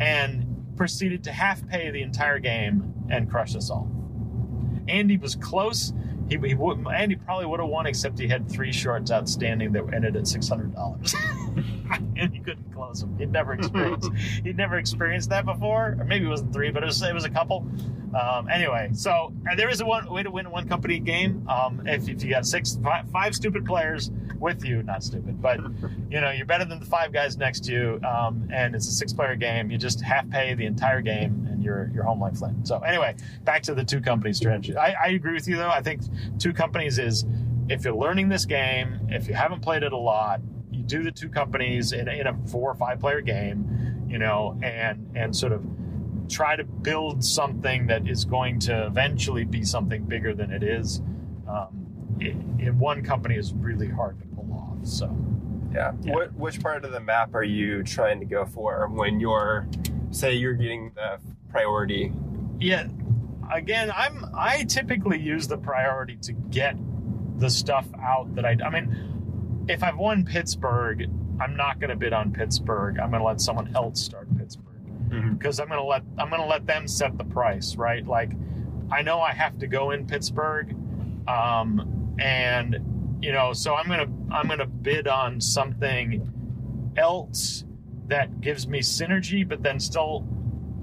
and 0.00 0.74
proceeded 0.76 1.24
to 1.24 1.32
half 1.32 1.66
pay 1.68 1.90
the 1.90 2.02
entire 2.02 2.38
game 2.38 2.94
and 3.10 3.28
crush 3.30 3.56
us 3.56 3.70
all. 3.70 3.90
Andy 4.86 5.16
was 5.16 5.34
close. 5.34 5.92
He, 6.28 6.36
he 6.46 6.54
would, 6.54 6.86
Andy 6.86 7.16
probably 7.16 7.46
would 7.46 7.58
have 7.60 7.68
won, 7.68 7.86
except 7.86 8.18
he 8.18 8.28
had 8.28 8.50
three 8.50 8.70
shorts 8.72 9.10
outstanding 9.10 9.72
that 9.72 9.82
ended 9.94 10.14
at 10.14 10.26
six 10.28 10.46
hundred 10.48 10.74
dollars, 10.74 11.14
and 12.16 12.32
he 12.32 12.40
couldn't 12.40 12.72
close 12.72 13.00
them. 13.00 13.16
He'd 13.18 13.32
never 13.32 13.52
experienced 13.52 14.12
he'd 14.44 14.56
never 14.56 14.78
experienced 14.78 15.30
that 15.30 15.44
before, 15.44 15.96
or 15.98 16.04
maybe 16.04 16.26
it 16.26 16.28
wasn't 16.28 16.52
three, 16.52 16.70
but 16.70 16.82
it 16.82 16.86
was 16.86 17.02
it 17.02 17.14
was 17.14 17.24
a 17.24 17.30
couple. 17.30 17.66
Um, 18.18 18.48
anyway, 18.48 18.88
so 18.94 19.32
there 19.56 19.68
is 19.68 19.80
a 19.80 19.86
one 19.86 20.08
way 20.10 20.22
to 20.22 20.30
win 20.30 20.46
a 20.46 20.50
one 20.50 20.68
company 20.68 20.98
game. 20.98 21.46
Um, 21.48 21.82
if, 21.86 22.08
if 22.08 22.22
you 22.22 22.30
got 22.30 22.46
six 22.46 22.78
five, 22.82 23.08
five 23.10 23.34
stupid 23.34 23.66
players 23.66 24.10
with 24.38 24.64
you, 24.64 24.82
not 24.82 25.02
stupid, 25.02 25.42
but 25.42 25.60
you 26.10 26.20
know 26.20 26.30
you're 26.30 26.46
better 26.46 26.64
than 26.64 26.80
the 26.80 26.86
five 26.86 27.12
guys 27.12 27.36
next 27.36 27.64
to 27.64 27.72
you, 27.72 28.00
um, 28.06 28.48
and 28.52 28.74
it's 28.74 28.88
a 28.88 28.92
six 28.92 29.12
player 29.12 29.36
game. 29.36 29.70
You 29.70 29.78
just 29.78 30.00
half 30.00 30.28
pay 30.30 30.54
the 30.54 30.66
entire 30.66 31.00
game, 31.00 31.46
and 31.50 31.62
you're 31.62 31.90
you're 31.94 32.04
home 32.04 32.20
like 32.20 32.36
Flint. 32.36 32.66
So 32.66 32.78
anyway, 32.80 33.16
back 33.44 33.62
to 33.64 33.74
the 33.74 33.84
two 33.84 34.00
company 34.00 34.32
strategy. 34.32 34.76
I, 34.76 34.92
I 34.92 35.06
agree 35.08 35.34
with 35.34 35.48
you 35.48 35.56
though. 35.56 35.70
I 35.70 35.82
think 35.82 36.02
two 36.38 36.52
companies 36.52 36.98
is 36.98 37.26
if 37.68 37.84
you're 37.84 37.94
learning 37.94 38.28
this 38.28 38.46
game, 38.46 38.98
if 39.10 39.28
you 39.28 39.34
haven't 39.34 39.60
played 39.60 39.82
it 39.82 39.92
a 39.92 39.96
lot, 39.96 40.40
do 40.88 41.02
the 41.02 41.12
two 41.12 41.28
companies 41.28 41.92
in, 41.92 42.08
a- 42.08 42.12
in 42.12 42.26
a 42.26 42.36
four 42.48 42.70
or 42.70 42.74
five 42.74 42.98
player 42.98 43.20
game, 43.20 44.06
you 44.08 44.18
know, 44.18 44.58
and 44.62 45.10
and 45.14 45.36
sort 45.36 45.52
of 45.52 45.64
try 46.28 46.56
to 46.56 46.64
build 46.64 47.24
something 47.24 47.86
that 47.86 48.06
is 48.08 48.24
going 48.24 48.58
to 48.60 48.86
eventually 48.86 49.44
be 49.44 49.64
something 49.64 50.04
bigger 50.04 50.34
than 50.34 50.50
it 50.50 50.62
is. 50.62 51.00
Um, 51.48 51.84
in 52.20 52.78
one 52.78 53.02
company 53.02 53.36
is 53.36 53.54
really 53.54 53.88
hard 53.88 54.18
to 54.20 54.26
pull 54.26 54.52
off. 54.52 54.86
So 54.86 55.16
yeah. 55.72 55.92
yeah. 56.02 56.14
What 56.14 56.34
which 56.34 56.60
part 56.60 56.84
of 56.84 56.92
the 56.92 57.00
map 57.00 57.34
are 57.34 57.44
you 57.44 57.82
trying 57.82 58.18
to 58.20 58.26
go 58.26 58.44
for 58.44 58.88
when 58.88 59.20
you're, 59.20 59.66
say, 60.10 60.34
you're 60.34 60.54
getting 60.54 60.92
the 60.94 61.18
priority? 61.50 62.12
yeah, 62.60 62.88
again, 63.52 63.92
I'm 63.94 64.24
I 64.34 64.64
typically 64.64 65.20
use 65.20 65.46
the 65.46 65.58
priority 65.58 66.16
to 66.22 66.32
get 66.32 66.76
the 67.38 67.48
stuff 67.50 67.86
out 68.02 68.34
that 68.34 68.44
I. 68.44 68.56
I 68.64 68.70
mean, 68.70 69.17
if 69.68 69.82
I've 69.82 69.96
won 69.96 70.24
Pittsburgh, 70.24 71.08
I'm 71.40 71.56
not 71.56 71.78
going 71.78 71.90
to 71.90 71.96
bid 71.96 72.12
on 72.12 72.32
Pittsburgh. 72.32 72.98
I'm 72.98 73.10
going 73.10 73.20
to 73.20 73.26
let 73.26 73.40
someone 73.40 73.74
else 73.76 74.00
start 74.00 74.26
Pittsburgh. 74.36 74.64
Because 75.38 75.58
I'm 75.58 75.68
gonna 75.68 75.82
let 75.84 76.02
I'm 76.18 76.28
gonna 76.28 76.44
let 76.46 76.66
them 76.66 76.86
set 76.86 77.16
the 77.16 77.24
price, 77.24 77.76
right? 77.76 78.06
Like, 78.06 78.32
I 78.92 79.00
know 79.00 79.20
I 79.22 79.32
have 79.32 79.58
to 79.60 79.66
go 79.66 79.92
in 79.92 80.06
Pittsburgh, 80.06 80.76
um, 81.26 82.14
and 82.18 83.16
you 83.22 83.32
know, 83.32 83.54
so 83.54 83.74
I'm 83.74 83.88
gonna 83.88 84.08
I'm 84.30 84.48
gonna 84.48 84.66
bid 84.66 85.08
on 85.08 85.40
something 85.40 86.92
else 86.98 87.64
that 88.08 88.42
gives 88.42 88.68
me 88.68 88.80
synergy, 88.80 89.48
but 89.48 89.62
then 89.62 89.80
still 89.80 90.26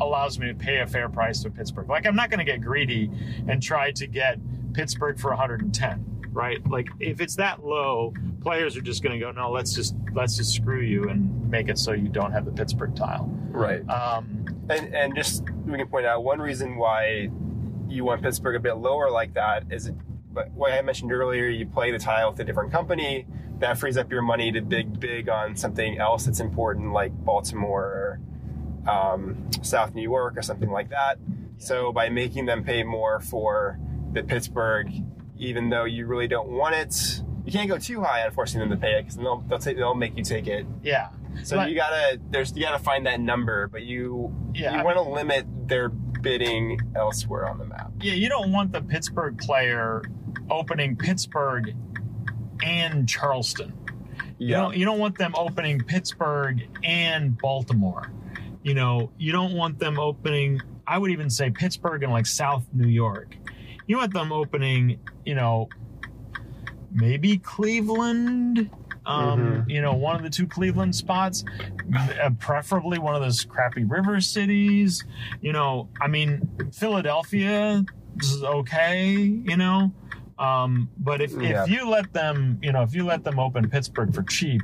allows 0.01 0.39
me 0.39 0.47
to 0.47 0.55
pay 0.55 0.79
a 0.79 0.87
fair 0.87 1.07
price 1.07 1.43
to 1.43 1.51
Pittsburgh. 1.51 1.87
Like, 1.87 2.07
I'm 2.07 2.15
not 2.15 2.31
gonna 2.31 2.45
get 2.45 2.61
greedy 2.61 3.11
and 3.47 3.61
try 3.61 3.91
to 3.91 4.07
get 4.07 4.39
Pittsburgh 4.73 5.19
for 5.19 5.29
110. 5.29 6.14
Right, 6.35 6.59
like 6.69 6.89
if 6.99 7.21
it's 7.21 7.37
that 7.37 7.65
low, 7.65 8.13
players 8.41 8.75
are 8.75 8.81
just 8.81 9.01
going 9.01 9.17
to 9.17 9.25
go, 9.25 9.31
no, 9.31 9.49
let's 9.49 9.73
just 9.73 9.95
let's 10.13 10.35
just 10.35 10.53
screw 10.53 10.81
you 10.81 11.07
and 11.09 11.49
make 11.49 11.69
it 11.69 11.79
so 11.79 11.93
you 11.93 12.09
don't 12.09 12.33
have 12.33 12.43
the 12.43 12.51
Pittsburgh 12.51 12.93
tile. 12.93 13.29
Right. 13.49 13.87
Um, 13.89 14.45
And 14.69 14.93
and 14.93 15.15
just 15.15 15.49
we 15.65 15.77
can 15.77 15.87
point 15.87 16.05
out 16.05 16.23
one 16.23 16.39
reason 16.39 16.75
why 16.75 17.29
you 17.87 18.03
want 18.03 18.21
Pittsburgh 18.21 18.55
a 18.55 18.59
bit 18.59 18.73
lower 18.77 19.09
like 19.09 19.33
that 19.35 19.63
is 19.69 19.87
it, 19.87 19.95
but 20.33 20.51
what 20.51 20.73
I 20.73 20.81
mentioned 20.81 21.11
earlier, 21.11 21.47
you 21.47 21.65
play 21.65 21.91
the 21.91 21.99
tile 21.99 22.31
with 22.31 22.39
a 22.39 22.43
different 22.43 22.71
company, 22.71 23.27
that 23.59 23.77
frees 23.77 23.95
up 23.95 24.11
your 24.11 24.21
money 24.21 24.51
to 24.51 24.61
big 24.61 24.99
big 24.99 25.29
on 25.29 25.55
something 25.55 25.99
else 25.99 26.25
that's 26.25 26.39
important 26.39 26.91
like 26.93 27.13
Baltimore 27.23 28.19
or 28.85 28.91
um, 28.91 29.49
South 29.61 29.93
New 29.93 30.01
York 30.01 30.35
or 30.37 30.41
something 30.41 30.69
like 30.69 30.89
that. 30.89 31.17
So 31.57 31.93
by 31.93 32.09
making 32.09 32.45
them 32.45 32.63
pay 32.63 32.83
more 32.83 33.19
for 33.19 33.79
the 34.11 34.23
Pittsburgh, 34.23 34.91
even 35.37 35.69
though 35.69 35.83
you 35.85 36.05
really 36.05 36.27
don't 36.27 36.49
want 36.49 36.75
it, 36.75 37.21
you 37.45 37.51
can't 37.51 37.69
go 37.69 37.77
too 37.77 38.01
high 38.01 38.25
on 38.25 38.31
forcing 38.31 38.59
them 38.59 38.69
to 38.69 38.77
pay 38.77 38.93
it 38.97 39.03
because 39.03 39.15
they'll 39.17 39.41
they'll, 39.47 39.59
take, 39.59 39.77
they'll 39.77 39.93
make 39.95 40.17
you 40.17 40.23
take 40.23 40.47
it. 40.47 40.65
yeah, 40.83 41.09
So 41.43 41.57
But- 41.57 41.69
you 41.69 41.75
gotta 41.75 42.19
there's 42.31 42.55
you 42.55 42.63
gotta 42.63 42.83
find 42.83 43.05
that 43.05 43.19
number, 43.19 43.67
but 43.67 43.83
you 43.83 44.33
Yeah, 44.53 44.77
you 44.79 44.83
want 44.85 44.97
to 44.97 45.03
limit 45.03 45.45
their 45.67 45.89
bidding 45.89 46.79
elsewhere 46.95 47.47
on 47.47 47.57
the 47.59 47.65
map. 47.65 47.91
yeah. 48.01 48.13
You 48.13 48.29
don't 48.29 48.51
want 48.51 48.71
the 48.71 48.81
Pittsburgh 48.81 49.37
player 49.37 50.01
opening 50.49 50.95
Pittsburgh 50.95 51.75
and 52.63 53.07
Charleston. 53.07 53.73
You 54.37 54.51
don't 54.55 54.75
you 54.77 54.85
don't 54.85 54.99
want 54.99 55.17
them 55.17 55.33
opening 55.37 55.79
Pittsburgh 55.81 56.67
and 56.83 57.37
Baltimore. 57.37 58.11
You 58.63 58.73
know, 58.73 59.11
you 59.17 59.31
don't 59.31 59.53
want 59.53 59.79
them 59.79 59.99
opening 59.99 60.61
I 60.87 60.97
would 60.97 61.11
even 61.11 61.29
say 61.29 61.49
Pittsburgh 61.51 62.03
and 62.03 62.11
like 62.11 62.25
South 62.25 62.65
New 62.73 62.87
York. 62.87 63.35
You 63.87 63.97
want 63.97 64.13
them 64.13 64.31
opening, 64.31 64.99
you 65.25 65.35
know, 65.35 65.69
maybe 66.91 67.37
Cleveland. 67.37 68.69
Um, 69.07 69.65
you 69.67 69.83
know, 69.83 69.93
one 69.93 70.15
of 70.15 70.23
the 70.23 70.31
two 70.31 70.47
Cleveland 70.47 70.95
spots, 70.95 71.45
uh, 72.19 72.31
preferably 72.39 72.97
one 72.97 73.13
of 73.13 73.21
those 73.21 73.45
crappy 73.45 73.83
river 73.83 74.19
cities. 74.19 75.03
You 75.41 75.53
know, 75.53 75.89
I 76.01 76.07
mean, 76.07 76.41
Philadelphia 76.73 77.85
is 78.19 78.41
okay. 78.43 79.13
You 79.15 79.57
know, 79.57 79.91
um, 80.39 80.89
but 80.97 81.21
if 81.21 81.33
Yeah. 81.33 81.63
if 81.63 81.69
you 81.69 81.87
let 81.87 82.13
them, 82.13 82.57
you 82.63 82.71
know, 82.71 82.81
if 82.81 82.95
you 82.95 83.03
let 83.05 83.23
them 83.23 83.37
open 83.37 83.69
Pittsburgh 83.69 84.11
for 84.11 84.23
cheap, 84.23 84.63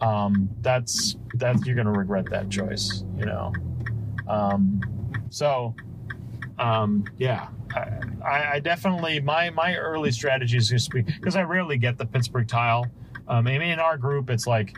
um, 0.00 0.48
that's 0.62 1.16
that's 1.34 1.66
you're 1.66 1.76
gonna 1.76 1.92
regret 1.92 2.24
that 2.30 2.48
choice. 2.48 3.04
You 3.18 3.26
know, 3.26 3.52
um, 4.26 4.80
so 5.28 5.74
um, 6.58 7.04
yeah. 7.18 7.48
I, 8.24 8.52
I 8.54 8.60
definitely 8.60 9.20
my 9.20 9.50
my 9.50 9.76
early 9.76 10.12
strategy 10.12 10.56
is 10.56 10.88
be 10.88 11.02
because 11.02 11.36
I 11.36 11.42
rarely 11.42 11.76
get 11.78 11.98
the 11.98 12.06
Pittsburgh 12.06 12.46
tile. 12.48 12.86
Um, 13.26 13.46
I 13.46 13.58
mean, 13.58 13.62
in 13.62 13.80
our 13.80 13.96
group, 13.96 14.30
it's 14.30 14.46
like 14.46 14.76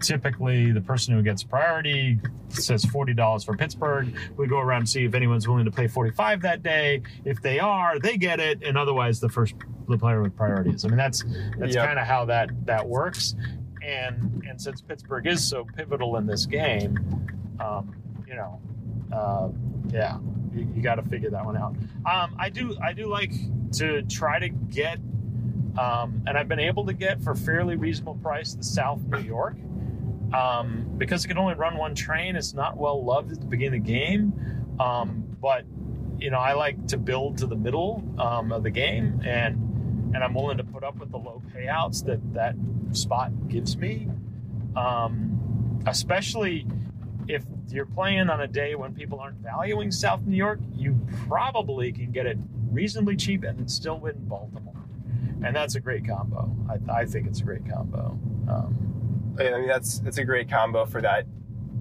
typically 0.00 0.72
the 0.72 0.80
person 0.80 1.14
who 1.14 1.22
gets 1.22 1.42
priority 1.42 2.18
says 2.50 2.84
forty 2.84 3.14
dollars 3.14 3.44
for 3.44 3.56
Pittsburgh. 3.56 4.14
We 4.36 4.46
go 4.46 4.58
around 4.58 4.80
and 4.80 4.88
see 4.88 5.04
if 5.04 5.14
anyone's 5.14 5.48
willing 5.48 5.64
to 5.64 5.70
pay 5.70 5.86
forty 5.88 6.10
five 6.10 6.42
that 6.42 6.62
day. 6.62 7.02
If 7.24 7.40
they 7.40 7.58
are, 7.58 7.98
they 7.98 8.16
get 8.16 8.40
it, 8.40 8.62
and 8.62 8.76
otherwise 8.76 9.20
the 9.20 9.28
first 9.28 9.54
the 9.88 9.96
player 9.96 10.20
with 10.20 10.36
priorities. 10.36 10.84
I 10.84 10.88
mean, 10.88 10.96
that's 10.98 11.24
that's 11.58 11.74
Yep. 11.74 11.86
kind 11.86 11.98
of 11.98 12.06
how 12.06 12.24
that 12.26 12.50
that 12.66 12.86
works. 12.86 13.34
And 13.82 14.42
and 14.48 14.60
since 14.60 14.80
Pittsburgh 14.82 15.26
is 15.26 15.46
so 15.48 15.64
pivotal 15.76 16.16
in 16.16 16.26
this 16.26 16.44
game, 16.44 16.98
um, 17.60 17.94
you 18.26 18.34
know, 18.34 18.60
uh, 19.12 19.48
yeah, 19.92 20.18
you, 20.56 20.68
you 20.74 20.82
got 20.82 20.96
to 20.96 21.02
figure 21.02 21.30
that 21.30 21.44
one 21.44 21.56
out. 21.56 21.76
Um, 22.10 22.34
I 22.38 22.48
do 22.48 22.76
I 22.82 22.92
do 22.92 23.06
like 23.06 23.32
to 23.74 24.02
try 24.02 24.38
to 24.38 24.48
get, 24.48 24.98
um, 25.78 26.22
and 26.26 26.36
I've 26.36 26.48
been 26.48 26.60
able 26.60 26.86
to 26.86 26.92
get 26.92 27.22
for 27.22 27.34
fairly 27.34 27.76
reasonable 27.76 28.14
price 28.16 28.54
the 28.54 28.64
South 28.64 29.00
New 29.02 29.20
York. 29.20 29.56
Um, 30.32 30.86
because 30.98 31.24
it 31.24 31.28
can 31.28 31.38
only 31.38 31.54
run 31.54 31.76
one 31.76 31.94
train, 31.94 32.34
it's 32.34 32.52
not 32.52 32.76
well 32.76 33.02
loved 33.02 33.30
at 33.30 33.40
the 33.40 33.46
beginning 33.46 33.80
of 33.80 33.86
the 33.86 33.92
game. 33.92 34.76
Um, 34.80 35.24
but 35.40 35.64
you 36.18 36.30
know, 36.30 36.38
I 36.38 36.54
like 36.54 36.88
to 36.88 36.96
build 36.96 37.38
to 37.38 37.46
the 37.46 37.56
middle 37.56 38.02
um, 38.18 38.50
of 38.52 38.62
the 38.62 38.70
game, 38.70 39.20
and 39.24 40.14
and 40.14 40.24
I'm 40.24 40.34
willing 40.34 40.56
to 40.58 40.64
put 40.64 40.82
up 40.82 40.98
with 40.98 41.10
the 41.10 41.18
low 41.18 41.42
payouts 41.54 42.04
that 42.06 42.20
that 42.34 42.56
spot 42.92 43.48
gives 43.48 43.76
me, 43.76 44.08
um, 44.74 45.82
especially 45.86 46.66
if 47.28 47.44
you're 47.68 47.86
playing 47.86 48.28
on 48.30 48.40
a 48.40 48.46
day 48.46 48.74
when 48.74 48.94
people 48.94 49.20
aren't 49.20 49.38
valuing 49.38 49.90
South 49.90 50.22
New 50.22 50.36
York. 50.36 50.60
You 50.74 50.98
probably 51.26 51.92
can 51.92 52.12
get 52.12 52.26
it 52.26 52.38
reasonably 52.70 53.16
cheap 53.16 53.44
and 53.44 53.70
still 53.70 53.98
win 53.98 54.14
Baltimore, 54.26 54.84
and 55.44 55.54
that's 55.54 55.74
a 55.74 55.80
great 55.80 56.06
combo. 56.06 56.54
I, 56.68 57.00
I 57.00 57.04
think 57.04 57.26
it's 57.26 57.40
a 57.40 57.44
great 57.44 57.68
combo. 57.68 58.18
Um, 58.48 59.36
I 59.38 59.58
mean, 59.58 59.68
that's 59.68 60.00
it's 60.04 60.18
a 60.18 60.24
great 60.24 60.48
combo 60.48 60.86
for 60.86 61.00
that. 61.02 61.26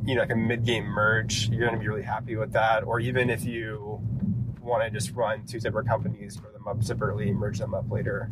You 0.05 0.15
know, 0.15 0.21
like 0.21 0.31
a 0.31 0.35
mid-game 0.35 0.85
merge, 0.85 1.49
you're 1.49 1.61
going 1.61 1.73
to 1.73 1.79
be 1.79 1.87
really 1.87 2.03
happy 2.03 2.35
with 2.35 2.51
that. 2.53 2.83
Or 2.83 2.99
even 2.99 3.31
if 3.31 3.43
you 3.43 3.99
want 4.61 4.83
to 4.83 4.89
just 4.91 5.11
run 5.15 5.43
two 5.45 5.59
separate 5.59 5.87
companies, 5.87 6.37
grow 6.37 6.51
them 6.51 6.67
up 6.67 6.83
separately, 6.83 7.31
merge 7.31 7.57
them 7.57 7.73
up 7.73 7.89
later. 7.89 8.29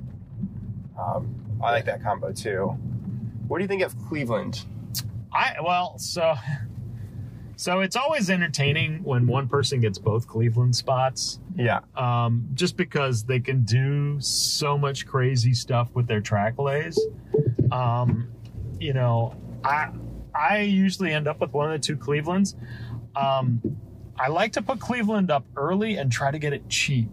Um, 0.99 1.33
I 1.63 1.71
like 1.71 1.85
that 1.85 2.03
combo 2.03 2.31
too. 2.31 2.77
What 3.47 3.57
do 3.57 3.63
you 3.63 3.67
think 3.67 3.81
of 3.81 3.97
Cleveland? 4.07 4.65
I 5.31 5.55
well, 5.63 5.97
so 5.97 6.35
so 7.55 7.81
it's 7.81 7.95
always 7.95 8.29
entertaining 8.29 9.03
when 9.03 9.27
one 9.27 9.47
person 9.47 9.79
gets 9.79 9.97
both 9.97 10.27
Cleveland 10.27 10.75
spots, 10.75 11.39
Yeah, 11.55 11.81
um, 11.95 12.47
just 12.53 12.77
because 12.77 13.23
they 13.23 13.39
can 13.39 13.63
do 13.63 14.19
so 14.19 14.77
much 14.77 15.05
crazy 15.07 15.53
stuff 15.53 15.89
with 15.93 16.07
their 16.07 16.21
track 16.21 16.57
lays. 16.57 16.99
Um, 17.71 18.29
you 18.79 18.93
know, 18.93 19.35
I 19.63 19.89
I 20.35 20.59
usually 20.59 21.13
end 21.13 21.27
up 21.27 21.39
with 21.39 21.51
one 21.53 21.71
of 21.71 21.81
the 21.81 21.85
two 21.85 21.97
Clevelands. 21.97 22.55
Um, 23.15 23.61
I 24.17 24.27
like 24.29 24.53
to 24.53 24.61
put 24.61 24.79
Cleveland 24.79 25.31
up 25.31 25.45
early 25.55 25.97
and 25.97 26.11
try 26.11 26.31
to 26.31 26.39
get 26.39 26.53
it 26.53 26.67
cheap. 26.69 27.09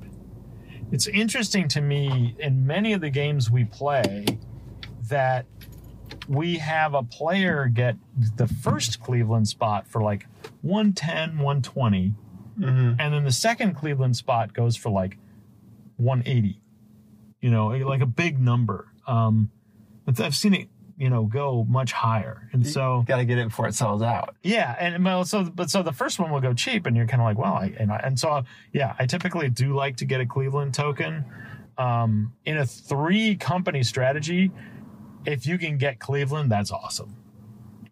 It's 0.92 1.06
interesting 1.06 1.68
to 1.68 1.80
me 1.80 2.34
in 2.38 2.66
many 2.66 2.92
of 2.92 3.00
the 3.00 3.10
games 3.10 3.50
we 3.50 3.64
play 3.64 4.24
that 5.08 5.46
we 6.30 6.58
have 6.58 6.94
a 6.94 7.02
player 7.02 7.66
get 7.66 7.96
the 8.36 8.46
first 8.46 9.00
Cleveland 9.00 9.48
spot 9.48 9.88
for 9.88 10.00
like 10.00 10.28
110, 10.62 11.38
120, 11.38 12.14
mm-hmm. 12.56 13.00
and 13.00 13.14
then 13.14 13.24
the 13.24 13.32
second 13.32 13.74
Cleveland 13.74 14.16
spot 14.16 14.54
goes 14.54 14.76
for 14.76 14.90
like 14.90 15.18
180. 15.96 16.60
You 17.40 17.50
know, 17.50 17.68
like 17.68 18.00
a 18.00 18.06
big 18.06 18.38
number. 18.38 18.92
Um, 19.08 19.50
I've 20.06 20.36
seen 20.36 20.54
it, 20.54 20.68
you 20.96 21.10
know, 21.10 21.24
go 21.24 21.66
much 21.68 21.90
higher, 21.90 22.48
and 22.52 22.64
so 22.64 23.02
got 23.08 23.16
to 23.16 23.24
get 23.24 23.38
it 23.38 23.48
before 23.48 23.66
it 23.66 23.74
sells 23.74 24.00
out. 24.00 24.36
yeah, 24.44 24.76
and 24.78 25.04
well, 25.04 25.24
so 25.24 25.42
but 25.42 25.68
so 25.68 25.82
the 25.82 25.92
first 25.92 26.20
one 26.20 26.30
will 26.30 26.40
go 26.40 26.54
cheap, 26.54 26.86
and 26.86 26.96
you're 26.96 27.08
kind 27.08 27.20
of 27.20 27.26
like, 27.26 27.38
well, 27.38 27.54
I, 27.54 27.74
and 27.76 27.90
I, 27.90 27.96
and 28.04 28.20
so 28.20 28.44
yeah, 28.72 28.94
I 29.00 29.06
typically 29.06 29.48
do 29.50 29.74
like 29.74 29.96
to 29.96 30.04
get 30.04 30.20
a 30.20 30.26
Cleveland 30.26 30.74
token. 30.74 31.24
Um, 31.76 32.34
in 32.44 32.58
a 32.58 32.66
three 32.66 33.36
company 33.36 33.82
strategy, 33.82 34.52
if 35.24 35.46
you 35.46 35.58
can 35.58 35.78
get 35.78 35.98
Cleveland, 35.98 36.50
that's 36.50 36.70
awesome. 36.70 37.16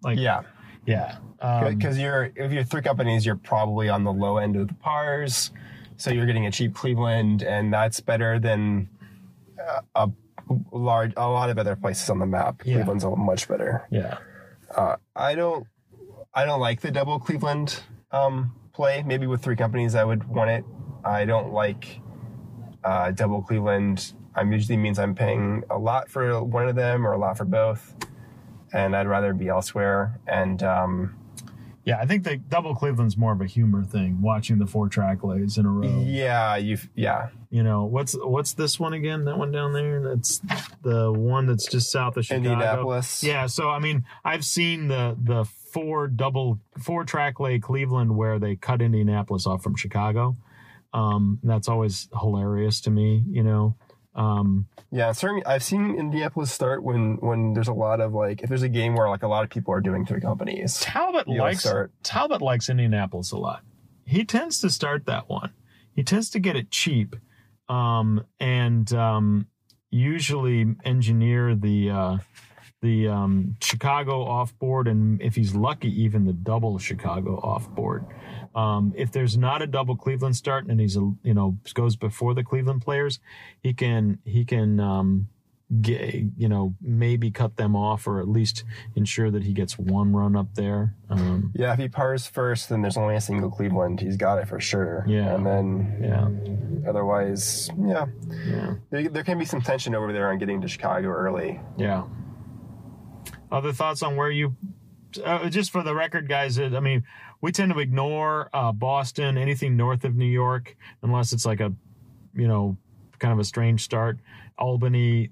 Like 0.02 0.18
Yeah, 0.18 0.42
yeah, 0.86 1.18
um, 1.40 1.76
because 1.76 1.98
you're 1.98 2.30
if 2.36 2.52
you're 2.52 2.64
three 2.64 2.82
companies, 2.82 3.26
you're 3.26 3.36
probably 3.36 3.88
on 3.88 4.04
the 4.04 4.12
low 4.12 4.38
end 4.38 4.56
of 4.56 4.68
the 4.68 4.74
pars, 4.74 5.50
so 5.96 6.10
you're 6.10 6.26
getting 6.26 6.46
a 6.46 6.50
cheap 6.50 6.74
Cleveland, 6.74 7.42
and 7.42 7.72
that's 7.72 8.00
better 8.00 8.38
than 8.38 8.88
uh, 9.60 9.80
a 9.94 10.10
large 10.72 11.12
a 11.16 11.28
lot 11.28 11.50
of 11.50 11.58
other 11.58 11.76
places 11.76 12.08
on 12.10 12.18
the 12.18 12.26
map. 12.26 12.62
Yeah. 12.64 12.76
Cleveland's 12.76 13.04
a 13.04 13.10
much 13.10 13.48
better. 13.48 13.86
yeah, 13.90 14.18
Uh, 14.74 14.96
I 15.14 15.34
don't 15.34 15.66
I 16.34 16.44
don't 16.44 16.60
like 16.60 16.80
the 16.80 16.90
double 16.90 17.18
Cleveland 17.18 17.82
um, 18.12 18.54
play. 18.72 19.02
Maybe 19.02 19.26
with 19.26 19.42
three 19.42 19.56
companies, 19.56 19.94
I 19.94 20.04
would 20.04 20.24
want 20.28 20.50
it. 20.50 20.64
I 21.04 21.24
don't 21.24 21.52
like 21.52 22.00
uh, 22.84 23.10
double 23.10 23.42
Cleveland. 23.42 24.12
I'm 24.38 24.52
usually 24.52 24.76
means 24.76 24.98
I'm 24.98 25.14
paying 25.14 25.64
a 25.70 25.78
lot 25.78 26.10
for 26.10 26.42
one 26.42 26.68
of 26.68 26.76
them 26.76 27.06
or 27.06 27.12
a 27.12 27.18
lot 27.18 27.36
for 27.36 27.44
both, 27.44 27.94
and 28.72 28.94
I'd 28.94 29.08
rather 29.08 29.34
be 29.34 29.48
elsewhere. 29.48 30.20
And 30.26 30.62
um, 30.62 31.16
yeah. 31.84 31.98
I 31.98 32.06
think 32.06 32.24
the 32.24 32.36
double 32.36 32.74
Cleveland's 32.74 33.16
more 33.16 33.32
of 33.32 33.40
a 33.40 33.46
humor 33.46 33.82
thing. 33.82 34.20
Watching 34.20 34.58
the 34.58 34.66
four 34.66 34.88
track 34.88 35.24
lays 35.24 35.56
in 35.56 35.64
a 35.64 35.70
row. 35.70 36.02
yeah, 36.04 36.56
you 36.56 36.76
yeah 36.94 37.30
You 37.50 37.62
know 37.62 37.84
what's 37.84 38.12
what's 38.12 38.52
this 38.52 38.78
one 38.78 38.92
again? 38.92 39.24
That 39.24 39.38
one 39.38 39.50
down 39.50 39.72
there. 39.72 40.02
That's 40.02 40.40
the 40.82 41.10
one 41.10 41.46
that's 41.46 41.66
just 41.66 41.90
south 41.90 42.16
of 42.16 42.26
Chicago. 42.26 42.52
Indianapolis. 42.52 43.24
Yeah, 43.24 43.46
so 43.46 43.70
I 43.70 43.78
mean, 43.78 44.04
I've 44.24 44.44
seen 44.44 44.88
the 44.88 45.16
the 45.20 45.44
four 45.72 46.08
double 46.08 46.60
four 46.78 47.04
track 47.04 47.40
lay 47.40 47.58
Cleveland 47.58 48.16
where 48.16 48.38
they 48.38 48.54
cut 48.54 48.82
Indianapolis 48.82 49.46
off 49.46 49.62
from 49.62 49.74
Chicago. 49.74 50.36
Um, 50.92 51.38
that's 51.42 51.68
always 51.68 52.08
hilarious 52.20 52.80
to 52.82 52.90
me, 52.90 53.24
you 53.30 53.42
know. 53.42 53.76
Um, 54.18 54.66
Yeah, 54.90 55.12
certainly. 55.12 55.46
I've 55.46 55.62
seen 55.62 55.94
Indianapolis 55.94 56.50
start 56.50 56.82
when 56.82 57.16
when 57.20 57.54
there's 57.54 57.68
a 57.68 57.72
lot 57.72 58.00
of 58.00 58.12
like 58.12 58.42
if 58.42 58.48
there's 58.48 58.62
a 58.62 58.68
game 58.68 58.94
where 58.94 59.08
like 59.08 59.22
a 59.22 59.28
lot 59.28 59.44
of 59.44 59.50
people 59.50 59.72
are 59.72 59.80
doing 59.80 60.04
three 60.04 60.20
companies. 60.20 60.80
Talbot 60.80 61.28
likes 61.28 61.60
start. 61.60 61.92
Talbot 62.02 62.42
likes 62.42 62.68
Indianapolis 62.68 63.30
a 63.32 63.38
lot. 63.38 63.62
He 64.04 64.24
tends 64.24 64.60
to 64.62 64.70
start 64.70 65.06
that 65.06 65.28
one. 65.28 65.52
He 65.94 66.02
tends 66.02 66.30
to 66.30 66.38
get 66.40 66.56
it 66.56 66.70
cheap, 66.70 67.16
um, 67.68 68.24
and 68.40 68.92
um, 68.92 69.46
usually 69.90 70.66
engineer 70.84 71.54
the 71.54 71.90
uh, 71.90 72.18
the 72.80 73.08
um, 73.08 73.56
Chicago 73.62 74.24
off 74.24 74.56
board, 74.58 74.88
and 74.88 75.20
if 75.20 75.36
he's 75.36 75.54
lucky, 75.54 75.90
even 76.02 76.24
the 76.24 76.32
double 76.32 76.78
Chicago 76.78 77.36
off 77.42 77.68
board. 77.70 78.04
Um, 78.54 78.92
if 78.96 79.12
there's 79.12 79.36
not 79.36 79.62
a 79.62 79.66
double 79.66 79.96
Cleveland 79.96 80.36
start, 80.36 80.66
and 80.66 80.80
he's 80.80 80.96
a 80.96 81.12
you 81.22 81.34
know 81.34 81.58
goes 81.74 81.96
before 81.96 82.34
the 82.34 82.42
Cleveland 82.44 82.82
players, 82.82 83.20
he 83.62 83.72
can 83.74 84.18
he 84.24 84.44
can 84.44 84.80
um, 84.80 85.28
get 85.82 86.14
you 86.36 86.48
know 86.48 86.74
maybe 86.80 87.30
cut 87.30 87.56
them 87.56 87.76
off 87.76 88.06
or 88.06 88.20
at 88.20 88.28
least 88.28 88.64
ensure 88.96 89.30
that 89.30 89.44
he 89.44 89.52
gets 89.52 89.78
one 89.78 90.12
run 90.14 90.34
up 90.34 90.54
there. 90.54 90.94
Um, 91.10 91.52
Yeah, 91.54 91.72
if 91.74 91.78
he 91.78 91.88
pars 91.88 92.26
first, 92.26 92.68
then 92.70 92.80
there's 92.82 92.96
only 92.96 93.16
a 93.16 93.20
single 93.20 93.50
Cleveland. 93.50 94.00
He's 94.00 94.16
got 94.16 94.38
it 94.38 94.48
for 94.48 94.58
sure. 94.60 95.04
Yeah. 95.06 95.34
and 95.34 95.46
then 95.46 96.00
yeah, 96.02 96.88
otherwise, 96.88 97.70
yeah, 97.78 98.06
yeah, 98.46 98.74
there, 98.90 99.08
there 99.08 99.24
can 99.24 99.38
be 99.38 99.44
some 99.44 99.60
tension 99.60 99.94
over 99.94 100.12
there 100.12 100.30
on 100.30 100.38
getting 100.38 100.60
to 100.62 100.68
Chicago 100.68 101.08
early. 101.08 101.60
yeah. 101.76 102.04
Other 103.50 103.72
thoughts 103.72 104.02
on 104.02 104.16
where 104.16 104.30
you? 104.30 104.56
Uh, 105.24 105.48
just 105.48 105.70
for 105.70 105.82
the 105.82 105.94
record, 105.94 106.28
guys. 106.28 106.58
I 106.58 106.80
mean, 106.80 107.04
we 107.40 107.52
tend 107.52 107.72
to 107.72 107.78
ignore 107.78 108.50
uh, 108.52 108.72
Boston, 108.72 109.38
anything 109.38 109.76
north 109.76 110.04
of 110.04 110.16
New 110.16 110.26
York, 110.26 110.76
unless 111.02 111.32
it's 111.32 111.46
like 111.46 111.60
a, 111.60 111.72
you 112.34 112.48
know, 112.48 112.76
kind 113.18 113.32
of 113.32 113.38
a 113.38 113.44
strange 113.44 113.82
start. 113.82 114.18
Albany, 114.58 115.30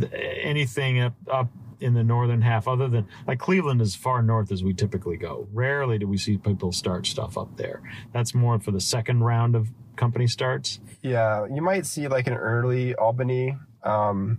th- 0.00 0.12
anything 0.12 1.00
up, 1.00 1.14
up 1.30 1.48
in 1.80 1.94
the 1.94 2.02
northern 2.02 2.42
half, 2.42 2.68
other 2.68 2.88
than 2.88 3.06
like 3.26 3.38
Cleveland, 3.38 3.80
as 3.80 3.94
far 3.94 4.22
north 4.22 4.52
as 4.52 4.62
we 4.62 4.72
typically 4.72 5.16
go. 5.16 5.48
Rarely 5.52 5.98
do 5.98 6.06
we 6.06 6.16
see 6.16 6.36
people 6.36 6.72
start 6.72 7.06
stuff 7.06 7.36
up 7.36 7.56
there. 7.56 7.82
That's 8.12 8.34
more 8.34 8.58
for 8.60 8.70
the 8.70 8.80
second 8.80 9.24
round 9.24 9.56
of 9.56 9.68
company 9.96 10.26
starts. 10.26 10.80
Yeah, 11.02 11.46
you 11.46 11.62
might 11.62 11.86
see 11.86 12.08
like 12.08 12.26
an 12.26 12.34
early 12.34 12.94
Albany. 12.94 13.56
Um, 13.82 14.38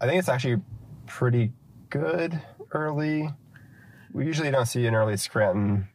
I 0.00 0.06
think 0.06 0.18
it's 0.18 0.28
actually 0.28 0.60
pretty 1.06 1.52
good 1.88 2.40
early. 2.72 3.30
We 4.12 4.26
usually 4.26 4.50
don't 4.50 4.66
see 4.66 4.86
an 4.86 4.94
early 4.94 5.16
Scranton. 5.16 5.88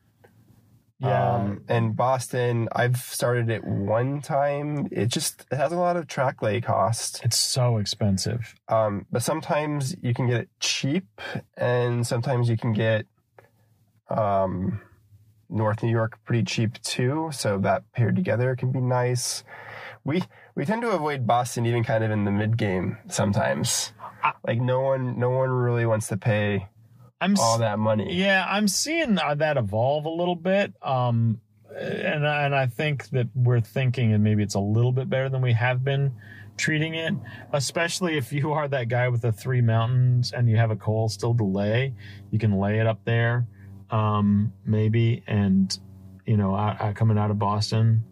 Um, 1.03 1.63
and 1.67 1.95
Boston, 1.95 2.69
I've 2.71 2.97
started 2.97 3.49
it 3.49 3.63
one 3.63 4.21
time. 4.21 4.87
It 4.91 5.07
just 5.07 5.45
it 5.51 5.55
has 5.55 5.71
a 5.71 5.77
lot 5.77 5.95
of 5.95 6.07
track 6.07 6.41
lay 6.41 6.59
cost. 6.59 7.21
it's 7.23 7.37
so 7.37 7.77
expensive. 7.77 8.55
Um, 8.67 9.05
but 9.11 9.21
sometimes 9.21 9.95
you 10.01 10.13
can 10.13 10.27
get 10.27 10.41
it 10.41 10.49
cheap, 10.59 11.05
and 11.55 12.05
sometimes 12.05 12.49
you 12.49 12.57
can 12.57 12.73
get 12.73 13.05
um, 14.09 14.81
North 15.49 15.83
New 15.83 15.91
York 15.91 16.17
pretty 16.25 16.43
cheap 16.43 16.81
too. 16.81 17.29
So 17.31 17.59
that 17.59 17.83
paired 17.93 18.15
together 18.15 18.55
can 18.55 18.71
be 18.71 18.81
nice. 18.81 19.43
We 20.03 20.23
we 20.55 20.65
tend 20.65 20.81
to 20.81 20.89
avoid 20.89 21.27
Boston 21.27 21.67
even 21.67 21.83
kind 21.83 22.03
of 22.03 22.09
in 22.09 22.25
the 22.25 22.31
mid 22.31 22.57
game 22.57 22.97
sometimes. 23.07 23.93
Like 24.45 24.59
no 24.59 24.81
one 24.81 25.19
no 25.19 25.29
one 25.29 25.49
really 25.49 25.85
wants 25.85 26.07
to 26.07 26.17
pay 26.17 26.69
I'm 27.19 27.35
all 27.39 27.57
that 27.59 27.79
money. 27.79 28.13
Yeah, 28.13 28.45
I'm 28.47 28.67
seeing 28.67 29.17
uh, 29.17 29.35
that 29.35 29.57
evolve 29.57 30.05
a 30.05 30.09
little 30.09 30.35
bit. 30.35 30.73
Um, 30.81 31.41
and 31.75 32.25
and 32.25 32.55
I 32.55 32.67
think 32.67 33.09
that 33.09 33.27
we're 33.35 33.61
thinking, 33.61 34.13
and 34.13 34.23
maybe 34.23 34.43
it's 34.43 34.55
a 34.55 34.59
little 34.59 34.91
bit 34.91 35.09
better 35.09 35.29
than 35.29 35.41
we 35.41 35.53
have 35.53 35.83
been 35.83 36.13
treating 36.57 36.95
it. 36.95 37.13
Especially 37.53 38.17
if 38.17 38.31
you 38.33 38.53
are 38.53 38.67
that 38.67 38.87
guy 38.87 39.09
with 39.09 39.21
the 39.21 39.31
three 39.31 39.61
mountains 39.61 40.31
and 40.31 40.49
you 40.49 40.57
have 40.57 40.71
a 40.71 40.75
coal 40.75 41.09
still 41.09 41.35
to 41.35 41.43
lay, 41.43 41.93
you 42.31 42.39
can 42.39 42.57
lay 42.59 42.79
it 42.79 42.87
up 42.87 43.03
there, 43.05 43.47
um, 43.91 44.53
maybe, 44.65 45.23
and 45.27 45.77
you 46.25 46.37
know, 46.37 46.55
out, 46.55 46.81
out- 46.81 46.95
coming 46.95 47.17
out 47.17 47.31
of 47.31 47.39
Boston 47.39 48.03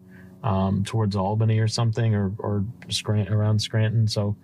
um, 0.43 0.83
towards 0.83 1.15
Albany 1.15 1.59
or 1.59 1.67
something, 1.67 2.13
or 2.13 2.31
or 2.37 2.65
Scranton, 2.89 3.33
around 3.33 3.59
Scranton. 3.59 4.07
So, 4.07 4.35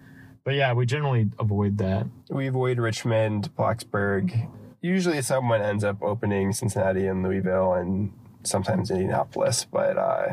but 0.44 0.54
yeah, 0.56 0.74
we 0.74 0.86
generally 0.86 1.30
avoid 1.40 1.78
that. 1.80 2.08
We 2.30 2.48
avoid 2.48 2.80
Richmond, 2.80 3.50
Blacksburg. 3.56 4.50
Usually 4.82 5.22
someone 5.22 5.62
ends 5.62 5.84
up 5.84 6.02
opening 6.02 6.54
Cincinnati 6.54 7.06
and 7.06 7.24
Louisville 7.24 7.74
and 7.74 8.14
sometimes 8.44 8.90
Indianapolis, 8.90 9.66
but 9.72 9.98
uh, 9.98 10.28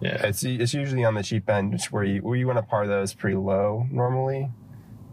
Yeah. 0.00 0.26
It's 0.26 0.44
it's 0.44 0.72
usually 0.72 1.04
on 1.04 1.14
the 1.14 1.22
cheap 1.22 1.48
end, 1.50 1.72
which 1.72 1.90
where 1.90 2.04
you 2.04 2.20
where 2.22 2.36
you 2.36 2.46
want 2.46 2.58
to 2.58 2.62
par 2.62 2.86
those 2.86 3.12
pretty 3.14 3.36
low 3.36 3.86
normally 3.90 4.50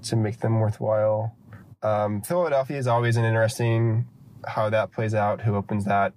to 0.03 0.15
make 0.15 0.39
them 0.39 0.59
worthwhile. 0.59 1.35
Um, 1.81 2.21
Philadelphia 2.21 2.77
is 2.77 2.87
always 2.87 3.17
an 3.17 3.25
interesting 3.25 4.05
how 4.45 4.69
that 4.69 4.91
plays 4.91 5.13
out. 5.13 5.41
Who 5.41 5.55
opens 5.55 5.85
that? 5.85 6.13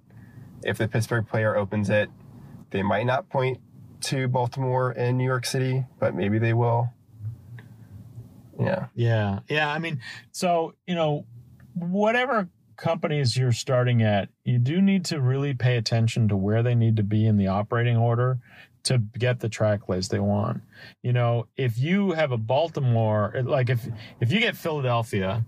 If 0.63 0.77
the 0.77 0.87
Pittsburgh 0.87 1.27
player 1.27 1.55
opens 1.55 1.89
it, 1.89 2.09
they 2.69 2.83
might 2.83 3.05
not 3.05 3.29
point 3.29 3.59
to 4.01 4.27
Baltimore 4.27 4.91
and 4.91 5.17
New 5.17 5.25
York 5.25 5.45
City, 5.45 5.85
but 5.99 6.15
maybe 6.15 6.37
they 6.39 6.53
will. 6.53 6.89
Yeah. 8.59 8.87
Yeah. 8.95 9.39
Yeah. 9.49 9.71
I 9.71 9.79
mean, 9.79 9.99
so, 10.31 10.73
you 10.87 10.95
know, 10.95 11.25
whatever 11.73 12.49
companies 12.77 13.37
you're 13.37 13.51
starting 13.51 14.01
at, 14.01 14.29
you 14.43 14.57
do 14.57 14.81
need 14.81 15.05
to 15.05 15.21
really 15.21 15.53
pay 15.53 15.77
attention 15.77 16.27
to 16.27 16.35
where 16.35 16.63
they 16.63 16.75
need 16.75 16.95
to 16.97 17.03
be 17.03 17.25
in 17.25 17.37
the 17.37 17.47
operating 17.47 17.97
order 17.97 18.39
to 18.83 18.97
get 18.97 19.39
the 19.39 19.49
track 19.49 19.87
lays 19.87 20.07
they 20.07 20.19
want. 20.19 20.61
You 21.03 21.13
know, 21.13 21.47
if 21.55 21.77
you 21.77 22.11
have 22.11 22.31
a 22.31 22.37
Baltimore, 22.37 23.33
eh, 23.35 23.43
like 23.45 23.69
if 23.69 23.87
if 24.19 24.31
you 24.31 24.39
get 24.39 24.57
Philadelphia, 24.57 25.45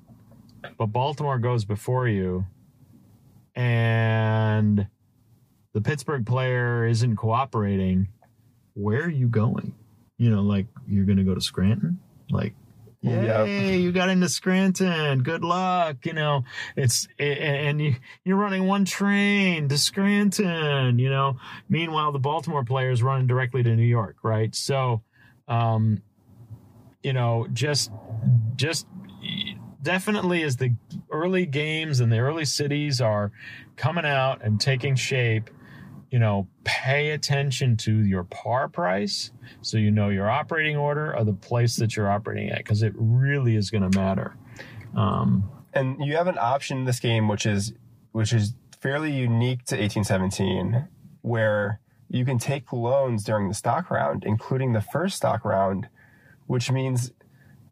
but 0.78 0.88
Baltimore 0.88 1.40
goes 1.40 1.66
before 1.66 2.08
you 2.08 2.46
and 3.56 4.88
the 5.74 5.82
Pittsburgh 5.82 6.26
player 6.26 6.86
isn't 6.86 7.16
cooperating, 7.16 8.10
where 8.76 9.04
are 9.04 9.10
you 9.10 9.28
going? 9.28 9.74
You 10.18 10.30
know, 10.30 10.42
like 10.42 10.68
you're 10.88 11.06
going 11.06 11.18
to 11.18 11.24
go 11.24 11.36
to 11.36 11.42
Scranton? 11.42 12.00
Like 12.30 12.54
Yep. 13.04 13.48
You 13.48 13.92
got 13.92 14.10
into 14.10 14.30
Scranton. 14.30 15.24
Good 15.24 15.44
luck. 15.44 16.06
You 16.06 16.14
know, 16.14 16.46
it's, 16.78 17.08
and 17.20 17.82
you, 17.82 17.96
you're 18.24 18.38
running 18.38 18.66
one 18.66 18.86
train 18.86 19.68
to 19.68 19.78
Scranton, 19.78 20.98
you 21.00 21.10
know. 21.10 21.38
Meanwhile, 21.68 22.14
the 22.14 22.20
Baltimore 22.20 22.64
player 22.64 22.92
is 22.92 23.04
running 23.04 23.28
directly 23.28 23.62
to 23.64 23.76
New 23.76 23.84
York, 23.84 24.16
right? 24.24 24.56
So, 24.56 25.02
um, 25.48 26.02
you 27.04 27.12
know, 27.12 27.46
just, 27.52 27.92
just 28.56 28.88
definitely 29.82 30.42
as 30.44 30.56
the 30.56 30.74
early 31.12 31.46
games 31.46 32.00
and 32.00 32.10
the 32.10 32.20
early 32.20 32.46
cities 32.46 33.02
are 33.02 33.34
coming 33.76 34.06
out 34.06 34.42
and 34.42 34.62
taking 34.62 34.96
shape, 34.96 35.50
you 36.14 36.20
know, 36.20 36.48
pay 36.64 37.10
attention 37.10 37.76
to 37.76 38.06
your 38.06 38.24
par 38.24 38.70
price 38.70 39.32
so 39.64 39.78
you 39.78 39.90
know 39.90 40.10
your 40.10 40.30
operating 40.30 40.78
order 40.78 41.12
or 41.18 41.24
the 41.24 41.34
place 41.34 41.78
that 41.78 41.96
you're 41.96 42.08
operating 42.08 42.52
at 42.52 42.60
because 42.60 42.84
it 42.84 42.94
really 42.96 43.56
is 43.56 43.72
going 43.72 43.90
to 43.90 43.98
matter. 43.98 44.38
Um, 44.96 45.50
and 45.74 46.06
you 46.06 46.16
have 46.16 46.28
an 46.28 46.38
option 46.38 46.78
in 46.78 46.86
this 46.86 47.00
game 47.00 47.28
which 47.28 47.48
is 47.48 47.74
which 48.12 48.32
is 48.32 48.54
fairly 48.80 49.12
unique 49.12 49.66
to 49.66 49.76
1817 49.76 50.88
where 51.24 51.80
you 52.10 52.24
can 52.26 52.38
take 52.38 52.72
loans 52.72 53.24
during 53.24 53.48
the 53.48 53.56
stock 53.56 53.90
round 53.90 54.24
including 54.24 54.74
the 54.74 54.82
first 54.82 55.18
stock 55.18 55.44
round 55.44 55.90
which 56.46 56.70
means 56.70 57.12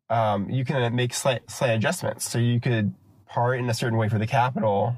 um, 0.09 0.49
you 0.49 0.65
can 0.65 0.95
make 0.95 1.13
slight, 1.13 1.47
slight 1.47 1.73
adjustments 1.73 2.27
so 2.27 2.39
you 2.39 2.59
could 2.59 2.95
par 3.27 3.53
it 3.53 3.59
in 3.59 3.69
a 3.69 3.73
certain 3.75 3.99
way 3.99 4.09
for 4.09 4.17
the 4.17 4.25
capital 4.25 4.95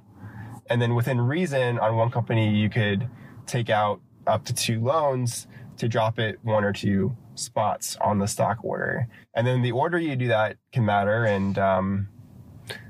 and 0.70 0.82
then 0.82 0.96
within 0.96 1.20
reason 1.20 1.78
on 1.78 1.98
one 1.98 2.10
company 2.10 2.56
you 2.56 2.70
could 2.70 3.10
take 3.46 3.70
out 3.70 4.02
up 4.28 4.46
to 4.46 4.54
two 4.54 4.80
loans 4.80 5.48
to 5.78 5.88
drop 5.88 6.20
it 6.20 6.40
one 6.44 6.64
or 6.64 6.74
two 6.74 7.16
spots 7.36 7.98
on 8.02 8.20
the 8.20 8.28
stock 8.28 8.60
order. 8.64 9.08
And 9.34 9.46
then 9.46 9.62
the 9.62 9.72
order 9.72 9.98
you 9.98 10.16
do 10.16 10.28
that 10.28 10.58
can 10.72 10.86
matter. 10.86 11.26
And 11.26 11.58
um, 11.58 12.08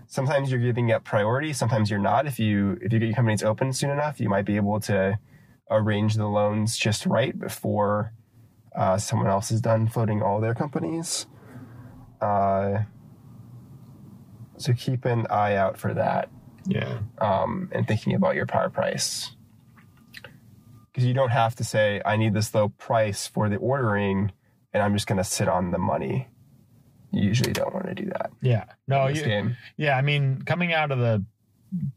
sometimes 0.07 0.51
you're 0.51 0.59
giving 0.59 0.91
up 0.91 1.03
priority 1.03 1.53
sometimes 1.53 1.89
you're 1.89 1.99
not. 1.99 2.27
If 2.27 2.39
you 2.39 2.77
if 2.81 2.93
you 2.93 2.99
get 2.99 3.05
your 3.07 3.15
companies 3.15 3.43
open 3.43 3.73
soon 3.73 3.89
enough 3.89 4.19
you 4.19 4.29
might 4.29 4.45
be 4.45 4.57
able 4.57 4.79
to 4.81 5.17
arrange 5.71 6.15
the 6.15 6.27
loans 6.27 6.77
just 6.77 7.05
right 7.05 7.37
before 7.37 8.13
uh, 8.75 8.97
someone 8.97 9.27
else 9.27 9.49
is 9.49 9.59
done 9.59 9.87
floating 9.87 10.21
all 10.21 10.39
their 10.39 10.53
companies. 10.53 11.25
Uh, 12.21 12.83
so 14.57 14.73
keep 14.73 15.05
an 15.05 15.25
eye 15.31 15.55
out 15.55 15.77
for 15.77 15.93
that 15.93 16.29
yeah. 16.65 16.99
um, 17.19 17.69
and 17.71 17.87
thinking 17.87 18.13
about 18.13 18.35
your 18.35 18.45
power 18.45 18.69
price 18.69 19.35
because 20.93 21.05
you 21.05 21.13
don't 21.13 21.31
have 21.31 21.55
to 21.55 21.63
say 21.63 22.01
i 22.05 22.15
need 22.15 22.33
this 22.33 22.53
low 22.53 22.69
price 22.69 23.27
for 23.27 23.49
the 23.49 23.57
ordering 23.57 24.31
and 24.71 24.83
i'm 24.83 24.93
just 24.93 25.07
going 25.07 25.17
to 25.17 25.23
sit 25.23 25.47
on 25.47 25.71
the 25.71 25.77
money 25.79 26.27
you 27.13 27.21
usually 27.21 27.53
don't 27.53 27.73
want 27.73 27.85
to 27.85 27.93
do 27.93 28.05
that 28.05 28.31
Yeah. 28.41 28.65
No, 28.87 29.07
you, 29.07 29.23
game 29.23 29.55
yeah. 29.77 29.95
I 29.95 30.01
mean, 30.01 30.41
coming 30.41 30.73
out 30.73 30.91
of 30.91 30.97
the, 30.97 31.23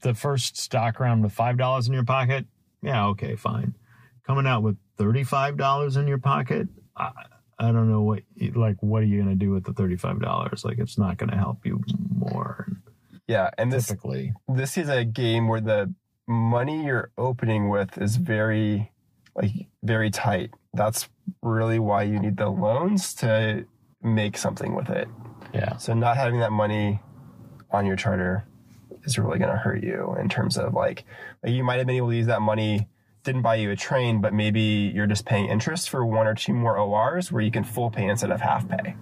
the 0.02 0.14
first 0.14 0.58
stock 0.58 1.00
round 1.00 1.22
with 1.22 1.34
$5 1.34 1.86
in 1.86 1.94
your 1.94 2.04
pocket. 2.04 2.44
Yeah. 2.82 3.06
Okay, 3.06 3.34
fine. 3.34 3.74
Coming 4.26 4.46
out 4.46 4.62
with 4.62 4.76
$35 4.98 5.96
in 5.96 6.06
your 6.06 6.18
pocket. 6.18 6.68
I, 6.94 7.12
I 7.58 7.72
don't 7.72 7.90
know 7.90 8.02
what, 8.02 8.24
like, 8.54 8.76
what 8.80 9.02
are 9.02 9.06
you 9.06 9.22
going 9.22 9.38
to 9.38 9.42
do 9.42 9.50
with 9.50 9.64
the 9.64 9.72
$35? 9.72 10.64
Like, 10.66 10.78
it's 10.78 10.98
not 10.98 11.16
going 11.16 11.30
to 11.30 11.36
help 11.36 11.64
you 11.64 11.82
more 12.14 12.68
yeah 13.28 13.50
and 13.58 13.72
this 13.72 13.88
typically. 13.88 14.32
this 14.48 14.78
is 14.78 14.88
a 14.88 15.04
game 15.04 15.48
where 15.48 15.60
the 15.60 15.92
money 16.28 16.84
you're 16.84 17.10
opening 17.16 17.68
with 17.68 17.98
is 17.98 18.16
very 18.16 18.90
like 19.34 19.52
very 19.82 20.10
tight 20.10 20.50
that's 20.74 21.08
really 21.42 21.78
why 21.78 22.02
you 22.02 22.18
need 22.18 22.36
the 22.36 22.48
loans 22.48 23.14
to 23.14 23.64
make 24.02 24.36
something 24.36 24.74
with 24.74 24.88
it 24.90 25.08
Yeah. 25.54 25.76
so 25.76 25.94
not 25.94 26.16
having 26.16 26.40
that 26.40 26.52
money 26.52 27.00
on 27.70 27.86
your 27.86 27.96
charter 27.96 28.44
is 29.04 29.18
really 29.18 29.38
going 29.38 29.50
to 29.50 29.56
hurt 29.56 29.82
you 29.84 30.16
in 30.20 30.28
terms 30.28 30.56
of 30.58 30.74
like, 30.74 31.04
like 31.42 31.52
you 31.52 31.62
might 31.62 31.76
have 31.78 31.86
been 31.86 31.96
able 31.96 32.10
to 32.10 32.16
use 32.16 32.26
that 32.26 32.42
money 32.42 32.88
didn't 33.22 33.42
buy 33.42 33.56
you 33.56 33.70
a 33.70 33.76
train 33.76 34.20
but 34.20 34.32
maybe 34.32 34.60
you're 34.94 35.06
just 35.06 35.26
paying 35.26 35.46
interest 35.46 35.90
for 35.90 36.04
one 36.06 36.26
or 36.26 36.34
two 36.34 36.52
more 36.52 36.76
ors 36.78 37.30
where 37.30 37.42
you 37.42 37.50
can 37.50 37.62
full 37.64 37.90
pay 37.90 38.08
instead 38.08 38.30
of 38.30 38.40
half 38.40 38.68
pay 38.68 38.96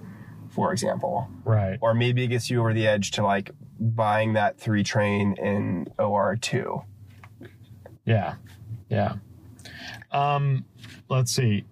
for 0.50 0.72
example 0.72 1.28
Right. 1.44 1.78
or 1.80 1.94
maybe 1.94 2.24
it 2.24 2.28
gets 2.28 2.50
you 2.50 2.60
over 2.60 2.72
the 2.74 2.86
edge 2.86 3.12
to 3.12 3.22
like 3.22 3.50
buying 3.80 4.34
that 4.34 4.58
three 4.58 4.82
train 4.84 5.34
in 5.38 5.88
or2 5.98 6.84
Yeah. 8.04 8.34
Yeah. 8.88 9.14
Um, 10.10 10.64
let's 11.08 11.32
see. 11.32 11.64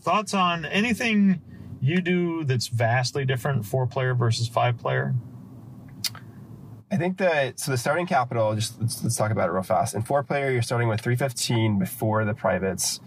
Thoughts 0.00 0.34
on 0.34 0.64
anything 0.64 1.40
you 1.80 2.00
do 2.00 2.44
that's 2.44 2.68
vastly 2.68 3.24
different 3.24 3.66
four 3.66 3.86
player 3.86 4.14
versus 4.14 4.48
five 4.48 4.78
player? 4.78 5.14
I 6.90 6.96
think 6.96 7.18
that 7.18 7.58
so 7.58 7.70
the 7.70 7.78
starting 7.78 8.06
capital. 8.06 8.54
Just 8.54 8.80
let's, 8.80 9.02
let's 9.02 9.16
talk 9.16 9.30
about 9.30 9.48
it 9.48 9.52
real 9.52 9.62
fast. 9.62 9.94
In 9.94 10.02
four 10.02 10.22
player, 10.22 10.50
you're 10.50 10.62
starting 10.62 10.88
with 10.88 11.00
315 11.00 11.78
before 11.78 12.24
the 12.24 12.34
privates. 12.34 13.00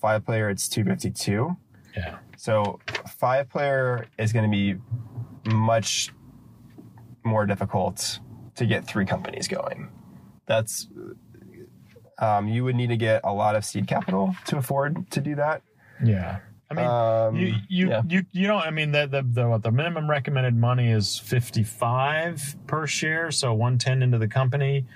Five 0.00 0.24
player, 0.24 0.48
it's 0.48 0.68
252. 0.68 1.56
Yeah. 1.96 2.18
So 2.36 2.80
five 3.18 3.48
player 3.48 4.06
is 4.18 4.32
going 4.32 4.50
to 4.50 4.50
be 4.50 4.76
much 5.52 6.12
more 7.24 7.46
difficult 7.46 8.20
to 8.54 8.66
get 8.66 8.86
three 8.86 9.06
companies 9.06 9.48
going. 9.48 9.90
That's 10.46 10.88
um, 12.22 12.48
you 12.48 12.64
would 12.64 12.74
need 12.76 12.86
to 12.88 12.96
get 12.96 13.20
a 13.24 13.32
lot 13.32 13.54
of 13.56 13.64
seed 13.64 13.86
capital 13.86 14.34
to 14.46 14.56
afford 14.56 15.10
to 15.10 15.20
do 15.20 15.34
that. 15.34 15.62
Yeah. 16.02 16.38
I 16.70 16.74
mean, 16.74 16.86
Um, 16.86 17.36
you 17.36 17.54
you, 17.68 17.88
yeah. 17.90 18.02
you 18.08 18.24
you 18.32 18.46
don't. 18.46 18.62
I 18.62 18.70
mean, 18.70 18.92
the 18.92 19.06
the 19.06 19.22
the, 19.22 19.46
what 19.48 19.62
the 19.62 19.70
minimum 19.70 20.08
recommended 20.08 20.56
money 20.56 20.90
is 20.90 21.18
fifty 21.18 21.62
five 21.62 22.56
per 22.66 22.86
share, 22.86 23.30
so 23.30 23.52
one 23.52 23.76
ten 23.76 24.02
into 24.02 24.16
the 24.16 24.28
company, 24.28 24.86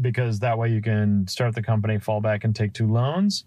because 0.00 0.40
that 0.40 0.58
way 0.58 0.70
you 0.70 0.82
can 0.82 1.28
start 1.28 1.54
the 1.54 1.62
company, 1.62 1.98
fall 2.00 2.20
back, 2.20 2.42
and 2.42 2.56
take 2.56 2.72
two 2.72 2.90
loans. 2.90 3.44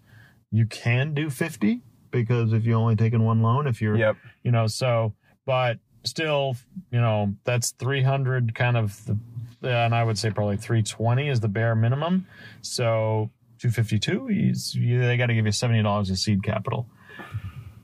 You 0.50 0.64
can 0.64 1.12
do 1.12 1.28
fifty 1.28 1.82
because 2.10 2.54
if 2.54 2.64
you 2.64 2.72
only 2.74 2.96
taken 2.96 3.24
one 3.24 3.42
loan, 3.42 3.66
if 3.66 3.82
you're 3.82 3.96
Yep. 3.96 4.16
you 4.42 4.52
know 4.52 4.66
so 4.68 5.12
but 5.44 5.78
still 6.04 6.56
you 6.92 7.00
know 7.00 7.34
that's 7.44 7.72
300 7.72 8.54
kind 8.54 8.76
of 8.76 9.04
the 9.06 9.18
and 9.70 9.94
i 9.94 10.02
would 10.04 10.18
say 10.18 10.30
probably 10.30 10.56
320 10.56 11.28
is 11.28 11.40
the 11.40 11.48
bare 11.48 11.74
minimum 11.74 12.26
so 12.62 13.30
252 13.58 14.28
is 14.28 14.74
you, 14.74 15.00
they 15.00 15.16
got 15.16 15.26
to 15.26 15.34
give 15.34 15.46
you 15.46 15.52
$70 15.52 16.10
of 16.10 16.18
seed 16.18 16.42
capital 16.42 16.86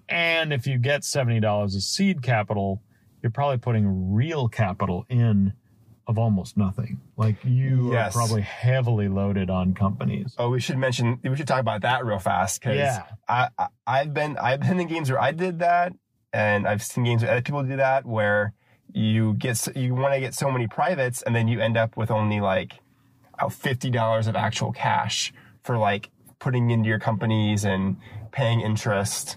and 0.08 0.52
if 0.52 0.66
you 0.66 0.78
get 0.78 1.02
$70 1.02 1.64
of 1.64 1.82
seed 1.82 2.22
capital 2.22 2.82
you're 3.22 3.30
probably 3.30 3.58
putting 3.58 4.12
real 4.12 4.48
capital 4.48 5.06
in 5.08 5.52
of 6.08 6.18
almost 6.18 6.56
nothing 6.56 7.00
like 7.16 7.36
you 7.44 7.92
Yes. 7.92 8.10
are 8.14 8.18
probably 8.18 8.42
heavily 8.42 9.08
loaded 9.08 9.48
on 9.48 9.72
companies 9.74 10.34
Oh, 10.36 10.50
we 10.50 10.58
should 10.60 10.76
mention. 10.76 11.20
We 11.22 11.36
should 11.36 11.46
talk 11.46 11.60
about 11.60 11.82
that 11.82 12.04
real 12.04 12.18
fast 12.18 12.60
because 12.60 12.76
Yeah. 12.76 13.04
I, 13.28 13.48
I 13.56 13.66
I've 13.86 14.12
been 14.12 14.36
I've 14.36 14.60
been 14.60 14.80
in 14.80 14.88
games 14.88 15.10
where 15.10 15.20
I 15.22 15.30
did 15.30 15.60
that, 15.60 15.92
and 16.32 16.66
I've 16.66 16.82
seen 16.82 17.04
games 17.04 17.22
where 17.22 17.30
other 17.30 17.42
people 17.42 17.62
do 17.62 17.76
that 17.76 18.04
where 18.04 18.52
you 18.92 19.34
get 19.34 19.74
you 19.76 19.94
want 19.94 20.14
to 20.14 20.20
get 20.20 20.34
so 20.34 20.50
many 20.50 20.66
privates, 20.66 21.22
and 21.22 21.34
then 21.34 21.48
you 21.48 21.60
end 21.60 21.76
up 21.76 21.96
with 21.96 22.10
only 22.10 22.40
like 22.40 22.74
$50 23.40 24.28
of 24.28 24.36
actual 24.36 24.72
cash 24.72 25.32
for 25.62 25.76
like 25.78 26.10
putting 26.38 26.70
into 26.70 26.88
your 26.88 26.98
companies 26.98 27.64
and 27.64 27.96
paying 28.30 28.60
interest. 28.60 29.36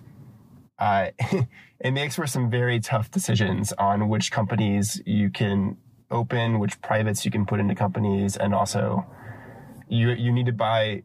Uh, 0.77 1.11
it 1.79 1.91
makes 1.91 2.15
for 2.15 2.27
some 2.27 2.49
very 2.49 2.79
tough 2.79 3.09
decisions 3.11 3.73
on 3.73 4.09
which 4.09 4.31
companies 4.31 5.01
you 5.05 5.29
can 5.29 5.77
open, 6.11 6.59
which 6.59 6.79
privates 6.81 7.25
you 7.25 7.31
can 7.31 7.45
put 7.45 7.59
into 7.59 7.75
companies, 7.75 8.37
and 8.37 8.53
also 8.53 9.05
you 9.87 10.11
you 10.11 10.31
need 10.31 10.45
to 10.45 10.53
buy 10.53 11.03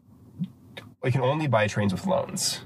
you 1.03 1.11
can 1.11 1.21
only 1.21 1.47
buy 1.47 1.67
trains 1.67 1.91
with 1.91 2.05
loans 2.05 2.61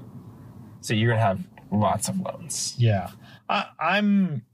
So 0.80 0.94
you're 0.94 1.10
gonna 1.10 1.20
have 1.20 1.46
lots 1.70 2.08
of 2.08 2.18
loans. 2.20 2.74
Yeah, 2.78 3.10
I, 3.48 3.66
I'm 3.78 4.44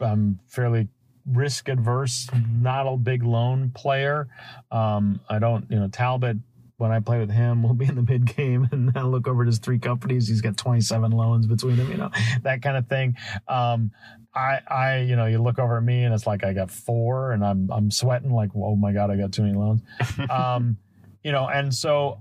I'm 0.00 0.40
fairly 0.46 0.88
risk 1.26 1.68
adverse, 1.68 2.28
not 2.50 2.86
a 2.86 2.96
big 2.96 3.22
loan 3.22 3.70
player. 3.74 4.28
Um, 4.70 5.20
I 5.28 5.38
don't, 5.38 5.70
you 5.70 5.78
know, 5.78 5.88
Talbot. 5.88 6.38
When 6.78 6.92
I 6.92 7.00
play 7.00 7.18
with 7.18 7.30
him, 7.30 7.64
we'll 7.64 7.74
be 7.74 7.86
in 7.86 7.96
the 7.96 8.02
mid 8.02 8.36
game, 8.36 8.68
and 8.72 8.92
I 8.94 9.02
look 9.02 9.26
over 9.26 9.42
at 9.42 9.46
his 9.46 9.58
three 9.58 9.80
companies. 9.80 10.28
He's 10.28 10.40
got 10.40 10.56
27 10.56 11.10
loans 11.10 11.46
between 11.46 11.76
them, 11.76 11.90
you 11.90 11.96
know, 11.96 12.10
that 12.42 12.62
kind 12.62 12.76
of 12.76 12.86
thing. 12.88 13.16
Um, 13.48 13.90
I, 14.32 14.60
I, 14.68 14.98
you 14.98 15.16
know, 15.16 15.26
you 15.26 15.42
look 15.42 15.58
over 15.58 15.78
at 15.78 15.82
me, 15.82 16.04
and 16.04 16.14
it's 16.14 16.26
like 16.26 16.44
I 16.44 16.52
got 16.52 16.70
four, 16.70 17.32
and 17.32 17.44
I'm, 17.44 17.68
I'm 17.72 17.90
sweating 17.90 18.30
like, 18.30 18.50
oh 18.54 18.76
my 18.76 18.92
god, 18.92 19.10
I 19.10 19.16
got 19.16 19.32
too 19.32 19.42
many 19.42 19.56
loans. 19.56 19.82
um, 20.30 20.76
you 21.24 21.32
know, 21.32 21.48
and 21.48 21.74
so 21.74 22.20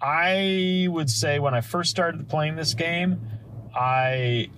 I 0.00 0.88
would 0.90 1.08
say 1.08 1.38
when 1.38 1.54
I 1.54 1.60
first 1.60 1.90
started 1.90 2.28
playing 2.28 2.56
this 2.56 2.74
game, 2.74 3.20
I 3.72 4.50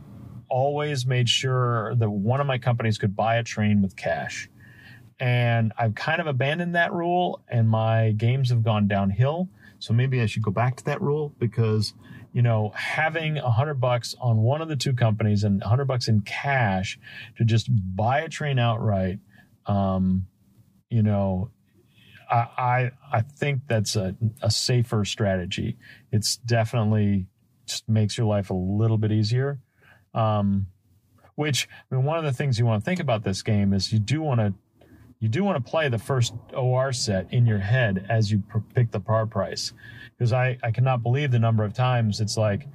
always 0.51 1.07
made 1.07 1.29
sure 1.29 1.95
that 1.95 2.11
one 2.11 2.41
of 2.41 2.47
my 2.47 2.59
companies 2.59 2.99
could 2.99 3.17
buy 3.17 3.37
a 3.37 3.43
train 3.43 3.81
with 3.83 3.97
cash. 3.97 4.51
And 5.19 5.73
I've 5.79 5.95
kind 5.95 6.21
of 6.21 6.27
abandoned 6.27 6.75
that 6.75 6.93
rule, 6.93 7.43
and 7.49 7.69
my 7.69 8.13
games 8.13 8.51
have 8.51 8.63
gone 8.63 8.89
downhill. 8.89 9.49
So 9.79 9.93
maybe 9.95 10.21
I 10.21 10.27
should 10.27 10.43
go 10.43 10.51
back 10.51 10.77
to 10.77 10.85
that 10.85 11.01
rule 11.01 11.35
because, 11.39 11.95
you 12.33 12.43
know, 12.43 12.73
having 12.75 13.39
a 13.39 13.51
hundred 13.51 13.81
bucks 13.81 14.15
on 14.21 14.39
one 14.39 14.61
of 14.63 14.69
the 14.69 14.77
two 14.77 14.95
companies 14.95 15.45
and 15.45 15.63
a 15.63 15.69
hundred 15.69 15.87
bucks 15.87 16.09
in 16.09 16.21
cash 16.23 16.99
to 17.37 17.45
just 17.45 17.69
buy 17.97 18.21
a 18.21 18.29
train 18.29 18.59
outright, 18.59 19.19
um, 19.67 20.27
you 20.89 21.03
know, 21.03 21.51
I, 22.31 22.37
I 22.57 22.91
I 23.13 23.21
think 23.23 23.63
that's 23.69 23.97
a, 23.97 24.17
a 24.43 24.51
safer 24.51 25.05
strategy. 25.05 25.77
It's 26.13 26.37
definitely 26.37 27.27
just 27.67 27.89
makes 27.89 28.17
your 28.17 28.27
life 28.27 28.51
a 28.51 28.55
little 28.55 28.99
bit 28.99 29.13
easier. 29.13 29.61
Um, 30.15 30.67
which 31.37 31.69
I 31.91 31.95
mean, 31.95 32.05
one 32.05 32.19
of 32.19 32.25
the 32.25 32.33
things 32.33 32.59
you 32.59 32.67
want 32.67 32.83
to 32.83 32.85
think 32.85 33.01
about 33.01 33.25
this 33.25 33.43
game 33.43 33.73
is 33.73 33.93
you 33.93 33.99
do 33.99 34.21
want 34.21 34.41
to 34.41 34.53
you 35.21 35.29
do 35.29 35.43
want 35.45 35.65
to 35.65 35.71
play 35.71 35.89
the 35.89 35.99
first 35.99 36.35
OR 36.55 36.93
set 36.93 37.33
in 37.33 37.47
your 37.47 37.59
head 37.59 38.07
as 38.09 38.31
you 38.31 38.43
pick 38.75 38.91
the 38.91 39.01
par 39.01 39.27
price, 39.27 39.73
because 40.19 40.33
I 40.33 40.59
I 40.63 40.71
cannot 40.71 41.03
believe 41.03 41.31
the 41.31 41.39
number 41.39 41.65
of 41.65 41.73
times 41.73 42.21
it's 42.21 42.37
like, 42.37 42.67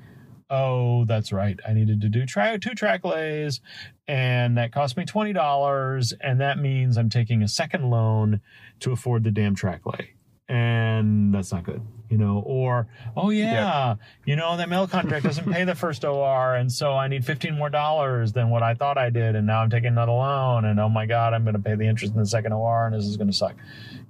oh 0.50 1.06
that's 1.06 1.32
right, 1.32 1.60
I 1.68 1.74
needed 1.74 2.02
to 2.02 2.10
do 2.10 2.26
try 2.26 2.58
two 2.58 2.74
track 2.74 3.06
lays, 3.06 3.62
and 4.08 4.58
that 4.58 4.72
cost 4.72 4.98
me 4.98 5.06
twenty 5.06 5.34
dollars, 5.34 6.14
and 6.20 6.42
that 6.42 6.58
means 6.58 6.98
I'm 6.98 7.10
taking 7.10 7.44
a 7.44 7.48
second 7.48 7.90
loan 7.90 8.42
to 8.80 8.92
afford 8.92 9.24
the 9.24 9.32
damn 9.32 9.54
track 9.56 9.86
lay. 9.86 10.15
And 10.48 11.34
that's 11.34 11.52
not 11.52 11.64
good, 11.64 11.82
you 12.10 12.18
know. 12.18 12.44
Or, 12.46 12.88
oh 13.18 13.32
yeah, 13.32 13.96
you 14.26 14.36
know 14.36 14.58
that 14.58 14.70
mail 14.70 14.88
contract 14.88 15.26
doesn't 15.26 15.52
pay 15.52 15.64
the 15.64 15.74
first 15.74 16.06
OR, 16.06 16.56
and 16.56 16.72
so 16.72 16.94
I 16.94 17.08
need 17.08 17.26
fifteen 17.26 17.58
more 17.58 17.70
dollars 17.70 18.32
than 18.34 18.52
what 18.52 18.62
I 18.62 18.76
thought 18.76 18.98
I 18.98 19.10
did, 19.10 19.36
and 19.36 19.48
now 19.48 19.62
I'm 19.62 19.70
taking 19.72 19.88
another 19.88 20.12
loan, 20.12 20.66
and 20.66 20.80
oh 20.80 20.90
my 20.90 21.08
god, 21.08 21.34
I'm 21.34 21.44
going 21.44 21.56
to 21.56 21.62
pay 21.62 21.74
the 21.76 21.88
interest 21.88 22.14
in 22.14 22.20
the 22.20 22.28
second 22.28 22.54
OR, 22.54 22.86
and 22.86 22.96
this 22.96 23.06
is 23.06 23.18
going 23.18 23.28
to 23.30 23.34
suck, 23.36 23.56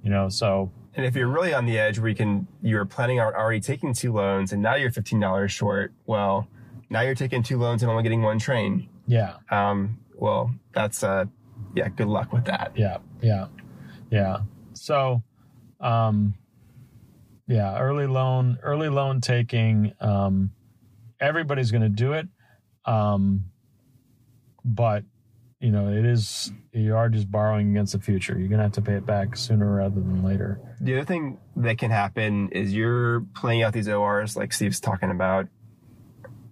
you 0.02 0.10
know. 0.10 0.28
So 0.28 0.70
And 0.94 1.06
if 1.06 1.16
you're 1.16 1.28
really 1.28 1.54
on 1.54 1.64
the 1.64 1.78
edge 1.78 1.98
where 1.98 2.08
you 2.10 2.14
can, 2.14 2.46
you're 2.60 2.84
planning 2.84 3.18
on 3.18 3.32
already 3.34 3.60
taking 3.60 3.94
two 3.94 4.12
loans 4.12 4.52
and 4.52 4.62
now 4.62 4.74
you're 4.74 4.90
$15 4.90 5.48
short, 5.48 5.92
well, 6.06 6.48
now 6.90 7.00
you're 7.00 7.14
taking 7.14 7.42
two 7.42 7.58
loans 7.58 7.82
and 7.82 7.90
only 7.90 8.02
getting 8.02 8.22
one 8.22 8.38
train. 8.38 8.88
yeah, 9.06 9.36
Um, 9.50 9.98
well, 10.14 10.54
that's, 10.72 11.02
uh, 11.02 11.24
yeah, 11.74 11.88
good 11.88 12.08
luck 12.08 12.32
with 12.32 12.44
that. 12.46 12.72
yeah, 12.76 12.98
yeah, 13.20 13.46
yeah. 14.10 14.38
So, 14.72 15.22
um, 15.80 16.34
yeah, 17.48 17.78
early 17.78 18.06
loan, 18.06 18.58
early 18.62 18.88
loan 18.88 19.20
taking. 19.20 19.92
Um, 20.00 20.50
everybody's 21.20 21.70
going 21.70 21.82
to 21.82 21.88
do 21.88 22.12
it, 22.12 22.26
um, 22.84 23.44
but 24.64 25.04
you 25.60 25.70
know 25.70 25.88
it 25.88 26.04
is 26.04 26.52
you 26.72 26.94
are 26.96 27.08
just 27.08 27.30
borrowing 27.30 27.70
against 27.70 27.92
the 27.92 28.00
future. 28.00 28.38
You're 28.38 28.48
going 28.48 28.58
to 28.58 28.64
have 28.64 28.72
to 28.72 28.82
pay 28.82 28.94
it 28.94 29.06
back 29.06 29.36
sooner 29.36 29.76
rather 29.76 30.00
than 30.00 30.22
later. 30.22 30.60
The 30.80 30.96
other 30.96 31.04
thing 31.04 31.38
that 31.56 31.78
can 31.78 31.90
happen 31.90 32.50
is 32.50 32.74
you're 32.74 33.20
playing 33.34 33.62
out 33.62 33.72
these 33.72 33.88
ORs 33.88 34.36
like 34.36 34.52
Steve's 34.52 34.80
talking 34.80 35.10
about, 35.10 35.46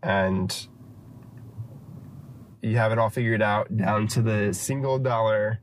and 0.03 0.67
you 2.63 2.77
have 2.79 2.93
it 2.93 2.99
all 2.99 3.11
figured 3.11 3.43
out 3.43 3.77
down 3.77 4.07
to 4.09 4.23
the 4.23 4.55
single 4.55 4.99
dollar, 4.99 5.61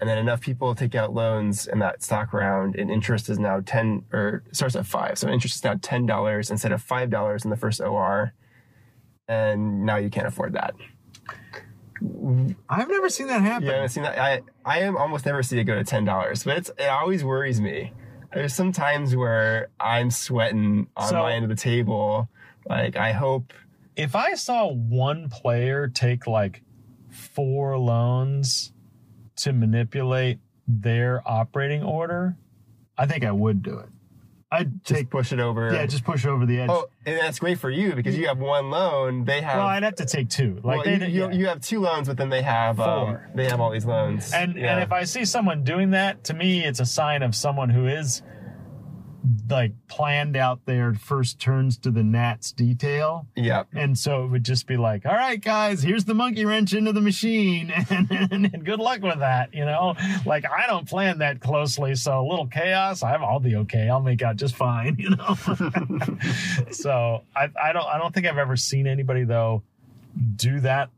and 0.00 0.08
then 0.08 0.18
enough 0.18 0.40
people 0.40 0.74
take 0.74 0.94
out 0.94 1.12
loans 1.14 1.66
in 1.66 1.78
that 1.80 2.02
stock 2.02 2.32
round, 2.32 2.74
and 2.76 2.90
interest 2.90 3.28
is 3.28 3.38
now 3.38 3.60
ten 3.60 4.04
or 4.12 4.42
starts 4.52 4.74
at 4.76 4.86
five, 4.86 5.18
so 5.18 5.28
interest 5.28 5.56
is 5.56 5.64
now 5.64 5.74
ten 5.80 6.06
dollars 6.06 6.50
instead 6.50 6.72
of 6.72 6.82
five 6.82 7.10
dollars 7.10 7.44
in 7.44 7.50
the 7.50 7.56
first 7.56 7.80
OR, 7.80 8.32
and 9.28 9.84
now 9.84 9.96
you 9.96 10.10
can't 10.10 10.26
afford 10.26 10.54
that. 10.54 10.74
I've 12.68 12.88
never 12.88 13.10
seen 13.10 13.26
that 13.26 13.42
happen. 13.42 13.66
You 13.66 13.72
haven't 13.74 13.90
seen 13.90 14.04
that? 14.04 14.18
I 14.18 14.40
I 14.64 14.80
am 14.80 14.96
almost 14.96 15.26
never 15.26 15.42
see 15.42 15.58
it 15.58 15.64
go 15.64 15.74
to 15.74 15.84
ten 15.84 16.04
dollars, 16.04 16.44
but 16.44 16.56
it's 16.56 16.70
it 16.78 16.86
always 16.88 17.22
worries 17.22 17.60
me. 17.60 17.92
There's 18.32 18.54
some 18.54 18.72
times 18.72 19.14
where 19.16 19.68
I'm 19.78 20.10
sweating 20.10 20.86
on 20.96 21.08
So- 21.08 21.18
my 21.18 21.32
end 21.32 21.44
of 21.44 21.50
the 21.50 21.56
table. 21.56 22.28
Like 22.66 22.96
I 22.96 23.12
hope 23.12 23.52
if 23.96 24.14
I 24.14 24.34
saw 24.34 24.68
one 24.72 25.28
player 25.28 25.88
take 25.88 26.26
like 26.26 26.62
four 27.10 27.76
loans 27.76 28.72
to 29.44 29.52
manipulate 29.52 30.38
their 30.66 31.22
operating 31.26 31.82
order, 31.82 32.36
I 32.96 33.06
think 33.06 33.24
I 33.24 33.32
would 33.32 33.62
do 33.62 33.78
it. 33.78 33.88
I'd 34.52 34.84
just 34.84 34.98
take 34.98 35.10
push 35.10 35.32
it 35.32 35.38
over. 35.38 35.72
yeah, 35.72 35.86
just 35.86 36.02
push 36.04 36.26
over 36.26 36.44
the 36.44 36.60
edge. 36.60 36.70
oh, 36.70 36.88
and 37.06 37.16
that's 37.16 37.38
great 37.38 37.58
for 37.58 37.70
you 37.70 37.94
because 37.94 38.18
you 38.18 38.26
have 38.26 38.38
one 38.38 38.68
loan. 38.70 39.24
They 39.24 39.40
have 39.40 39.58
well, 39.58 39.66
I'd 39.68 39.84
have 39.84 39.94
to 39.96 40.04
take 40.04 40.28
two. 40.28 40.60
Like 40.64 40.84
well, 40.84 40.98
they, 40.98 41.06
you, 41.06 41.26
yeah. 41.26 41.30
you, 41.30 41.46
have 41.46 41.60
two 41.60 41.78
loans, 41.78 42.08
but 42.08 42.16
then 42.16 42.30
they 42.30 42.42
have 42.42 42.80
um, 42.80 43.06
Four. 43.06 43.30
they 43.36 43.48
have 43.48 43.60
all 43.60 43.70
these 43.70 43.86
loans. 43.86 44.32
and 44.32 44.56
Yeah. 44.56 44.72
and 44.72 44.82
if 44.82 44.90
I 44.90 45.04
see 45.04 45.24
someone 45.24 45.62
doing 45.62 45.90
that, 45.90 46.24
to 46.24 46.34
me, 46.34 46.64
it's 46.64 46.80
a 46.80 46.86
sign 46.86 47.22
of 47.22 47.36
someone 47.36 47.70
who 47.70 47.86
is 47.86 48.22
like 49.48 49.72
planned 49.88 50.36
out 50.36 50.64
their 50.64 50.94
first 50.94 51.38
turns 51.38 51.76
to 51.78 51.90
the 51.90 52.02
Nats 52.02 52.52
detail. 52.52 53.26
yeah, 53.36 53.64
And 53.72 53.98
so 53.98 54.24
it 54.24 54.28
would 54.28 54.44
just 54.44 54.66
be 54.66 54.76
like, 54.76 55.04
all 55.06 55.14
right, 55.14 55.40
guys, 55.40 55.82
here's 55.82 56.04
the 56.06 56.14
monkey 56.14 56.44
wrench 56.44 56.72
into 56.72 56.92
the 56.92 57.00
machine. 57.00 57.72
And, 57.90 58.10
and, 58.10 58.50
and 58.54 58.64
good 58.64 58.78
luck 58.78 59.02
with 59.02 59.18
that. 59.18 59.52
You 59.54 59.64
know, 59.64 59.94
like 60.24 60.44
I 60.50 60.66
don't 60.66 60.88
plan 60.88 61.18
that 61.18 61.40
closely. 61.40 61.94
So 61.96 62.20
a 62.20 62.26
little 62.28 62.46
chaos, 62.46 63.02
I- 63.02 63.14
I'll 63.16 63.40
be 63.40 63.56
okay. 63.56 63.88
I'll 63.88 64.00
make 64.00 64.22
out 64.22 64.36
just 64.36 64.54
fine, 64.56 64.96
you 64.98 65.10
know? 65.10 65.34
so 66.70 67.22
I, 67.34 67.48
I 67.62 67.72
don't, 67.72 67.86
I 67.86 67.98
don't 67.98 68.14
think 68.14 68.26
I've 68.26 68.38
ever 68.38 68.56
seen 68.56 68.86
anybody 68.86 69.24
though 69.24 69.62
do 70.36 70.60
that. 70.60 70.90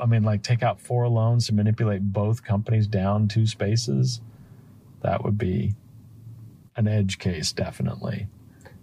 I 0.00 0.06
mean, 0.06 0.22
like 0.24 0.42
take 0.42 0.62
out 0.62 0.80
four 0.80 1.08
loans 1.08 1.46
to 1.46 1.54
manipulate 1.54 2.02
both 2.02 2.42
companies 2.44 2.86
down 2.86 3.28
two 3.28 3.46
spaces. 3.46 4.20
That 5.02 5.22
would 5.24 5.38
be 5.38 5.74
an 6.76 6.86
edge 6.88 7.18
case, 7.18 7.52
definitely. 7.52 8.28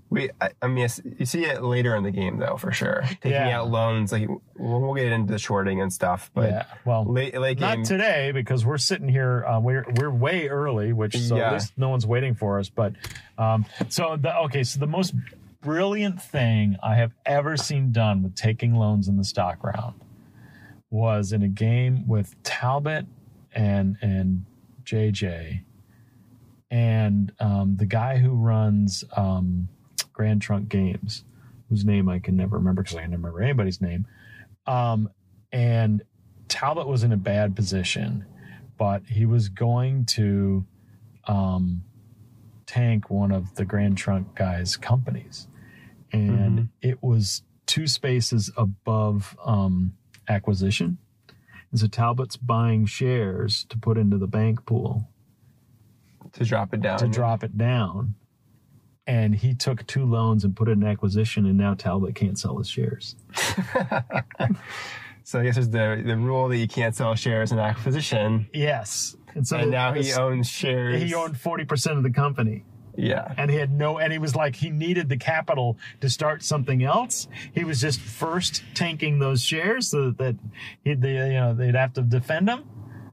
we. 0.10 0.30
I, 0.42 0.52
I 0.62 0.68
mean, 0.68 0.88
you 1.18 1.26
see 1.26 1.44
it 1.46 1.64
later 1.64 1.96
in 1.96 2.04
the 2.04 2.12
game 2.12 2.38
though, 2.40 2.58
for 2.58 2.72
sure. 2.72 3.02
Taking 3.22 3.32
Yeah. 3.32 3.60
out 3.62 3.70
loans, 3.72 4.12
like 4.12 4.28
we'll, 4.58 4.80
we'll 4.82 4.94
get 4.94 5.12
into 5.12 5.32
the 5.32 5.40
shorting 5.40 5.82
and 5.82 5.92
stuff, 5.92 6.30
but 6.34 6.50
yeah. 6.50 6.66
Well, 6.86 7.06
late 7.06 7.36
late 7.40 7.58
game. 7.60 7.80
Not 7.80 7.86
today 7.88 8.32
because 8.32 8.66
we're 8.66 8.78
sitting 8.78 9.08
here. 9.08 9.44
Uh, 9.46 9.60
we're 9.60 9.86
we're 9.96 10.12
way 10.12 10.48
early, 10.50 10.94
which 10.94 11.18
so 11.18 11.36
Yeah. 11.38 11.48
at 11.48 11.54
least 11.54 11.74
no 11.78 11.90
one's 11.90 12.06
waiting 12.06 12.36
for 12.36 12.60
us. 12.60 12.70
But 12.70 12.94
um, 13.38 13.66
so 13.90 14.16
the 14.20 14.36
okay, 14.46 14.64
so 14.64 14.80
the 14.80 14.88
most 14.88 15.14
brilliant 15.62 16.22
thing 16.22 16.76
I 16.84 16.96
have 16.96 17.14
ever 17.26 17.56
seen 17.58 17.92
done 17.92 18.22
with 18.22 18.36
taking 18.36 18.76
loans 18.76 19.08
in 19.08 19.18
the 19.18 19.24
stock 19.24 19.64
round 19.64 20.00
was 20.92 21.32
in 21.32 21.42
a 21.42 21.48
game 21.48 22.08
with 22.08 22.36
Talbot 22.44 23.06
and 23.56 23.98
and 24.02 24.46
JJ 24.84 25.62
and 26.74 27.32
um, 27.40 27.76
the 27.78 27.86
guy 27.86 28.18
who 28.18 28.32
runs 28.32 29.04
um, 29.16 29.70
Grand 30.12 30.42
Trunk 30.42 30.70
Games, 30.70 31.24
whose 31.70 31.86
name 31.86 32.10
I 32.10 32.18
can 32.18 32.36
never 32.36 32.58
remember 32.58 32.82
because 32.82 32.98
I 32.98 33.04
can 33.04 33.12
never 33.12 33.28
remember 33.28 33.44
anybody's 33.44 33.80
name. 33.80 34.08
Um, 34.66 35.10
and 35.52 36.02
Talbot 36.48 36.88
was 36.88 37.04
in 37.04 37.12
a 37.12 37.18
bad 37.18 37.56
position, 37.56 38.26
but 38.76 39.04
he 39.06 39.28
was 39.28 39.50
going 39.50 40.06
to 40.06 40.66
um, 41.28 41.84
tank 42.66 43.08
one 43.12 43.32
of 43.32 43.54
the 43.54 43.66
Grand 43.66 43.96
Trunk 44.00 44.34
guys' 44.34 44.76
companies. 44.76 45.48
And 46.12 46.60
Mhm. 46.60 46.70
it 46.82 47.04
was 47.04 47.44
two 47.68 47.86
spaces 47.86 48.52
above 48.58 49.38
um, 49.46 49.94
acquisition. 50.28 50.98
And 51.70 51.80
so 51.80 51.86
Talbot's 51.86 52.38
buying 52.38 52.88
shares 52.88 53.64
to 53.66 53.78
put 53.78 54.00
into 54.00 54.18
the 54.18 54.28
bank 54.28 54.66
pool 54.66 55.08
to 56.34 56.44
drop 56.46 56.74
it 56.74 56.82
down. 56.82 56.98
to 57.00 57.08
drop 57.08 57.44
it 57.44 57.58
down. 57.58 58.16
And 59.06 59.36
he 59.36 59.54
took 59.54 59.86
two 59.86 60.06
loans 60.06 60.46
and 60.46 60.56
put 60.56 60.70
it 60.70 60.74
in 60.74 60.84
acquisition, 60.84 61.46
and 61.46 61.58
now 61.58 61.74
Talbot 61.74 62.16
can't 62.16 62.40
sell 62.40 62.58
his 62.58 62.70
shares. 62.70 63.16
So 65.26 65.40
I 65.40 65.44
guess 65.46 65.56
there's 65.56 65.70
the 65.70 66.04
the 66.06 66.18
rule 66.18 66.50
that 66.50 66.58
you 66.58 66.68
can't 66.68 66.94
sell 66.94 67.16
shares 67.16 67.54
in 67.54 67.60
acquisition, 67.60 68.48
Yes. 68.54 69.16
And 69.36 69.48
so 69.48 69.58
and 69.58 69.72
now 69.72 69.94
he 69.94 70.12
owns 70.14 70.50
shares. 70.50 71.02
he 71.02 71.14
owned 71.16 71.36
40% 71.36 71.98
of 71.98 72.04
the 72.04 72.12
company. 72.12 72.66
Yeah. 72.96 73.34
and 73.38 73.50
he 73.50 73.56
had 73.58 73.72
no 73.72 73.98
and 74.00 74.12
he 74.14 74.20
was 74.20 74.36
like 74.36 74.56
he 74.56 74.70
needed 74.70 75.10
the 75.10 75.18
capital 75.18 75.78
to 76.02 76.10
start 76.12 76.44
something 76.44 76.84
else 76.84 77.28
he 77.56 77.64
was 77.64 77.82
just 77.82 78.00
first 78.00 78.64
tanking 78.76 79.18
those 79.18 79.42
shares 79.42 79.88
so 79.90 80.12
that 80.12 80.36
he 80.84 80.94
they, 80.94 81.14
you 81.14 81.34
know 81.40 81.56
they'd 81.56 81.74
have 81.74 81.94
to 81.94 82.04
defend 82.04 82.48
him 82.50 82.64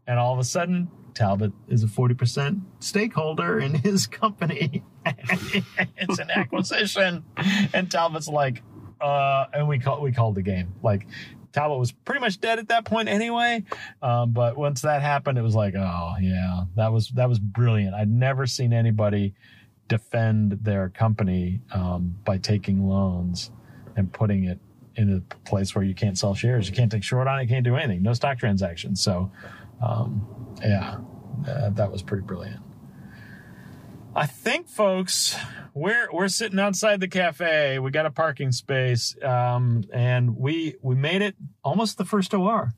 and 0.06 0.18
all 0.18 0.34
of 0.34 0.38
a 0.38 0.44
sudden 0.44 0.90
talbot 1.14 1.52
is 1.68 1.82
a 1.82 1.86
40% 1.86 2.60
stakeholder 2.78 3.58
in 3.58 3.74
his 3.74 4.06
company 4.06 4.82
it's 5.06 6.18
an 6.18 6.30
acquisition 6.30 7.24
and 7.72 7.90
talbot's 7.90 8.28
like 8.28 8.62
uh 9.00 9.46
and 9.52 9.68
we 9.68 9.78
call 9.78 10.00
we 10.00 10.12
called 10.12 10.34
the 10.34 10.42
game 10.42 10.74
like 10.82 11.06
Talbot 11.52 11.80
was 11.80 11.90
pretty 11.90 12.20
much 12.20 12.40
dead 12.40 12.60
at 12.60 12.68
that 12.68 12.84
point 12.84 13.08
anyway. 13.08 13.64
Um, 14.02 14.30
but 14.30 14.56
once 14.56 14.82
that 14.82 15.02
happened, 15.02 15.36
it 15.36 15.42
was 15.42 15.54
like, 15.56 15.74
oh 15.74 16.14
yeah, 16.20 16.64
that 16.76 16.92
was 16.92 17.08
that 17.10 17.28
was 17.28 17.40
brilliant. 17.40 17.94
I'd 17.94 18.08
never 18.08 18.46
seen 18.46 18.72
anybody 18.72 19.34
defend 19.88 20.52
their 20.62 20.88
company 20.88 21.60
um, 21.72 22.14
by 22.24 22.38
taking 22.38 22.88
loans 22.88 23.50
and 23.96 24.12
putting 24.12 24.44
it 24.44 24.60
in 24.94 25.16
a 25.16 25.34
place 25.48 25.74
where 25.74 25.84
you 25.84 25.94
can't 25.94 26.16
sell 26.16 26.34
shares, 26.34 26.68
you 26.68 26.74
can't 26.74 26.92
take 26.92 27.02
short 27.02 27.26
on 27.26 27.40
it, 27.40 27.42
you 27.42 27.48
can't 27.48 27.64
do 27.64 27.76
anything, 27.76 28.02
no 28.02 28.12
stock 28.12 28.38
transactions. 28.38 29.00
So, 29.00 29.30
um, 29.82 30.26
yeah, 30.62 30.98
uh, 31.48 31.70
that 31.70 31.90
was 31.90 32.02
pretty 32.02 32.24
brilliant. 32.24 32.60
I 34.14 34.26
think, 34.26 34.68
folks, 34.68 35.36
we're 35.72 36.08
we're 36.12 36.28
sitting 36.28 36.58
outside 36.58 37.00
the 37.00 37.08
cafe. 37.08 37.78
We 37.78 37.90
got 37.90 38.06
a 38.06 38.10
parking 38.10 38.50
space, 38.52 39.16
um, 39.22 39.84
and 39.92 40.36
we 40.36 40.74
we 40.82 40.94
made 40.96 41.22
it 41.22 41.36
almost 41.64 41.96
the 41.98 42.04
first 42.04 42.34
OR. 42.34 42.72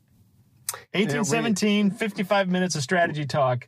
1817, 0.93 1.91
55 1.91 2.49
minutes 2.49 2.75
of 2.75 2.81
strategy 2.81 3.25
talk, 3.25 3.67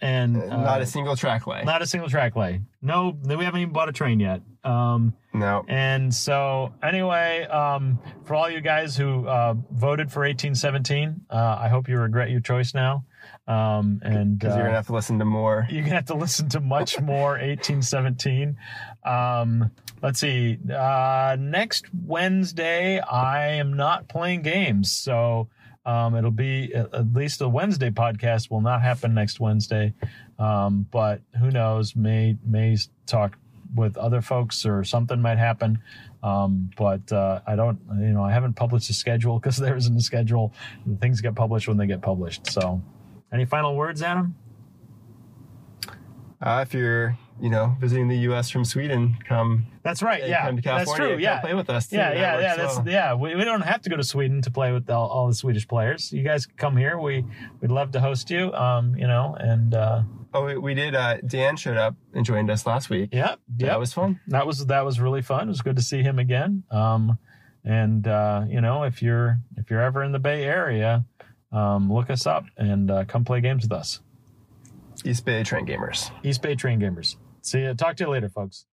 and 0.00 0.36
uh, 0.36 0.56
Not 0.56 0.80
a 0.82 0.86
single 0.86 1.16
track 1.16 1.46
lay. 1.46 1.62
not 1.64 1.82
a 1.82 1.86
single 1.86 2.08
track 2.10 2.36
lay. 2.36 2.60
No, 2.82 3.16
we 3.24 3.44
haven't 3.44 3.60
even 3.60 3.72
bought 3.72 3.88
a 3.88 3.92
train 3.92 4.20
yet. 4.20 4.42
Um, 4.64 5.14
no. 5.34 5.64
and 5.68 6.14
so, 6.14 6.72
anyway, 6.82 7.44
um, 7.44 7.98
for 8.24 8.34
all 8.34 8.48
you 8.48 8.60
guys 8.60 8.96
who 8.96 9.26
uh, 9.26 9.54
voted 9.70 10.10
for 10.10 10.20
1817, 10.20 11.26
uh, 11.30 11.58
I 11.60 11.68
hope 11.68 11.88
you 11.88 11.98
regret 11.98 12.30
your 12.30 12.40
choice 12.40 12.72
now. 12.74 13.04
Um, 13.46 14.00
and 14.02 14.38
Because 14.38 14.54
uh, 14.54 14.56
you're 14.56 14.66
gonna 14.66 14.76
have 14.76 14.86
to 14.86 14.94
listen 14.94 15.18
to 15.18 15.24
more. 15.26 15.66
you're 15.70 15.82
gonna 15.82 15.96
have 15.96 16.06
to 16.06 16.14
listen 16.14 16.48
to 16.50 16.60
much 16.60 17.00
more 17.02 17.32
1817 17.32 18.56
um 19.04 19.70
let's 20.02 20.20
see 20.20 20.58
uh 20.74 21.36
next 21.38 21.84
wednesday 21.92 23.00
i 23.00 23.48
am 23.48 23.74
not 23.74 24.08
playing 24.08 24.40
games 24.42 24.90
so 24.90 25.48
um 25.84 26.14
it'll 26.14 26.30
be 26.30 26.72
at 26.74 26.92
at 26.94 27.12
least 27.12 27.38
the 27.38 27.48
wednesday 27.48 27.90
podcast 27.90 28.50
will 28.50 28.62
not 28.62 28.80
happen 28.80 29.12
next 29.14 29.40
wednesday 29.40 29.92
um 30.38 30.86
but 30.90 31.20
who 31.38 31.50
knows 31.50 31.94
may 31.94 32.36
may 32.46 32.76
talk 33.06 33.36
with 33.74 33.96
other 33.96 34.20
folks 34.20 34.66
or 34.66 34.84
something 34.84 35.20
might 35.20 35.38
happen 35.38 35.78
um 36.22 36.70
but 36.76 37.10
uh 37.12 37.40
i 37.46 37.54
don't 37.56 37.78
you 37.98 38.12
know 38.12 38.22
i 38.22 38.32
haven't 38.32 38.54
published 38.54 38.90
a 38.90 38.94
schedule 38.94 39.38
because 39.40 39.56
there 39.56 39.76
isn't 39.76 39.96
a 39.96 40.00
schedule 40.00 40.52
things 41.00 41.20
get 41.20 41.34
published 41.34 41.68
when 41.68 41.76
they 41.76 41.86
get 41.86 42.02
published 42.02 42.50
so 42.50 42.82
any 43.32 43.44
final 43.44 43.74
words 43.76 44.02
adam 44.02 44.34
Uh, 46.42 46.60
if 46.66 46.74
you're, 46.74 47.16
you 47.40 47.48
know, 47.48 47.74
visiting 47.80 48.06
the 48.08 48.18
U.S. 48.28 48.50
from 48.50 48.64
Sweden, 48.66 49.16
come. 49.26 49.66
That's 49.82 50.02
right. 50.02 50.28
yeah, 50.28 50.44
come 50.46 50.56
to 50.56 50.62
that's 50.62 50.92
true. 50.92 51.16
Yeah, 51.16 51.40
play 51.40 51.54
with 51.54 51.70
us. 51.70 51.88
too. 51.88 51.96
yeah, 51.96 52.10
That 52.10 52.18
yeah, 52.20 52.40
yeah. 52.40 52.56
That's 52.56 52.76
well. 52.76 52.88
yeah. 52.88 53.14
We, 53.14 53.34
we 53.34 53.44
don't 53.44 53.62
have 53.62 53.80
to 53.82 53.88
go 53.90 53.96
to 53.96 54.02
Sweden 54.04 54.42
to 54.42 54.50
play 54.50 54.70
with 54.72 54.90
all, 54.90 55.08
all 55.08 55.26
the 55.26 55.34
Swedish 55.34 55.66
players. 55.66 56.12
You 56.12 56.22
guys 56.22 56.44
come 56.58 56.76
here. 56.76 56.98
We 56.98 57.24
we'd 57.62 57.70
love 57.70 57.92
to 57.92 58.00
host 58.00 58.30
you. 58.30 58.52
Um, 58.52 58.94
you 58.96 59.06
know, 59.06 59.34
and 59.38 59.72
uh, 59.74 60.02
Oh, 60.36 60.44
we, 60.46 60.58
we 60.58 60.74
did. 60.74 60.96
Uh, 60.96 61.18
Dan 61.24 61.56
showed 61.56 61.76
up 61.76 61.94
and 62.12 62.26
joined 62.26 62.50
us 62.50 62.66
last 62.66 62.90
week. 62.90 63.10
yeah, 63.12 63.36
yeah. 63.56 63.68
That 63.68 63.78
was 63.78 63.92
fun. 63.92 64.18
that 64.28 64.46
was 64.46 64.66
that 64.66 64.84
was 64.84 64.98
really 64.98 65.22
fun. 65.22 65.42
It 65.46 65.50
was 65.50 65.62
good 65.62 65.76
to 65.76 65.82
see 65.82 66.02
him 66.02 66.18
again. 66.18 66.64
Um, 66.72 67.18
and 67.64 68.06
uh, 68.06 68.44
you 68.48 68.60
know, 68.60 68.82
if 68.82 69.00
you're 69.00 69.38
if 69.56 69.70
you're 69.70 69.80
ever 69.80 70.02
in 70.02 70.10
the 70.10 70.18
Bay 70.18 70.42
Area, 70.44 71.04
um, 71.52 71.90
look 71.92 72.10
us 72.10 72.26
up 72.26 72.44
and 72.56 72.90
uh, 72.90 73.04
come 73.04 73.24
play 73.24 73.40
games 73.40 73.62
with 73.62 73.72
us. 73.72 74.00
East 75.04 75.24
Bay 75.24 75.42
Train 75.44 75.66
Gamers. 75.66 76.10
East 76.24 76.42
Bay 76.42 76.56
Train 76.56 76.80
Gamers. 76.80 77.14
See 77.42 77.60
you. 77.60 77.72
Talk 77.74 77.96
to 77.98 78.04
you 78.04 78.10
later, 78.10 78.28
folks. 78.28 78.66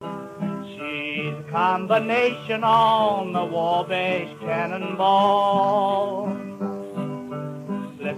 She's 0.00 1.34
a 1.34 1.44
combination 1.50 2.64
on 2.64 3.32
the 3.32 3.44
war-based 3.44 4.40
cannonball. 4.40 6.28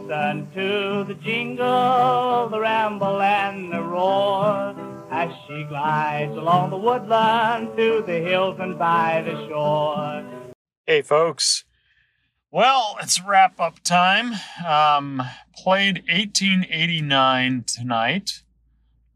Listen 0.07 0.51
to 0.53 1.05
the 1.05 1.15
jingle, 1.15 2.49
the 2.51 2.61
ramble, 2.61 3.23
and 3.23 3.73
the 3.73 3.83
roar 3.83 4.77
as 5.11 5.33
she 5.47 5.65
glides 5.65 6.37
along 6.37 6.69
the 6.69 6.77
woodland 6.77 7.75
to 7.79 8.05
the 8.07 8.21
hills 8.21 8.59
and 8.61 8.79
by 8.79 9.23
the 9.25 9.49
shore. 9.49 10.23
Hey, 10.87 11.01
folks. 11.01 11.65
Well, 12.51 12.99
it's 13.01 13.19
wrap 13.23 13.59
up 13.59 13.83
time. 13.83 14.35
Um, 14.67 15.23
played 15.57 16.05
1889 16.11 17.65
tonight 17.67 18.43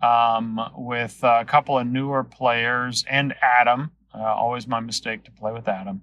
um, 0.01 0.59
with 0.75 1.19
a 1.23 1.45
couple 1.45 1.79
of 1.79 1.87
newer 1.87 2.25
players 2.25 3.05
and 3.11 3.35
Adam. 3.43 3.91
Uh, 4.15 4.23
always 4.23 4.67
my 4.67 4.81
mistake 4.81 5.25
to 5.25 5.31
play 5.33 5.53
with 5.53 5.69
Adam. 5.69 6.01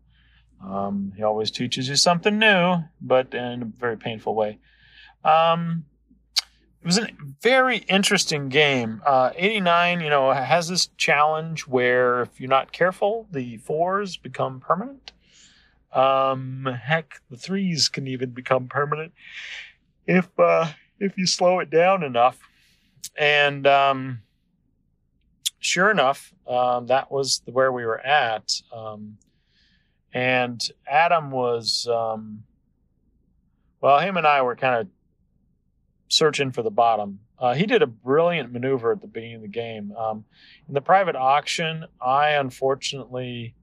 Um, 0.64 1.12
he 1.18 1.24
always 1.24 1.50
teaches 1.50 1.90
you 1.90 1.96
something 1.96 2.38
new, 2.38 2.84
but 3.02 3.34
in 3.34 3.64
a 3.64 3.66
very 3.66 3.98
painful 3.98 4.36
way. 4.36 4.60
Um, 5.26 5.86
it 6.82 6.86
was 6.86 7.00
a 7.00 7.10
very 7.42 7.78
interesting 7.78 8.48
game. 8.48 9.02
Uh, 9.06 9.32
89, 9.36 10.02
you 10.02 10.10
know, 10.10 10.32
has 10.32 10.68
this 10.68 10.88
challenge 10.98 11.62
where 11.62 12.22
if 12.22 12.40
you're 12.40 12.48
not 12.48 12.72
careful, 12.72 13.28
the 13.32 13.58
fours 13.58 14.18
become 14.18 14.60
permanent. 14.60 15.12
Um, 15.92 16.68
heck, 16.84 17.22
the 17.32 17.38
threes 17.38 17.90
can 17.90 18.08
even 18.08 18.32
become 18.32 18.68
permanent 18.68 19.14
if 20.06 20.30
uh, 20.38 20.68
if 21.00 21.18
you 21.18 21.26
slow 21.26 21.60
it 21.60 21.72
down 21.72 22.04
enough. 22.04 22.38
And 23.18 23.66
um, 23.66 24.20
sure 25.58 25.90
enough, 25.90 26.34
um, 26.48 26.86
that 26.88 27.12
was 27.12 27.42
where 27.46 27.72
we 27.72 27.86
were 27.86 28.00
at. 28.00 28.62
Um, 28.72 29.18
and 30.14 30.62
Adam 30.88 31.32
was, 31.32 31.88
um, 31.92 32.44
well, 33.82 34.00
him 34.00 34.18
and 34.18 34.28
I 34.28 34.44
were 34.44 34.56
kind 34.56 34.82
of 34.82 34.88
searching 36.16 36.52
for 36.52 36.64
the 36.64 36.72
bottom. 36.72 37.20
Uh, 37.38 37.54
he 37.54 37.66
did 37.66 37.82
a 37.82 37.88
brilliant 37.88 38.52
maneuver 38.52 38.92
at 38.94 39.02
the 39.02 39.08
beginning 39.08 39.36
of 39.36 39.42
the 39.42 39.48
game. 39.48 39.92
Um, 39.98 40.26
in 40.68 40.74
the 40.74 40.82
private 40.82 41.16
auction, 41.16 41.86
I 42.02 42.32
unfortunately 42.32 43.56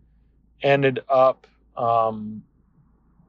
ended 0.63 1.01
up 1.09 1.47
um, 1.77 2.43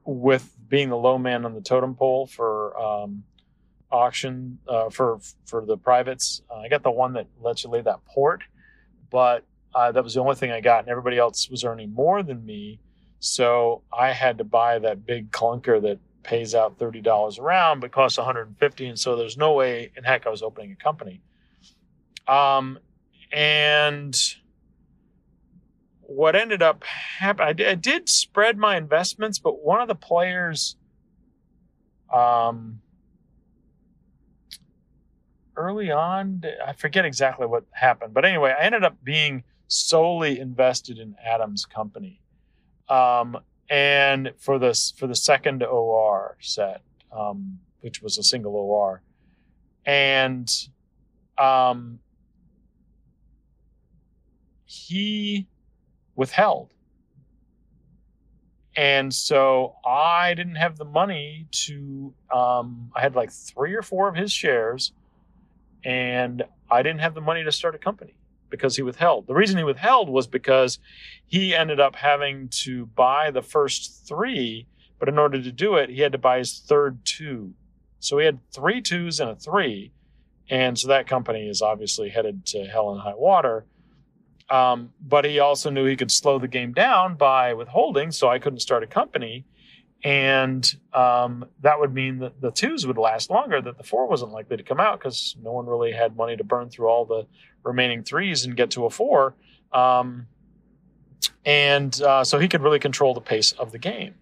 with 0.04 0.54
being 0.68 0.90
the 0.90 0.96
low 0.96 1.18
man 1.18 1.44
on 1.44 1.54
the 1.54 1.60
totem 1.60 1.94
pole 1.94 2.26
for 2.26 2.78
um, 2.78 3.24
auction 3.90 4.58
uh, 4.68 4.90
for 4.90 5.18
for 5.46 5.64
the 5.64 5.76
privates. 5.76 6.42
Uh, 6.50 6.58
I 6.58 6.68
got 6.68 6.82
the 6.82 6.90
one 6.90 7.14
that 7.14 7.26
lets 7.40 7.64
you 7.64 7.70
lay 7.70 7.80
that 7.80 8.04
port, 8.04 8.42
but 9.10 9.44
uh, 9.74 9.92
that 9.92 10.04
was 10.04 10.14
the 10.14 10.20
only 10.20 10.34
thing 10.34 10.50
I 10.50 10.60
got, 10.60 10.80
and 10.80 10.88
everybody 10.88 11.18
else 11.18 11.48
was 11.48 11.64
earning 11.64 11.94
more 11.94 12.22
than 12.22 12.44
me. 12.44 12.80
So 13.20 13.82
I 13.96 14.12
had 14.12 14.38
to 14.38 14.44
buy 14.44 14.78
that 14.80 15.06
big 15.06 15.30
clunker 15.30 15.80
that 15.82 15.98
pays 16.24 16.54
out 16.54 16.78
thirty 16.78 17.00
dollars 17.00 17.38
a 17.38 17.42
round, 17.42 17.80
but 17.80 17.92
costs 17.92 18.18
one 18.18 18.26
hundred 18.26 18.48
and 18.48 18.58
fifty. 18.58 18.86
And 18.86 18.98
so 18.98 19.14
there's 19.16 19.36
no 19.36 19.52
way 19.52 19.92
in 19.96 20.04
heck 20.04 20.26
I 20.26 20.30
was 20.30 20.42
opening 20.42 20.72
a 20.72 20.76
company. 20.76 21.20
Um, 22.26 22.78
and 23.30 24.16
what 26.00 26.36
ended 26.36 26.62
up 26.62 26.84
happening, 26.84 27.66
I, 27.66 27.74
did- 27.74 28.08
spread 28.08 28.56
my 28.58 28.76
investments, 28.76 29.38
but 29.38 29.64
one 29.64 29.80
of 29.80 29.88
the 29.88 29.94
players, 29.94 30.76
um, 32.12 32.80
early 35.56 35.90
on, 35.90 36.42
I 36.64 36.72
forget 36.72 37.04
exactly 37.04 37.46
what 37.46 37.64
happened, 37.72 38.14
but 38.14 38.24
anyway, 38.24 38.54
I 38.58 38.64
ended 38.64 38.84
up 38.84 39.02
being 39.02 39.44
solely 39.66 40.38
invested 40.38 40.98
in 40.98 41.16
Adam's 41.24 41.64
company. 41.64 42.20
Um, 42.88 43.38
and 43.68 44.32
for 44.38 44.58
this, 44.58 44.92
for 44.96 45.06
the 45.06 45.14
second 45.14 45.62
OR 45.62 46.36
set, 46.40 46.82
um, 47.12 47.58
which 47.80 48.02
was 48.02 48.18
a 48.18 48.22
single 48.22 48.54
OR, 48.56 49.02
and, 49.86 50.50
um, 51.38 51.98
he 54.64 55.46
withheld. 56.16 56.70
And 58.76 59.14
so 59.14 59.76
I 59.86 60.34
didn't 60.34 60.56
have 60.56 60.76
the 60.78 60.84
money 60.84 61.46
to, 61.66 62.12
um, 62.32 62.90
I 62.94 63.00
had 63.00 63.14
like 63.14 63.30
three 63.30 63.74
or 63.74 63.82
four 63.82 64.08
of 64.08 64.16
his 64.16 64.32
shares, 64.32 64.92
and 65.84 66.42
I 66.70 66.82
didn't 66.82 67.00
have 67.00 67.14
the 67.14 67.20
money 67.20 67.44
to 67.44 67.52
start 67.52 67.74
a 67.74 67.78
company 67.78 68.14
because 68.54 68.76
he 68.76 68.82
withheld. 68.82 69.26
The 69.26 69.34
reason 69.34 69.58
he 69.58 69.64
withheld 69.64 70.08
was 70.08 70.26
because 70.26 70.78
he 71.26 71.54
ended 71.54 71.80
up 71.80 71.96
having 71.96 72.48
to 72.64 72.86
buy 72.86 73.30
the 73.30 73.42
first 73.42 74.06
three, 74.06 74.66
but 74.98 75.08
in 75.08 75.18
order 75.18 75.42
to 75.42 75.52
do 75.52 75.74
it, 75.76 75.90
he 75.90 76.00
had 76.00 76.12
to 76.12 76.18
buy 76.18 76.38
his 76.38 76.60
third 76.60 77.04
two. 77.04 77.54
So 77.98 78.18
he 78.18 78.26
had 78.26 78.38
three 78.52 78.80
twos 78.80 79.20
and 79.20 79.30
a 79.30 79.34
three, 79.34 79.92
and 80.48 80.78
so 80.78 80.88
that 80.88 81.06
company 81.06 81.48
is 81.48 81.62
obviously 81.62 82.10
headed 82.10 82.46
to 82.46 82.64
hell 82.64 82.92
and 82.92 83.00
high 83.00 83.14
water. 83.16 83.66
Um, 84.50 84.92
but 85.00 85.24
he 85.24 85.38
also 85.38 85.70
knew 85.70 85.86
he 85.86 85.96
could 85.96 86.10
slow 86.10 86.38
the 86.38 86.48
game 86.48 86.72
down 86.72 87.16
by 87.16 87.54
withholding, 87.54 88.12
so 88.12 88.28
I 88.28 88.38
couldn't 88.38 88.60
start 88.60 88.82
a 88.82 88.86
company. 88.86 89.44
And 90.04 90.76
um, 90.92 91.46
that 91.62 91.80
would 91.80 91.94
mean 91.94 92.18
that 92.18 92.38
the 92.38 92.50
twos 92.50 92.86
would 92.86 92.98
last 92.98 93.30
longer, 93.30 93.62
that 93.62 93.78
the 93.78 93.82
four 93.84 94.06
wasn't 94.06 94.32
likely 94.32 94.58
to 94.58 94.62
come 94.62 94.78
out 94.78 94.98
because 94.98 95.34
no 95.42 95.52
one 95.52 95.64
really 95.66 95.92
had 95.92 96.14
money 96.14 96.36
to 96.36 96.44
burn 96.44 96.68
through 96.68 96.88
all 96.88 97.06
the 97.06 97.26
remaining 97.62 98.02
threes 98.02 98.44
and 98.44 98.54
get 98.54 98.70
to 98.72 98.84
a 98.84 98.90
four. 98.90 99.34
Um, 99.72 100.26
and 101.46 102.00
uh, 102.02 102.22
so 102.22 102.38
he 102.38 102.48
could 102.48 102.60
really 102.60 102.78
control 102.78 103.14
the 103.14 103.22
pace 103.22 103.52
of 103.52 103.72
the 103.72 103.78
game. 103.78 104.14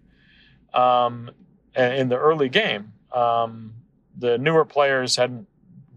Um, 0.73 1.31
in 1.75 2.07
the 2.07 2.17
early 2.17 2.47
game, 2.47 2.93
um, 3.11 3.73
the 4.17 4.37
newer 4.37 4.63
players 4.63 5.17
hadn't 5.17 5.47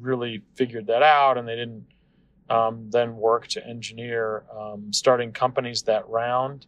really 0.00 0.42
figured 0.56 0.88
that 0.88 1.04
out, 1.04 1.38
and 1.38 1.46
they 1.46 1.54
didn't 1.54 1.86
um, 2.50 2.90
then 2.90 3.16
work 3.16 3.46
to 3.48 3.64
engineer 3.64 4.42
um, 4.56 4.92
starting 4.92 5.32
companies 5.32 5.82
that 5.84 6.08
round, 6.08 6.66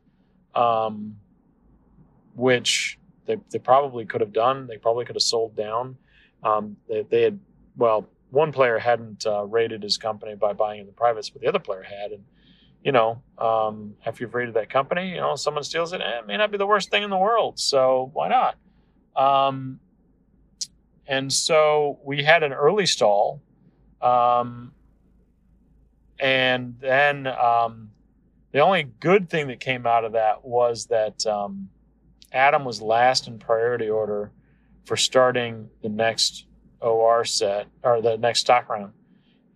which 2.36 2.97
they, 3.28 3.36
they 3.50 3.58
probably 3.58 4.06
could 4.06 4.22
have 4.22 4.32
done. 4.32 4.66
They 4.66 4.78
probably 4.78 5.04
could 5.04 5.14
have 5.14 5.22
sold 5.22 5.54
down. 5.54 5.96
Um, 6.42 6.76
they, 6.88 7.02
they, 7.02 7.22
had, 7.22 7.38
well, 7.76 8.08
one 8.30 8.50
player 8.50 8.78
hadn't 8.78 9.26
uh, 9.26 9.44
rated 9.44 9.82
his 9.82 9.98
company 9.98 10.34
by 10.34 10.54
buying 10.54 10.80
in 10.80 10.86
the 10.86 10.92
privates, 10.92 11.28
but 11.30 11.42
the 11.42 11.48
other 11.48 11.58
player 11.58 11.82
had. 11.82 12.12
And, 12.12 12.24
you 12.82 12.90
know, 12.90 13.22
um, 13.38 13.94
after 14.04 14.24
you've 14.24 14.34
rated 14.34 14.54
that 14.54 14.70
company, 14.70 15.10
you 15.10 15.18
know, 15.18 15.36
someone 15.36 15.62
steals 15.62 15.92
it, 15.92 16.00
eh, 16.00 16.18
it 16.18 16.26
may 16.26 16.36
not 16.38 16.50
be 16.50 16.58
the 16.58 16.66
worst 16.66 16.90
thing 16.90 17.02
in 17.02 17.10
the 17.10 17.18
world. 17.18 17.60
So 17.60 18.10
why 18.14 18.28
not? 18.28 18.56
Um, 19.14 19.78
and 21.06 21.32
so 21.32 21.98
we 22.02 22.22
had 22.22 22.42
an 22.42 22.52
early 22.52 22.86
stall. 22.86 23.42
Um, 24.00 24.72
and 26.18 26.76
then 26.80 27.26
um, 27.26 27.90
the 28.52 28.60
only 28.60 28.84
good 28.84 29.28
thing 29.28 29.48
that 29.48 29.60
came 29.60 29.86
out 29.86 30.04
of 30.04 30.12
that 30.12 30.44
was 30.44 30.86
that 30.86 31.26
um, 31.26 31.68
Adam 32.32 32.64
was 32.64 32.82
last 32.82 33.26
in 33.26 33.38
priority 33.38 33.88
order 33.88 34.32
for 34.84 34.96
starting 34.96 35.68
the 35.82 35.88
next 35.88 36.46
OR 36.80 37.24
set 37.24 37.66
or 37.82 38.00
the 38.00 38.16
next 38.16 38.40
stock 38.40 38.68
round. 38.68 38.92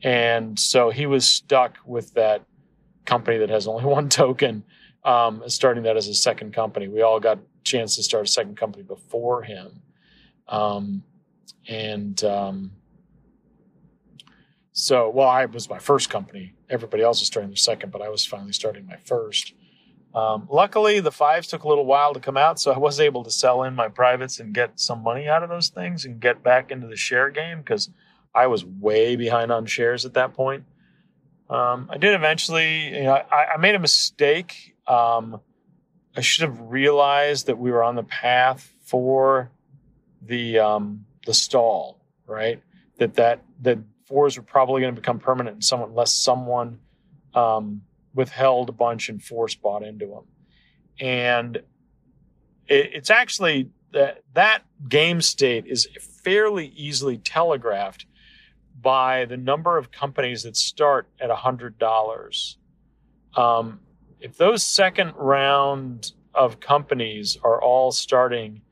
And 0.03 0.59
so 0.59 0.91
he 0.91 1.07
was 1.07 1.29
stuck 1.29 1.79
with 1.87 2.13
that 2.15 2.45
company 3.05 3.39
that 3.39 3.51
has 3.51 3.67
only 3.67 3.85
one 3.99 4.09
token, 4.09 4.65
um, 5.05 5.43
starting 5.49 5.85
that 5.85 5.97
as 5.97 6.09
a 6.09 6.15
second 6.15 6.53
company. 6.53 6.89
We 6.89 7.03
all 7.03 7.21
got 7.21 7.39
a 7.39 7.43
chance 7.65 7.97
to 7.97 8.03
start 8.03 8.27
a 8.27 8.31
second 8.31 8.57
company 8.57 8.83
before 8.83 9.43
him. 9.43 9.83
Um, 10.49 11.03
and 11.69 12.23
um, 12.25 12.73
so, 14.73 15.11
well, 15.11 15.29
I 15.29 15.45
was 15.47 15.69
my 15.69 15.79
first 15.79 16.11
company. 16.11 16.55
Everybody 16.69 17.03
else 17.03 17.21
was 17.21 17.27
starting 17.29 17.51
their 17.51 17.57
second, 17.57 17.93
but 17.93 18.03
I 18.03 18.09
was 18.09 18.25
finally 18.25 18.53
starting 18.53 18.87
my 18.87 18.97
first. 18.97 19.55
Um, 20.15 20.47
luckily, 20.51 21.01
the 21.01 21.11
fives 21.11 21.47
took 21.47 21.65
a 21.65 21.69
little 21.69 21.87
while 21.87 22.13
to 22.13 22.21
come 22.21 22.37
out, 22.37 22.61
so 22.61 22.71
I 22.71 22.79
was 22.79 23.01
able 23.01 23.25
to 23.25 23.31
sell 23.31 23.63
in 23.63 23.75
my 23.75 23.89
privates 23.89 24.41
and 24.41 24.53
get 24.53 24.79
some 24.79 25.03
money 25.03 25.27
out 25.27 25.43
of 25.43 25.49
those 25.49 25.69
things 25.69 26.05
and 26.05 26.21
get 26.21 26.43
back 26.43 26.71
into 26.71 26.87
the 26.87 26.97
share 26.97 27.31
game 27.31 27.59
because 27.59 27.89
I 28.35 28.47
was 28.47 28.65
way 28.65 29.17
behind 29.17 29.51
on 29.51 29.65
shares 29.67 30.05
at 30.05 30.15
that 30.15 30.35
point. 30.35 30.65
Um, 31.49 31.89
I 31.91 31.99
did 31.99 32.15
eventually, 32.15 32.95
you 32.95 33.05
know, 33.05 33.13
I, 33.13 33.55
I 33.55 33.57
made 33.59 33.75
a 33.75 33.79
mistake. 33.79 34.75
Um, 34.87 35.41
I 36.17 36.21
should 36.21 36.49
have 36.49 36.61
realized 36.61 37.47
that 37.47 37.59
we 37.59 37.71
were 37.71 37.83
on 37.83 37.95
the 37.95 38.03
path 38.03 38.71
for 38.85 39.51
the 40.21 40.59
um, 40.59 41.07
the 41.27 41.35
stall, 41.35 42.01
right? 42.27 42.63
That 42.99 43.15
that 43.15 43.43
that 43.63 43.79
fours 44.07 44.37
were 44.37 44.43
probably 44.43 44.83
going 44.83 44.95
to 44.95 45.01
become 45.01 45.19
permanent 45.19 45.73
and 45.73 45.83
unless 45.83 46.13
someone 46.13 46.81
um, 47.35 47.83
withheld 48.15 48.69
a 48.69 48.73
bunch 48.73 49.09
and 49.09 49.23
force 49.23 49.55
bought 49.55 49.83
into 49.83 50.07
them. 50.07 50.25
And 51.01 51.57
it, 52.67 52.91
it's 52.95 53.11
actually 53.11 53.71
that 53.93 54.23
that 54.35 54.63
game 54.89 55.21
state 55.21 55.67
is 55.67 55.89
fairly 56.25 56.67
easily 56.69 57.19
telegraphed 57.19 58.07
by 58.81 59.25
the 59.27 59.37
number 59.37 59.77
of 59.77 59.91
companies 59.91 60.43
that 60.43 60.57
start 60.57 61.09
at 61.21 61.31
a 61.31 61.37
hundred 61.37 61.79
dollars. 61.79 62.59
Um, 63.37 63.81
if 64.21 64.37
those 64.37 64.63
second 64.63 65.15
round 65.17 66.13
of 66.35 66.61
companies 66.61 67.39
are 67.43 67.61
all 67.61 67.93
starting 67.93 68.63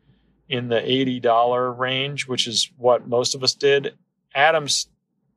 in 0.49 0.68
the 0.68 0.80
$80 0.80 1.78
range, 1.78 2.26
which 2.26 2.47
is 2.47 2.70
what 2.76 3.07
most 3.07 3.34
of 3.34 3.43
us 3.43 3.55
did. 3.55 3.95
Adams 4.34 4.88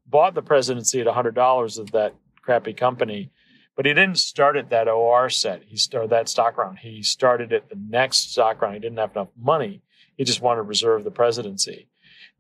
bought 0.08 0.34
the 0.34 0.42
presidency 0.42 1.00
at 1.00 1.08
$100 1.08 1.80
of 1.80 1.92
that 1.92 2.16
crappy 2.42 2.74
company, 2.74 3.32
but 3.76 3.86
he 3.86 3.94
didn't 3.94 4.20
start 4.20 4.56
at 4.56 4.70
that 4.70 4.88
OR 4.88 5.30
set. 5.30 5.64
He 5.66 5.78
started 5.78 6.12
that 6.12 6.30
stock 6.30 6.58
round. 6.58 6.80
He 6.80 7.02
started 7.02 7.52
at 7.54 7.70
the 7.70 7.78
next 7.90 8.32
stock 8.32 8.62
round. 8.62 8.76
He 8.76 8.80
didn't 8.80 9.00
have 9.00 9.12
enough 9.12 9.30
money. 9.40 9.82
He 10.16 10.24
just 10.24 10.42
wanted 10.42 10.58
to 10.58 10.64
reserve 10.64 11.04
the 11.04 11.12
presidency. 11.12 11.88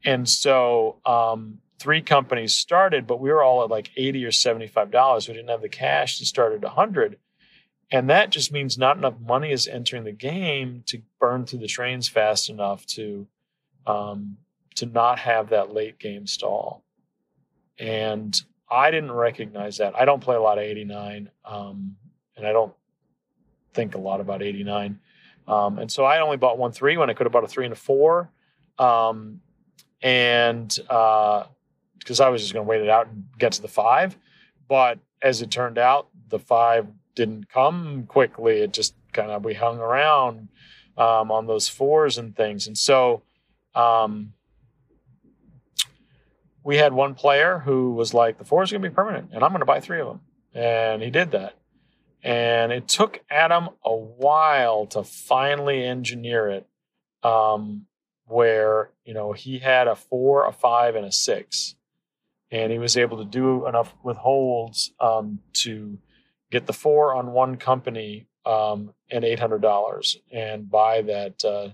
And 0.06 0.28
so, 0.28 1.00
um, 1.06 1.60
three 1.80 2.02
companies 2.02 2.56
started, 2.56 3.08
but 3.08 3.20
we 3.20 3.30
were 3.30 3.44
all 3.44 3.64
at 3.64 3.70
like 3.70 3.92
80 3.98 4.26
or 4.26 4.32
$75. 4.32 5.28
We 5.28 5.34
didn't 5.34 5.50
have 5.50 5.62
the 5.62 5.70
cash 5.70 6.18
to 6.20 6.26
start 6.26 6.54
at 6.54 6.62
100. 6.62 7.18
And 7.92 8.10
that 8.10 8.30
just 8.30 8.52
means 8.52 8.78
not 8.78 8.98
enough 8.98 9.20
money 9.20 9.52
is 9.52 9.68
entering 9.68 10.04
the 10.04 10.14
game 10.14 10.84
to 10.88 11.02
burn 11.20 11.46
through 11.46 11.60
the 11.60 11.68
trains 11.68 12.08
fast 12.08 12.50
enough 12.50 12.86
to 12.88 13.28
um, 13.86 14.38
to 14.76 14.86
not 14.86 15.20
have 15.20 15.50
that 15.50 15.74
late 15.74 16.00
game 16.00 16.26
stall. 16.26 16.84
And 17.78 18.42
I 18.74 18.90
didn't 18.90 19.12
recognize 19.12 19.78
that. 19.78 19.96
I 19.96 20.06
don't 20.06 20.20
play 20.20 20.36
a 20.36 20.42
lot 20.42 20.58
of 20.58 20.64
89, 20.64 21.30
um, 21.46 21.96
and 22.36 22.48
I 22.48 22.52
don't 22.52 22.74
think 23.74 23.94
a 23.94 24.00
lot 24.00 24.20
about 24.20 24.42
89. 24.42 25.00
Um, 25.48 25.78
and 25.78 25.92
so 25.92 26.06
I 26.06 26.20
only 26.22 26.38
bought 26.38 26.58
one 26.58 26.72
three 26.72 26.98
when 26.98 27.10
I 27.10 27.14
could 27.14 27.26
have 27.26 27.32
bought 27.32 27.44
a 27.44 27.48
three 27.48 27.66
and 27.66 27.74
a 27.74 27.78
four. 27.78 28.32
Um, 28.80 29.42
and 30.02 30.68
because 30.70 32.20
uh, 32.20 32.26
I 32.26 32.30
was 32.30 32.42
just 32.42 32.54
going 32.54 32.66
to 32.66 32.70
wait 32.70 32.82
it 32.82 32.90
out 32.90 33.08
and 33.08 33.26
get 33.38 33.52
to 33.54 33.62
the 33.62 33.68
five. 33.68 34.18
But 34.68 35.00
as 35.22 35.42
it 35.42 35.52
turned 35.52 35.78
out, 35.78 36.08
the 36.30 36.40
five 36.40 36.88
didn't 37.16 37.50
come 37.50 38.06
quickly. 38.08 38.60
It 38.62 38.74
just 38.74 38.96
kind 39.12 39.30
of 39.30 39.46
we 39.46 39.54
hung 39.54 39.78
around 39.80 40.50
um, 40.98 41.32
on 41.32 41.46
those 41.46 41.68
fours 41.68 42.18
and 42.18 42.36
things, 42.36 42.66
and 42.68 42.78
so 42.78 43.22
um, 43.76 44.34
we 46.64 46.78
had 46.78 46.94
one 46.94 47.14
player 47.14 47.60
who 47.60 47.94
was 47.94 48.14
like, 48.14 48.38
"The 48.38 48.46
four 48.46 48.64
is 48.64 48.72
going 48.72 48.82
to 48.82 48.90
be 48.90 48.96
permanent, 48.96 49.32
and 49.34 49.44
I'm 49.44 49.52
going 49.52 49.60
to 49.60 49.66
buy 49.66 49.80
three 49.80 50.00
of 50.00 50.08
them," 50.08 50.22
and 50.54 51.02
he 51.02 51.10
did 51.10 51.32
that. 51.32 51.56
And 52.24 52.72
it 52.72 52.88
took 52.88 53.22
Adam 53.30 53.70
a 53.84 53.96
while 53.96 54.86
to 54.88 55.04
finally 55.04 55.84
engineer 55.84 56.50
it, 56.50 56.68
um, 57.22 57.86
where 58.26 58.92
you 59.04 59.14
know 59.14 59.34
he 59.34 59.60
had 59.60 59.88
a 59.88 59.96
four, 59.96 60.46
a 60.46 60.54
five, 60.54 60.96
and 60.96 61.06
a 61.06 61.12
six, 61.12 61.76
and 62.50 62.72
he 62.72 62.80
was 62.80 62.96
able 62.96 63.18
to 63.18 63.26
do 63.26 63.68
enough 63.68 63.94
withholds 64.04 64.94
um, 65.00 65.40
to 65.54 65.98
get 66.50 66.66
the 66.66 66.74
four 66.74 67.14
on 67.14 67.34
one 67.34 67.58
company 67.58 68.28
um, 68.46 68.94
and 69.12 69.26
eight 69.26 69.40
hundred 69.40 69.62
dollars 69.62 70.18
and 70.32 70.70
buy 70.70 71.02
that 71.02 71.44
uh, 71.44 71.70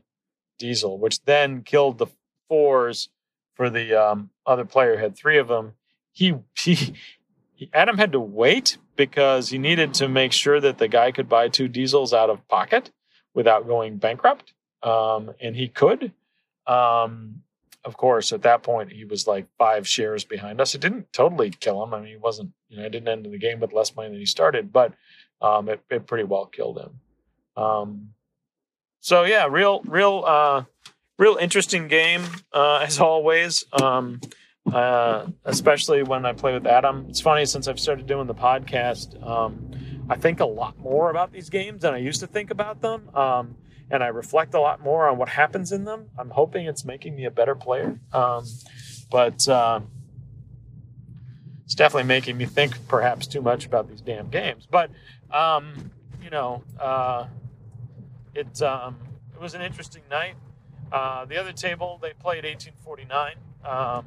diesel, 0.58 0.98
which 0.98 1.24
then 1.26 1.62
killed 1.62 2.00
the 2.00 2.08
fours 2.48 3.10
for 3.60 3.70
the 3.70 3.94
um, 3.94 4.30
other 4.46 4.64
player. 4.64 4.96
Had 4.98 5.18
three 5.18 5.38
of 5.38 5.50
them. 5.50 5.74
He, 6.12 6.34
he 6.56 7.70
Adam 7.74 7.98
had 7.98 8.14
to 8.14 8.20
wait 8.20 8.78
because 8.96 9.50
he 9.50 9.58
needed 9.58 9.94
to 9.96 10.10
make 10.10 10.34
sure 10.34 10.60
that 10.60 10.78
the 10.78 10.88
guy 10.88 11.12
could 11.12 11.30
buy 11.30 11.48
two 11.48 11.68
diesels 11.68 12.14
out 12.14 12.30
of 12.30 12.46
pocket 12.50 12.92
without 13.34 13.68
going 13.68 13.98
bankrupt, 13.98 14.54
um, 14.84 15.32
and 15.40 15.56
he 15.56 15.68
could. 15.70 16.12
Um, 16.68 17.44
of 17.86 17.96
course, 17.96 18.34
at 18.34 18.42
that 18.42 18.64
point, 18.64 18.92
he 18.92 19.06
was 19.06 19.28
like 19.28 19.46
five 19.58 19.88
shares 19.88 20.26
behind 20.26 20.60
us. 20.60 20.76
It 20.76 20.82
didn't 20.82 21.14
totally 21.14 21.52
kill 21.52 21.82
him. 21.84 21.94
I 21.94 22.00
mean, 22.00 22.10
he 22.10 22.18
wasn't, 22.18 22.52
you 22.70 22.78
know, 22.78 22.86
I 22.86 22.90
didn't 22.90 23.08
end 23.08 23.26
the 23.26 23.38
game 23.38 23.60
with 23.62 23.72
less 23.72 23.96
money 23.96 24.10
than 24.10 24.20
he 24.20 24.26
started, 24.26 24.74
but 24.74 24.94
um, 25.42 25.70
it, 25.70 25.80
it 25.90 26.08
pretty 26.08 26.26
well 26.26 26.48
killed 26.48 26.80
him. 26.80 27.00
Um, 27.64 28.10
so 29.00 29.24
yeah, 29.24 29.48
real, 29.50 29.82
real, 29.86 30.24
uh, 30.26 30.64
real 31.20 31.36
interesting 31.36 31.88
game 31.88 32.24
uh, 32.54 32.84
as 32.88 33.00
always. 33.00 33.64
Um, 33.80 34.20
uh, 34.74 35.26
especially 35.46 36.04
when 36.04 36.26
I 36.26 36.34
play 36.34 36.54
with 36.54 36.68
Adam. 36.68 37.08
It's 37.10 37.22
funny 37.22 37.46
since 37.46 37.68
I've 37.68 37.80
started 37.80 38.06
doing 38.06 38.28
the 38.28 38.36
podcast. 38.36 39.22
Um, 39.26 39.72
I 40.10 40.16
think 40.16 40.42
a 40.42 40.46
lot 40.46 40.78
more 40.78 41.10
about 41.10 41.32
these 41.32 41.50
games 41.50 41.82
than 41.82 41.94
I 41.94 41.98
used 41.98 42.20
to 42.20 42.28
think 42.28 42.52
about 42.52 42.82
them. 42.82 43.10
Um, 43.16 43.56
and 43.90 44.04
I 44.04 44.08
reflect 44.08 44.54
a 44.54 44.60
lot 44.60 44.82
more 44.82 45.08
on 45.08 45.18
what 45.18 45.30
happens 45.30 45.72
in 45.72 45.86
them. 45.86 46.10
I'm 46.18 46.30
hoping 46.30 46.68
it's 46.68 46.86
making 46.86 47.16
me 47.16 47.26
a 47.26 47.32
better 47.32 47.56
player. 47.56 48.00
Um, 48.14 48.46
but 49.10 49.48
uh, 49.48 49.80
it's 51.66 51.74
definitely 51.74 52.08
making 52.08 52.38
me 52.38 52.46
think 52.46 52.88
perhaps 52.88 53.26
too 53.26 53.42
much 53.42 53.66
about 53.66 53.90
these 53.90 54.02
damn 54.02 54.30
games. 54.30 54.68
But 54.70 54.92
um, 55.32 55.92
you 56.22 56.30
know, 56.30 56.64
uh, 56.80 57.26
it 58.36 58.62
um, 58.62 58.98
it 59.34 59.42
was 59.42 59.56
an 59.56 59.62
interesting 59.62 60.04
night. 60.12 60.36
Uh, 60.92 61.26
the 61.26 61.38
other 61.38 61.54
table 61.54 62.00
they 62.02 62.14
played 62.14 62.44
1849. 62.46 63.36
Um, 63.64 64.06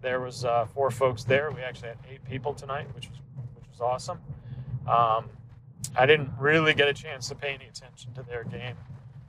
there 0.00 0.20
was 0.20 0.44
uh, 0.44 0.66
four 0.66 0.90
folks 0.90 1.24
there. 1.24 1.50
We 1.50 1.62
actually 1.62 1.88
had 1.88 1.98
eight 2.10 2.24
people 2.24 2.54
tonight, 2.54 2.86
which 2.94 3.08
was 3.08 3.18
which 3.54 3.66
was 3.70 3.80
awesome. 3.80 4.18
Um, 4.86 5.30
I 5.96 6.06
didn't 6.06 6.30
really 6.38 6.74
get 6.74 6.88
a 6.88 6.94
chance 6.94 7.28
to 7.28 7.34
pay 7.34 7.54
any 7.54 7.66
attention 7.66 8.12
to 8.14 8.22
their 8.22 8.44
game. 8.44 8.76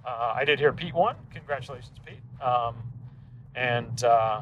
Uh, 0.06 0.34
I 0.36 0.46
did 0.46 0.60
hear 0.60 0.72
Pete 0.74 0.94
won. 0.94 1.16
Congratulations, 1.34 1.98
Pete. 2.06 2.20
Um, 2.42 2.76
and 3.56 4.04
uh, 4.04 4.42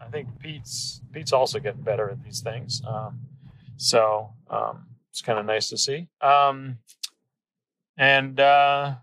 I 0.00 0.06
think 0.10 0.28
Pete's 0.38 1.02
Pete's 1.12 1.32
also 1.32 1.60
getting 1.60 1.82
better 1.82 2.10
at 2.10 2.22
these 2.24 2.40
things. 2.40 2.82
Um, 2.86 3.20
so 3.76 4.30
um, 4.48 4.86
it's 5.10 5.22
kind 5.22 5.38
of 5.38 5.46
nice 5.46 5.68
to 5.68 5.78
see. 5.78 6.08
Um, 6.20 6.78
and 7.96 8.40
uh, 8.40 8.94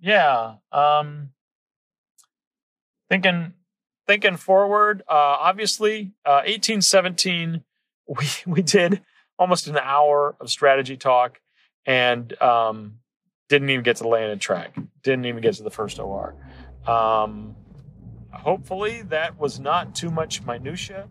yeah, 0.00 0.54
um, 0.72 1.30
thinking 3.14 3.52
thinking 4.06 4.36
forward. 4.36 5.02
Uh, 5.08 5.36
obviously, 5.40 6.12
uh, 6.24 6.42
eighteen 6.44 6.82
seventeen. 6.82 7.64
We 8.06 8.26
we 8.46 8.60
did 8.60 9.00
almost 9.38 9.66
an 9.66 9.78
hour 9.78 10.36
of 10.38 10.50
strategy 10.50 10.98
talk, 10.98 11.40
and 11.86 12.38
um, 12.42 12.98
didn't 13.48 13.70
even 13.70 13.82
get 13.82 13.96
to 13.96 14.02
the 14.02 14.10
landed 14.10 14.42
track. 14.42 14.76
Didn't 15.02 15.24
even 15.24 15.40
get 15.40 15.54
to 15.54 15.62
the 15.62 15.70
first 15.70 15.98
OR. 15.98 16.34
Um, 16.86 17.56
hopefully, 18.30 19.00
that 19.08 19.38
was 19.38 19.58
not 19.58 19.94
too 19.94 20.10
much 20.10 20.42
minutia. 20.44 21.08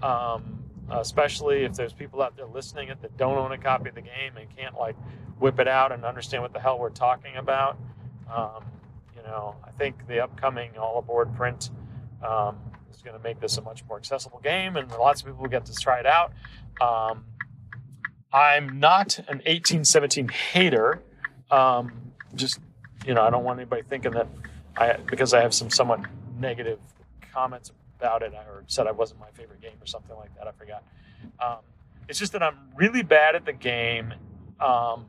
Um, 0.00 0.62
especially 0.92 1.64
if 1.64 1.74
there's 1.74 1.92
people 1.92 2.22
out 2.22 2.36
there 2.36 2.46
listening 2.46 2.88
it 2.88 3.02
that 3.02 3.16
don't 3.16 3.36
own 3.36 3.50
a 3.50 3.58
copy 3.58 3.88
of 3.88 3.96
the 3.96 4.00
game 4.00 4.36
and 4.36 4.46
can't 4.56 4.78
like 4.78 4.94
whip 5.40 5.58
it 5.58 5.66
out 5.66 5.90
and 5.90 6.04
understand 6.04 6.40
what 6.40 6.52
the 6.52 6.60
hell 6.60 6.78
we're 6.78 6.88
talking 6.88 7.34
about. 7.34 7.76
Um, 8.32 8.62
I 9.30 9.70
think 9.72 10.06
the 10.06 10.20
upcoming 10.22 10.76
all 10.78 10.98
aboard 10.98 11.34
print 11.36 11.70
um, 12.26 12.58
is 12.92 13.02
going 13.02 13.16
to 13.16 13.22
make 13.22 13.40
this 13.40 13.56
a 13.58 13.62
much 13.62 13.84
more 13.88 13.96
accessible 13.96 14.40
game, 14.40 14.76
and 14.76 14.90
lots 14.92 15.20
of 15.20 15.26
people 15.26 15.42
will 15.42 15.48
get 15.48 15.66
to 15.66 15.74
try 15.74 16.00
it 16.00 16.06
out. 16.06 16.32
Um, 16.80 17.24
I'm 18.32 18.78
not 18.78 19.18
an 19.18 19.38
1817 19.38 20.28
hater. 20.28 21.02
Um, 21.50 22.12
just 22.34 22.60
you 23.06 23.14
know, 23.14 23.22
I 23.22 23.30
don't 23.30 23.44
want 23.44 23.58
anybody 23.58 23.82
thinking 23.82 24.12
that 24.12 24.28
I 24.76 24.94
because 24.94 25.32
I 25.32 25.40
have 25.40 25.54
some 25.54 25.70
somewhat 25.70 26.00
negative 26.38 26.78
comments 27.32 27.72
about 27.98 28.22
it 28.22 28.32
or 28.32 28.64
said 28.66 28.86
I 28.86 28.92
wasn't 28.92 29.20
my 29.20 29.30
favorite 29.32 29.60
game 29.60 29.76
or 29.80 29.86
something 29.86 30.16
like 30.16 30.34
that. 30.36 30.46
I 30.46 30.52
forgot. 30.52 30.84
Um, 31.44 31.58
it's 32.08 32.18
just 32.18 32.32
that 32.32 32.42
I'm 32.42 32.56
really 32.76 33.02
bad 33.02 33.34
at 33.34 33.44
the 33.44 33.52
game, 33.52 34.14
um, 34.60 35.06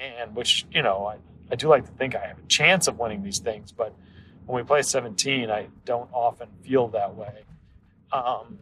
and 0.00 0.34
which 0.34 0.66
you 0.70 0.82
know 0.82 1.06
I, 1.06 1.16
I 1.50 1.56
do 1.56 1.68
like 1.68 1.84
to 1.84 1.92
think 1.92 2.14
I 2.14 2.26
have 2.26 2.38
a 2.38 2.46
chance 2.48 2.88
of 2.88 2.98
winning 2.98 3.22
these 3.22 3.38
things, 3.38 3.72
but 3.72 3.94
when 4.46 4.62
we 4.62 4.66
play 4.66 4.82
17, 4.82 5.50
I 5.50 5.68
don't 5.84 6.08
often 6.12 6.48
feel 6.62 6.88
that 6.88 7.14
way. 7.14 7.44
Um, 8.12 8.58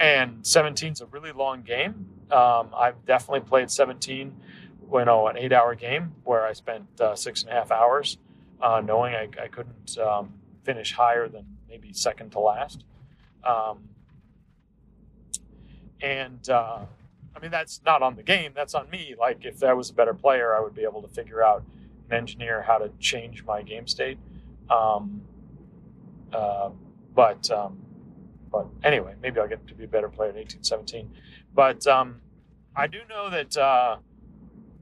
and 0.00 0.46
17 0.46 0.92
is 0.92 1.00
a 1.00 1.06
really 1.06 1.32
long 1.32 1.62
game. 1.62 2.06
Um, 2.30 2.70
I've 2.74 3.04
definitely 3.06 3.40
played 3.40 3.70
17, 3.70 4.34
you 4.92 5.04
know, 5.04 5.28
an 5.28 5.36
eight-hour 5.36 5.74
game 5.74 6.12
where 6.24 6.46
I 6.46 6.52
spent 6.54 7.00
uh, 7.00 7.14
six 7.14 7.42
and 7.42 7.52
a 7.52 7.54
half 7.54 7.70
hours, 7.70 8.18
uh, 8.60 8.80
knowing 8.84 9.14
I, 9.14 9.28
I 9.40 9.48
couldn't 9.48 9.98
um, 9.98 10.32
finish 10.64 10.92
higher 10.92 11.28
than 11.28 11.44
maybe 11.68 11.92
second 11.92 12.30
to 12.32 12.40
last. 12.40 12.84
Um, 13.44 13.88
and 16.00 16.48
uh, 16.48 16.80
I 17.34 17.38
mean, 17.40 17.50
that's 17.50 17.80
not 17.84 18.02
on 18.02 18.16
the 18.16 18.22
game, 18.22 18.52
that's 18.54 18.74
on 18.74 18.88
me. 18.90 19.14
Like, 19.18 19.44
if 19.44 19.62
I 19.62 19.72
was 19.72 19.90
a 19.90 19.94
better 19.94 20.14
player, 20.14 20.54
I 20.56 20.60
would 20.60 20.74
be 20.74 20.82
able 20.82 21.02
to 21.02 21.08
figure 21.08 21.42
out 21.42 21.64
engineer 22.10 22.62
how 22.62 22.78
to 22.78 22.90
change 22.98 23.44
my 23.44 23.62
game 23.62 23.86
state. 23.86 24.18
Um, 24.70 25.22
uh, 26.32 26.70
but 27.14 27.50
um, 27.50 27.78
but 28.52 28.66
anyway, 28.84 29.14
maybe 29.20 29.40
I'll 29.40 29.48
get 29.48 29.66
to 29.68 29.74
be 29.74 29.84
a 29.84 29.88
better 29.88 30.08
player 30.08 30.30
in 30.30 30.36
1817. 30.36 31.10
But 31.54 31.86
um, 31.86 32.20
I 32.76 32.86
do 32.86 32.98
know 33.08 33.30
that, 33.30 33.56
uh, 33.56 33.96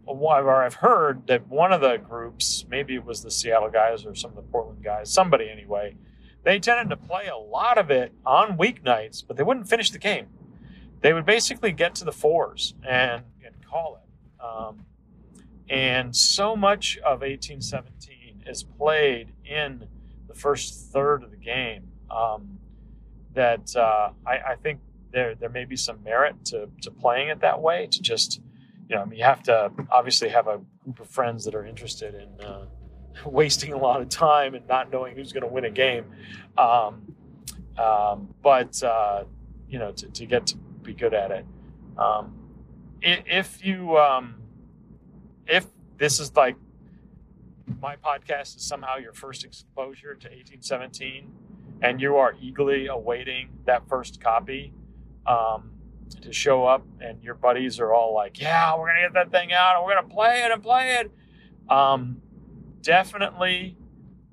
or 0.07 0.63
I've 0.63 0.75
heard 0.75 1.27
that 1.29 1.47
one 1.49 1.73
of 1.73 1.81
the 1.81 1.97
groups, 1.97 2.67
maybe 2.69 2.97
it 2.97 3.05
was 3.05 3.23
the 3.23 3.31
Seattle 3.31 3.71
guys 3.71 4.05
or 4.05 4.15
some 4.15 4.31
of 4.31 4.37
the 4.37 4.43
Portland 4.43 4.83
guys, 4.83 5.13
somebody 5.13 5.49
anyway, 5.49 5.97
they 6.43 6.59
tended 6.59 6.91
to 6.91 6.97
play 6.97 7.29
a 7.29 7.37
lot 7.37 7.79
of 7.79 7.91
it 7.91 8.13
on 8.27 8.59
weeknights, 8.59 9.23
but 9.27 9.37
they 9.37 9.43
wouldn't 9.43 9.69
finish 9.69 9.91
the 9.91 9.99
game. 9.99 10.27
They 11.01 11.13
would 11.13 11.25
basically 11.25 11.73
get 11.73 11.95
to 11.97 12.05
the 12.05 12.13
fours 12.13 12.75
and, 12.87 13.23
and 13.45 13.55
call 13.67 14.01
it. 14.03 14.45
Um, 14.45 14.85
and 15.71 16.15
so 16.15 16.57
much 16.57 16.99
of 16.99 17.21
1817 17.21 18.43
is 18.47 18.65
played 18.65 19.33
in 19.45 19.87
the 20.27 20.35
first 20.35 20.91
third 20.93 21.23
of 21.23 21.31
the 21.31 21.37
game 21.37 21.85
um, 22.11 22.59
that 23.35 23.75
uh, 23.77 24.11
I, 24.27 24.39
I, 24.39 24.57
think 24.57 24.81
there 25.13 25.37
there 25.37 25.49
may 25.49 25.65
be 25.65 25.77
some 25.77 26.03
merit 26.03 26.45
to, 26.47 26.69
to 26.83 26.91
playing 26.91 27.29
it 27.29 27.41
that 27.41 27.61
way. 27.61 27.87
To 27.87 28.03
just 28.03 28.41
you 28.89 28.97
know, 28.97 29.03
I 29.03 29.05
mean, 29.05 29.21
you 29.21 29.25
have 29.25 29.45
to 29.45 29.71
obviously 29.93 30.29
have 30.31 30.49
a 30.49 30.61
group 30.83 30.99
of 30.99 31.09
friends 31.09 31.45
that 31.45 31.55
are 31.55 31.65
interested 31.65 32.15
in 32.17 32.45
uh, 32.45 32.65
wasting 33.25 33.73
a 33.73 33.79
lot 33.79 34.01
of 34.01 34.09
time 34.09 34.57
and 34.57 34.67
not 34.67 34.91
knowing 34.91 35.15
who's 35.15 35.33
going 35.33 35.43
to 35.43 35.53
win 35.53 35.65
a 35.65 35.71
game. 35.71 36.07
Um, 36.59 37.15
um, 37.79 38.35
but 38.43 38.83
uh, 38.83 39.23
you 39.69 39.79
know, 39.79 39.93
to, 39.93 40.09
to, 40.09 40.27
get 40.27 40.49
to 40.49 40.57
be 40.57 40.95
good 40.95 41.15
at 41.15 41.31
it. 41.31 41.47
Um, 41.97 42.35
if 43.01 43.65
you 43.65 43.97
um, 43.97 44.40
if 45.51 45.67
this 45.99 46.21
is 46.21 46.35
like 46.37 46.57
my 47.81 47.97
podcast 47.97 48.57
is 48.57 48.63
somehow 48.63 48.97
your 48.97 49.13
first 49.13 49.45
exposure 49.45 50.15
to 50.15 50.29
1817 50.29 51.31
and 51.83 52.01
you 52.01 52.17
are 52.17 52.35
eagerly 52.41 52.87
awaiting 52.87 53.51
that 53.65 53.89
first 53.89 54.21
copy 54.21 54.73
um, 55.27 55.71
to 56.23 56.33
show 56.33 56.65
up 56.65 56.85
and 57.01 57.23
your 57.23 57.35
buddies 57.35 57.79
are 57.79 57.93
all 57.93 58.15
like 58.15 58.41
yeah 58.41 58.77
we're 58.79 58.87
gonna 58.87 59.03
get 59.03 59.13
that 59.13 59.31
thing 59.31 59.53
out 59.53 59.77
and 59.77 59.85
we're 59.85 59.95
gonna 59.95 60.09
play 60.09 60.43
it 60.45 60.51
and 60.51 60.63
play 60.63 60.97
it 60.97 61.11
um, 61.69 62.21
definitely 62.83 63.77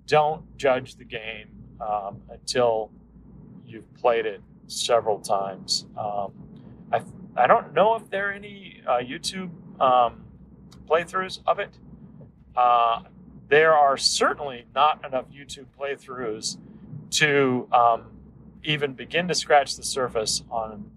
don't 0.07 0.57
judge 0.57 0.95
the 0.95 1.03
game 1.03 1.49
um, 1.79 2.21
until 2.29 2.91
you've 3.65 3.93
played 3.95 4.25
it 4.25 4.41
several 4.67 5.19
times. 5.19 5.85
Um, 5.97 6.31
I, 6.91 7.01
I 7.35 7.47
don't 7.47 7.73
know 7.73 7.95
if 7.95 8.09
there 8.09 8.29
are 8.29 8.33
any 8.33 8.81
uh, 8.87 8.99
youtube 8.99 9.51
um, 9.79 10.23
playthroughs 10.87 11.39
of 11.45 11.59
it 11.59 11.77
uh, 12.57 13.03
there 13.49 13.73
are 13.73 13.95
certainly 13.97 14.65
not 14.75 15.05
enough 15.05 15.25
YouTube 15.31 15.67
playthroughs 15.79 16.57
to 17.11 17.67
um, 17.71 18.05
even 18.63 18.93
begin 18.93 19.27
to 19.27 19.35
scratch 19.35 19.77
the 19.77 19.83
surface 19.83 20.43
on 20.49 20.91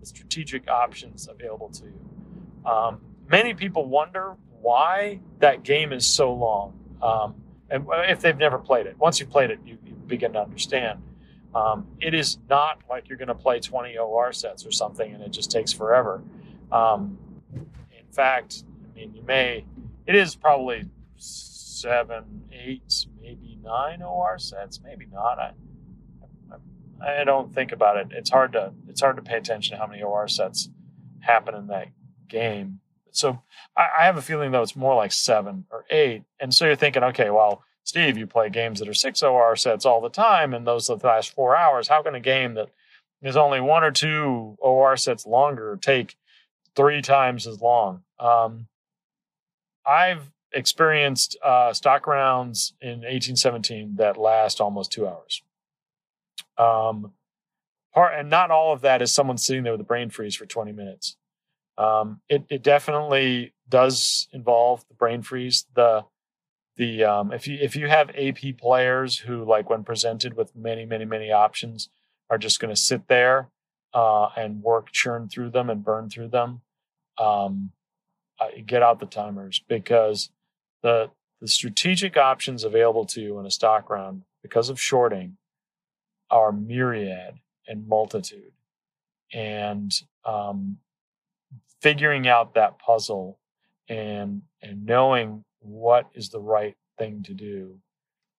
the 0.00 0.06
strategic 0.06 0.68
options 0.68 1.28
available 1.28 1.68
to 1.68 1.84
you. 1.84 2.68
Um, 2.68 3.00
many 3.30 3.54
people 3.54 3.84
wonder 3.86 4.34
why 4.60 5.20
that 5.38 5.62
game 5.62 5.92
is 5.92 6.06
so 6.06 6.32
long. 6.32 6.72
Um, 7.00 7.34
and 7.70 7.86
if 8.08 8.20
they've 8.20 8.36
never 8.36 8.58
played 8.58 8.86
it, 8.86 8.98
once 8.98 9.20
you've 9.20 9.30
played 9.30 9.50
it, 9.50 9.60
you, 9.64 9.78
you 9.84 9.92
begin 9.94 10.32
to 10.32 10.40
understand. 10.40 11.00
Um, 11.54 11.86
it 12.00 12.14
is 12.14 12.38
not 12.48 12.80
like 12.88 13.08
you're 13.08 13.18
going 13.18 13.28
to 13.28 13.34
play 13.34 13.60
20 13.60 13.96
OR 13.98 14.32
sets 14.32 14.64
or 14.66 14.72
something 14.72 15.12
and 15.12 15.22
it 15.22 15.30
just 15.30 15.50
takes 15.50 15.72
forever. 15.72 16.22
Um, 16.72 17.18
in 17.54 18.06
fact, 18.10 18.64
mean, 18.94 19.14
you 19.14 19.22
may, 19.22 19.64
it 20.06 20.14
is 20.14 20.34
probably 20.34 20.88
seven, 21.16 22.42
eight, 22.52 23.06
maybe 23.20 23.58
nine 23.62 24.02
OR 24.02 24.38
sets. 24.38 24.80
Maybe 24.82 25.06
not. 25.12 25.38
I, 25.38 25.52
I, 27.04 27.20
I 27.20 27.24
don't 27.24 27.52
think 27.52 27.72
about 27.72 27.96
it. 27.96 28.08
It's 28.12 28.30
hard 28.30 28.52
to 28.52 28.72
it's 28.88 29.00
hard 29.00 29.16
to 29.16 29.22
pay 29.22 29.36
attention 29.36 29.76
to 29.76 29.80
how 29.82 29.88
many 29.88 30.02
OR 30.02 30.28
sets 30.28 30.68
happen 31.20 31.54
in 31.54 31.66
that 31.68 31.88
game. 32.28 32.80
So 33.10 33.42
I, 33.76 33.88
I 34.00 34.04
have 34.04 34.16
a 34.16 34.22
feeling 34.22 34.52
though 34.52 34.62
it's 34.62 34.76
more 34.76 34.94
like 34.94 35.12
seven 35.12 35.66
or 35.70 35.84
eight. 35.90 36.22
And 36.40 36.54
so 36.54 36.66
you're 36.66 36.76
thinking, 36.76 37.02
okay, 37.04 37.30
well, 37.30 37.64
Steve, 37.84 38.16
you 38.16 38.26
play 38.26 38.48
games 38.48 38.78
that 38.78 38.88
are 38.88 38.94
six 38.94 39.22
OR 39.22 39.56
sets 39.56 39.84
all 39.84 40.00
the 40.00 40.08
time, 40.08 40.54
and 40.54 40.66
those 40.66 40.88
last 40.88 41.34
four 41.34 41.56
hours. 41.56 41.88
How 41.88 42.02
can 42.02 42.14
a 42.14 42.20
game 42.20 42.54
that 42.54 42.68
is 43.22 43.36
only 43.36 43.60
one 43.60 43.82
or 43.82 43.90
two 43.90 44.56
OR 44.60 44.96
sets 44.96 45.26
longer 45.26 45.76
take 45.80 46.16
three 46.76 47.02
times 47.02 47.46
as 47.46 47.60
long? 47.60 48.02
Um, 48.20 48.68
I've 49.86 50.30
experienced 50.52 51.36
uh, 51.42 51.72
stock 51.72 52.06
rounds 52.06 52.74
in 52.80 53.00
1817 53.00 53.96
that 53.96 54.16
last 54.16 54.60
almost 54.60 54.92
two 54.92 55.06
hours. 55.06 55.42
Um, 56.58 57.12
part, 57.94 58.14
and 58.18 58.28
not 58.28 58.50
all 58.50 58.72
of 58.72 58.82
that 58.82 59.02
is 59.02 59.12
someone 59.12 59.38
sitting 59.38 59.62
there 59.62 59.72
with 59.72 59.80
a 59.80 59.84
brain 59.84 60.10
freeze 60.10 60.36
for 60.36 60.46
20 60.46 60.72
minutes. 60.72 61.16
Um, 61.78 62.20
it, 62.28 62.44
it 62.50 62.62
definitely 62.62 63.54
does 63.68 64.28
involve 64.32 64.86
the 64.88 64.94
brain 64.94 65.22
freeze. 65.22 65.66
The 65.74 66.04
the 66.76 67.04
um, 67.04 67.32
if 67.32 67.46
you 67.46 67.58
if 67.60 67.76
you 67.76 67.88
have 67.88 68.10
AP 68.10 68.58
players 68.58 69.18
who 69.18 69.44
like 69.44 69.68
when 69.68 69.84
presented 69.84 70.34
with 70.34 70.56
many 70.56 70.86
many 70.86 71.04
many 71.04 71.30
options 71.30 71.88
are 72.30 72.38
just 72.38 72.60
going 72.60 72.74
to 72.74 72.80
sit 72.80 73.08
there 73.08 73.48
uh, 73.92 74.28
and 74.36 74.62
work 74.62 74.90
churn 74.90 75.28
through 75.28 75.50
them 75.50 75.68
and 75.68 75.84
burn 75.84 76.08
through 76.08 76.28
them, 76.28 76.62
um, 77.18 77.72
get 78.66 78.82
out 78.82 79.00
the 79.00 79.06
timers 79.06 79.62
because 79.68 80.30
the 80.82 81.10
the 81.40 81.48
strategic 81.48 82.16
options 82.16 82.62
available 82.62 83.04
to 83.04 83.20
you 83.20 83.38
in 83.40 83.46
a 83.46 83.50
stock 83.50 83.90
round 83.90 84.22
because 84.42 84.68
of 84.68 84.80
shorting 84.80 85.36
are 86.30 86.52
myriad 86.52 87.34
and 87.66 87.88
multitude, 87.88 88.52
and 89.32 89.92
um, 90.24 90.78
figuring 91.80 92.28
out 92.28 92.54
that 92.54 92.78
puzzle 92.78 93.38
and 93.88 94.42
and 94.62 94.86
knowing 94.86 95.44
what 95.60 96.08
is 96.14 96.30
the 96.30 96.40
right 96.40 96.76
thing 96.98 97.22
to 97.24 97.34
do. 97.34 97.78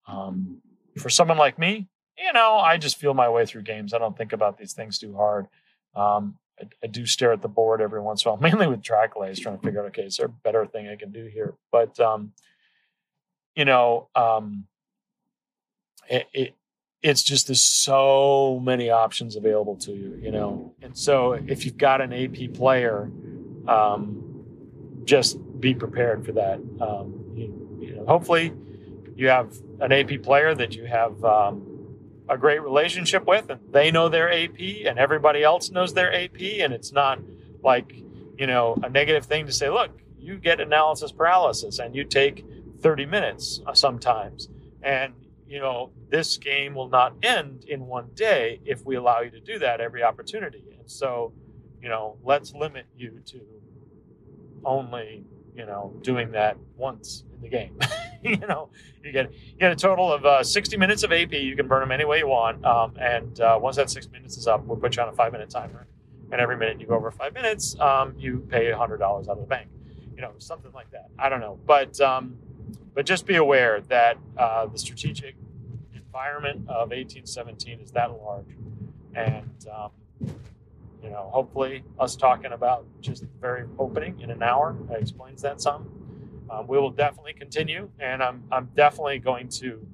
Um, 0.07 0.61
for 0.97 1.09
someone 1.09 1.37
like 1.37 1.57
me, 1.57 1.87
you 2.17 2.33
know, 2.33 2.57
I 2.57 2.77
just 2.77 2.97
feel 2.97 3.13
my 3.13 3.29
way 3.29 3.45
through 3.45 3.63
games. 3.63 3.93
I 3.93 3.97
don't 3.97 4.17
think 4.17 4.33
about 4.33 4.57
these 4.57 4.73
things 4.73 4.97
too 4.97 5.15
hard. 5.15 5.47
Um, 5.95 6.37
I, 6.59 6.65
I, 6.83 6.87
do 6.87 7.05
stare 7.05 7.31
at 7.31 7.41
the 7.41 7.47
board 7.47 7.81
every 7.81 8.01
once 8.01 8.23
in 8.23 8.29
a 8.29 8.33
while, 8.33 8.41
mainly 8.51 8.67
with 8.67 8.83
track 8.83 9.15
lays, 9.15 9.39
trying 9.39 9.57
to 9.57 9.63
figure 9.63 9.81
out, 9.81 9.87
okay, 9.87 10.03
is 10.03 10.17
there 10.17 10.27
a 10.27 10.29
better 10.29 10.65
thing 10.65 10.87
I 10.87 10.95
can 10.95 11.11
do 11.11 11.25
here? 11.25 11.55
But, 11.71 11.99
um, 11.99 12.33
you 13.55 13.65
know, 13.65 14.09
um, 14.15 14.65
it, 16.09 16.27
it, 16.33 16.55
it's 17.01 17.21
just 17.21 17.47
there's 17.47 17.63
so 17.63 18.61
many 18.63 18.89
options 18.89 19.35
available 19.35 19.75
to 19.75 19.91
you, 19.91 20.17
you 20.21 20.31
know. 20.31 20.73
And 20.81 20.97
so 20.97 21.33
if 21.33 21.65
you've 21.65 21.77
got 21.77 21.99
an 21.99 22.13
AP 22.13 22.53
player, 22.53 23.11
um, 23.67 24.45
just 25.03 25.37
be 25.59 25.73
prepared 25.73 26.25
for 26.25 26.31
that. 26.33 26.59
Um, 26.79 27.25
you, 27.35 27.77
you 27.81 27.95
know, 27.95 28.05
hopefully, 28.05 28.53
you 29.15 29.27
have 29.27 29.53
an 29.81 29.91
AP 29.91 30.23
player 30.23 30.55
that 30.55 30.75
you 30.75 30.85
have 30.85 31.23
um, 31.23 31.72
a 32.29 32.37
great 32.37 32.61
relationship 32.61 33.25
with, 33.25 33.49
and 33.49 33.59
they 33.71 33.91
know 33.91 34.09
their 34.09 34.31
AP, 34.31 34.59
and 34.85 34.97
everybody 34.97 35.43
else 35.43 35.69
knows 35.69 35.93
their 35.93 36.13
AP, 36.13 36.41
and 36.59 36.73
it's 36.73 36.91
not 36.91 37.19
like 37.63 37.93
you 38.37 38.47
know 38.47 38.77
a 38.83 38.89
negative 38.89 39.25
thing 39.25 39.45
to 39.45 39.53
say. 39.53 39.69
Look, 39.69 39.91
you 40.17 40.37
get 40.37 40.59
analysis 40.59 41.11
paralysis, 41.11 41.79
and 41.79 41.95
you 41.95 42.03
take 42.03 42.45
30 42.81 43.05
minutes 43.05 43.61
uh, 43.65 43.73
sometimes, 43.73 44.49
and 44.81 45.13
you 45.47 45.59
know 45.59 45.91
this 46.09 46.37
game 46.37 46.75
will 46.75 46.89
not 46.89 47.13
end 47.23 47.65
in 47.65 47.87
one 47.87 48.09
day 48.13 48.61
if 48.65 48.85
we 48.85 48.95
allow 48.95 49.21
you 49.21 49.29
to 49.31 49.39
do 49.39 49.59
that 49.59 49.81
every 49.81 50.03
opportunity. 50.03 50.63
And 50.79 50.89
so, 50.89 51.33
you 51.81 51.89
know, 51.89 52.17
let's 52.23 52.53
limit 52.53 52.85
you 52.95 53.21
to 53.27 53.41
only 54.65 55.25
you 55.55 55.65
know 55.65 55.93
doing 56.01 56.31
that 56.31 56.57
once 56.77 57.23
in 57.33 57.41
the 57.41 57.49
game. 57.49 57.77
you 58.41 58.47
know, 58.47 58.69
you 59.03 59.11
get 59.11 59.31
you 59.33 59.57
get 59.59 59.71
a 59.71 59.75
total 59.75 60.11
of 60.11 60.25
uh, 60.25 60.43
60 60.43 60.77
minutes 60.77 61.03
of 61.03 61.11
AP. 61.11 61.33
You 61.33 61.55
can 61.55 61.67
burn 61.67 61.81
them 61.81 61.91
any 61.91 62.05
way 62.05 62.19
you 62.19 62.27
want, 62.27 62.63
um, 62.65 62.95
and 62.99 63.39
uh, 63.41 63.59
once 63.61 63.75
that 63.75 63.89
six 63.89 64.07
minutes 64.09 64.37
is 64.37 64.47
up, 64.47 64.63
we'll 64.65 64.77
put 64.77 64.95
you 64.95 65.03
on 65.03 65.09
a 65.09 65.13
five 65.13 65.31
minute 65.31 65.49
timer. 65.49 65.87
And 66.31 66.41
every 66.41 66.57
minute 66.57 66.79
you 66.79 66.87
go 66.87 66.95
over 66.95 67.11
five 67.11 67.33
minutes, 67.33 67.79
um, 67.79 68.15
you 68.17 68.39
pay 68.49 68.71
hundred 68.71 68.97
dollars 68.97 69.27
out 69.27 69.33
of 69.33 69.41
the 69.41 69.47
bank. 69.47 69.69
You 70.15 70.21
know, 70.21 70.31
something 70.37 70.71
like 70.73 70.89
that. 70.91 71.09
I 71.19 71.29
don't 71.29 71.41
know, 71.41 71.59
but 71.65 71.99
um, 71.99 72.37
but 72.93 73.05
just 73.05 73.25
be 73.25 73.35
aware 73.35 73.81
that 73.81 74.17
uh, 74.37 74.67
the 74.67 74.77
strategic 74.77 75.35
environment 75.93 76.61
of 76.69 76.89
1817 76.91 77.79
is 77.81 77.91
that 77.91 78.11
large, 78.11 78.45
and 79.15 79.67
um, 79.75 79.91
you 81.03 81.09
know, 81.09 81.29
hopefully, 81.33 81.83
us 81.99 82.15
talking 82.15 82.53
about 82.53 82.85
just 83.01 83.21
the 83.21 83.27
very 83.41 83.65
opening 83.77 84.21
in 84.21 84.31
an 84.31 84.41
hour 84.41 84.75
explains 84.91 85.41
that 85.41 85.59
some. 85.59 86.02
Um, 86.49 86.67
we 86.67 86.77
will 86.77 86.91
definitely 86.91 87.33
continue, 87.33 87.89
and 87.99 88.21
I'm 88.21 88.43
I'm 88.51 88.69
definitely 88.75 89.19
going 89.19 89.49
to 89.49 89.85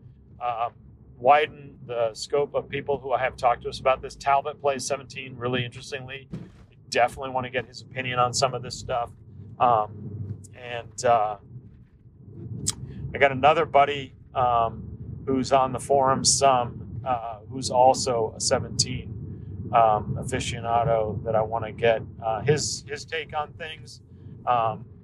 um, 0.41 0.73
widen 1.17 1.77
the 1.85 2.13
scope 2.13 2.53
of 2.55 2.69
people 2.69 2.97
who 2.97 3.11
I 3.13 3.19
have 3.19 3.35
talked 3.37 3.63
to 3.63 3.69
us 3.69 3.79
about 3.79 4.01
this. 4.01 4.15
Talbot 4.15 4.61
plays 4.61 4.85
17 4.85 5.35
really 5.37 5.65
interestingly. 5.65 6.27
I 6.33 6.75
definitely 6.89 7.31
want 7.31 7.45
to 7.45 7.49
get 7.49 7.65
his 7.65 7.81
opinion 7.81 8.19
on 8.19 8.33
some 8.33 8.53
of 8.53 8.63
this 8.63 8.77
stuff. 8.77 9.11
Um, 9.59 10.37
and 10.55 11.05
uh, 11.05 11.37
I 13.13 13.17
got 13.17 13.31
another 13.31 13.65
buddy 13.65 14.13
um, 14.33 14.83
who's 15.25 15.51
on 15.51 15.73
the 15.73 15.79
forum 15.79 16.23
some, 16.23 17.01
uh, 17.05 17.39
who's 17.49 17.69
also 17.69 18.33
a 18.37 18.41
17 18.41 19.71
um, 19.73 20.17
aficionado 20.19 21.23
that 21.23 21.35
I 21.35 21.41
want 21.41 21.65
to 21.65 21.71
get 21.71 22.01
uh, 22.23 22.41
his 22.41 22.83
his 22.87 23.05
take 23.05 23.35
on 23.35 23.53
things. 23.53 24.01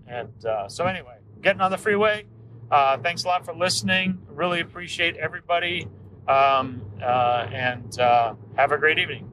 And 0.07 0.45
uh, 0.45 0.67
so 0.69 0.85
anyway, 0.85 1.17
getting 1.45 1.61
on 1.61 1.69
the 1.69 1.77
freeway. 1.77 2.25
Uh, 2.71 2.97
thanks 2.97 3.23
a 3.23 3.27
lot 3.27 3.45
for 3.45 3.53
listening. 3.53 4.17
Really 4.27 4.61
appreciate 4.61 5.15
everybody, 5.15 5.87
um, 6.27 6.81
uh, 7.01 7.47
and 7.53 7.99
uh, 7.99 8.33
have 8.55 8.71
a 8.71 8.77
great 8.79 8.97
evening. 8.97 9.31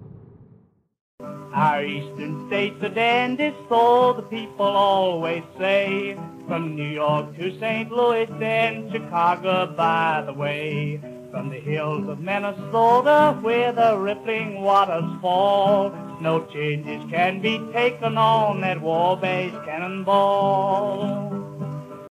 Our 1.55 1.85
eastern 1.85 2.47
states 2.49 2.83
are 2.83 2.91
dandy, 2.91 3.55
so 3.69 4.13
the 4.13 4.23
people 4.23 4.67
always 4.67 5.43
say. 5.59 6.17
From 6.47 6.77
New 6.77 6.89
York 6.89 7.37
to 7.39 7.59
St. 7.59 7.91
Louis 7.91 8.29
and 8.43 8.93
Chicago, 8.93 9.75
by 9.75 10.23
the 10.27 10.35
way. 10.35 11.01
From 11.31 11.49
the 11.49 11.61
hills 11.61 12.09
of 12.09 12.21
Minnesota 12.21 13.39
where 13.41 13.73
the 13.73 13.97
rippling 13.97 14.61
waters 14.61 15.11
fall, 15.23 15.91
no 16.21 16.45
changes 16.47 17.03
can 17.11 17.41
be 17.41 17.59
taken 17.73 18.19
on 18.19 18.61
that 18.61 18.83
Wabash 18.83 19.53
cannonball. 19.65 21.42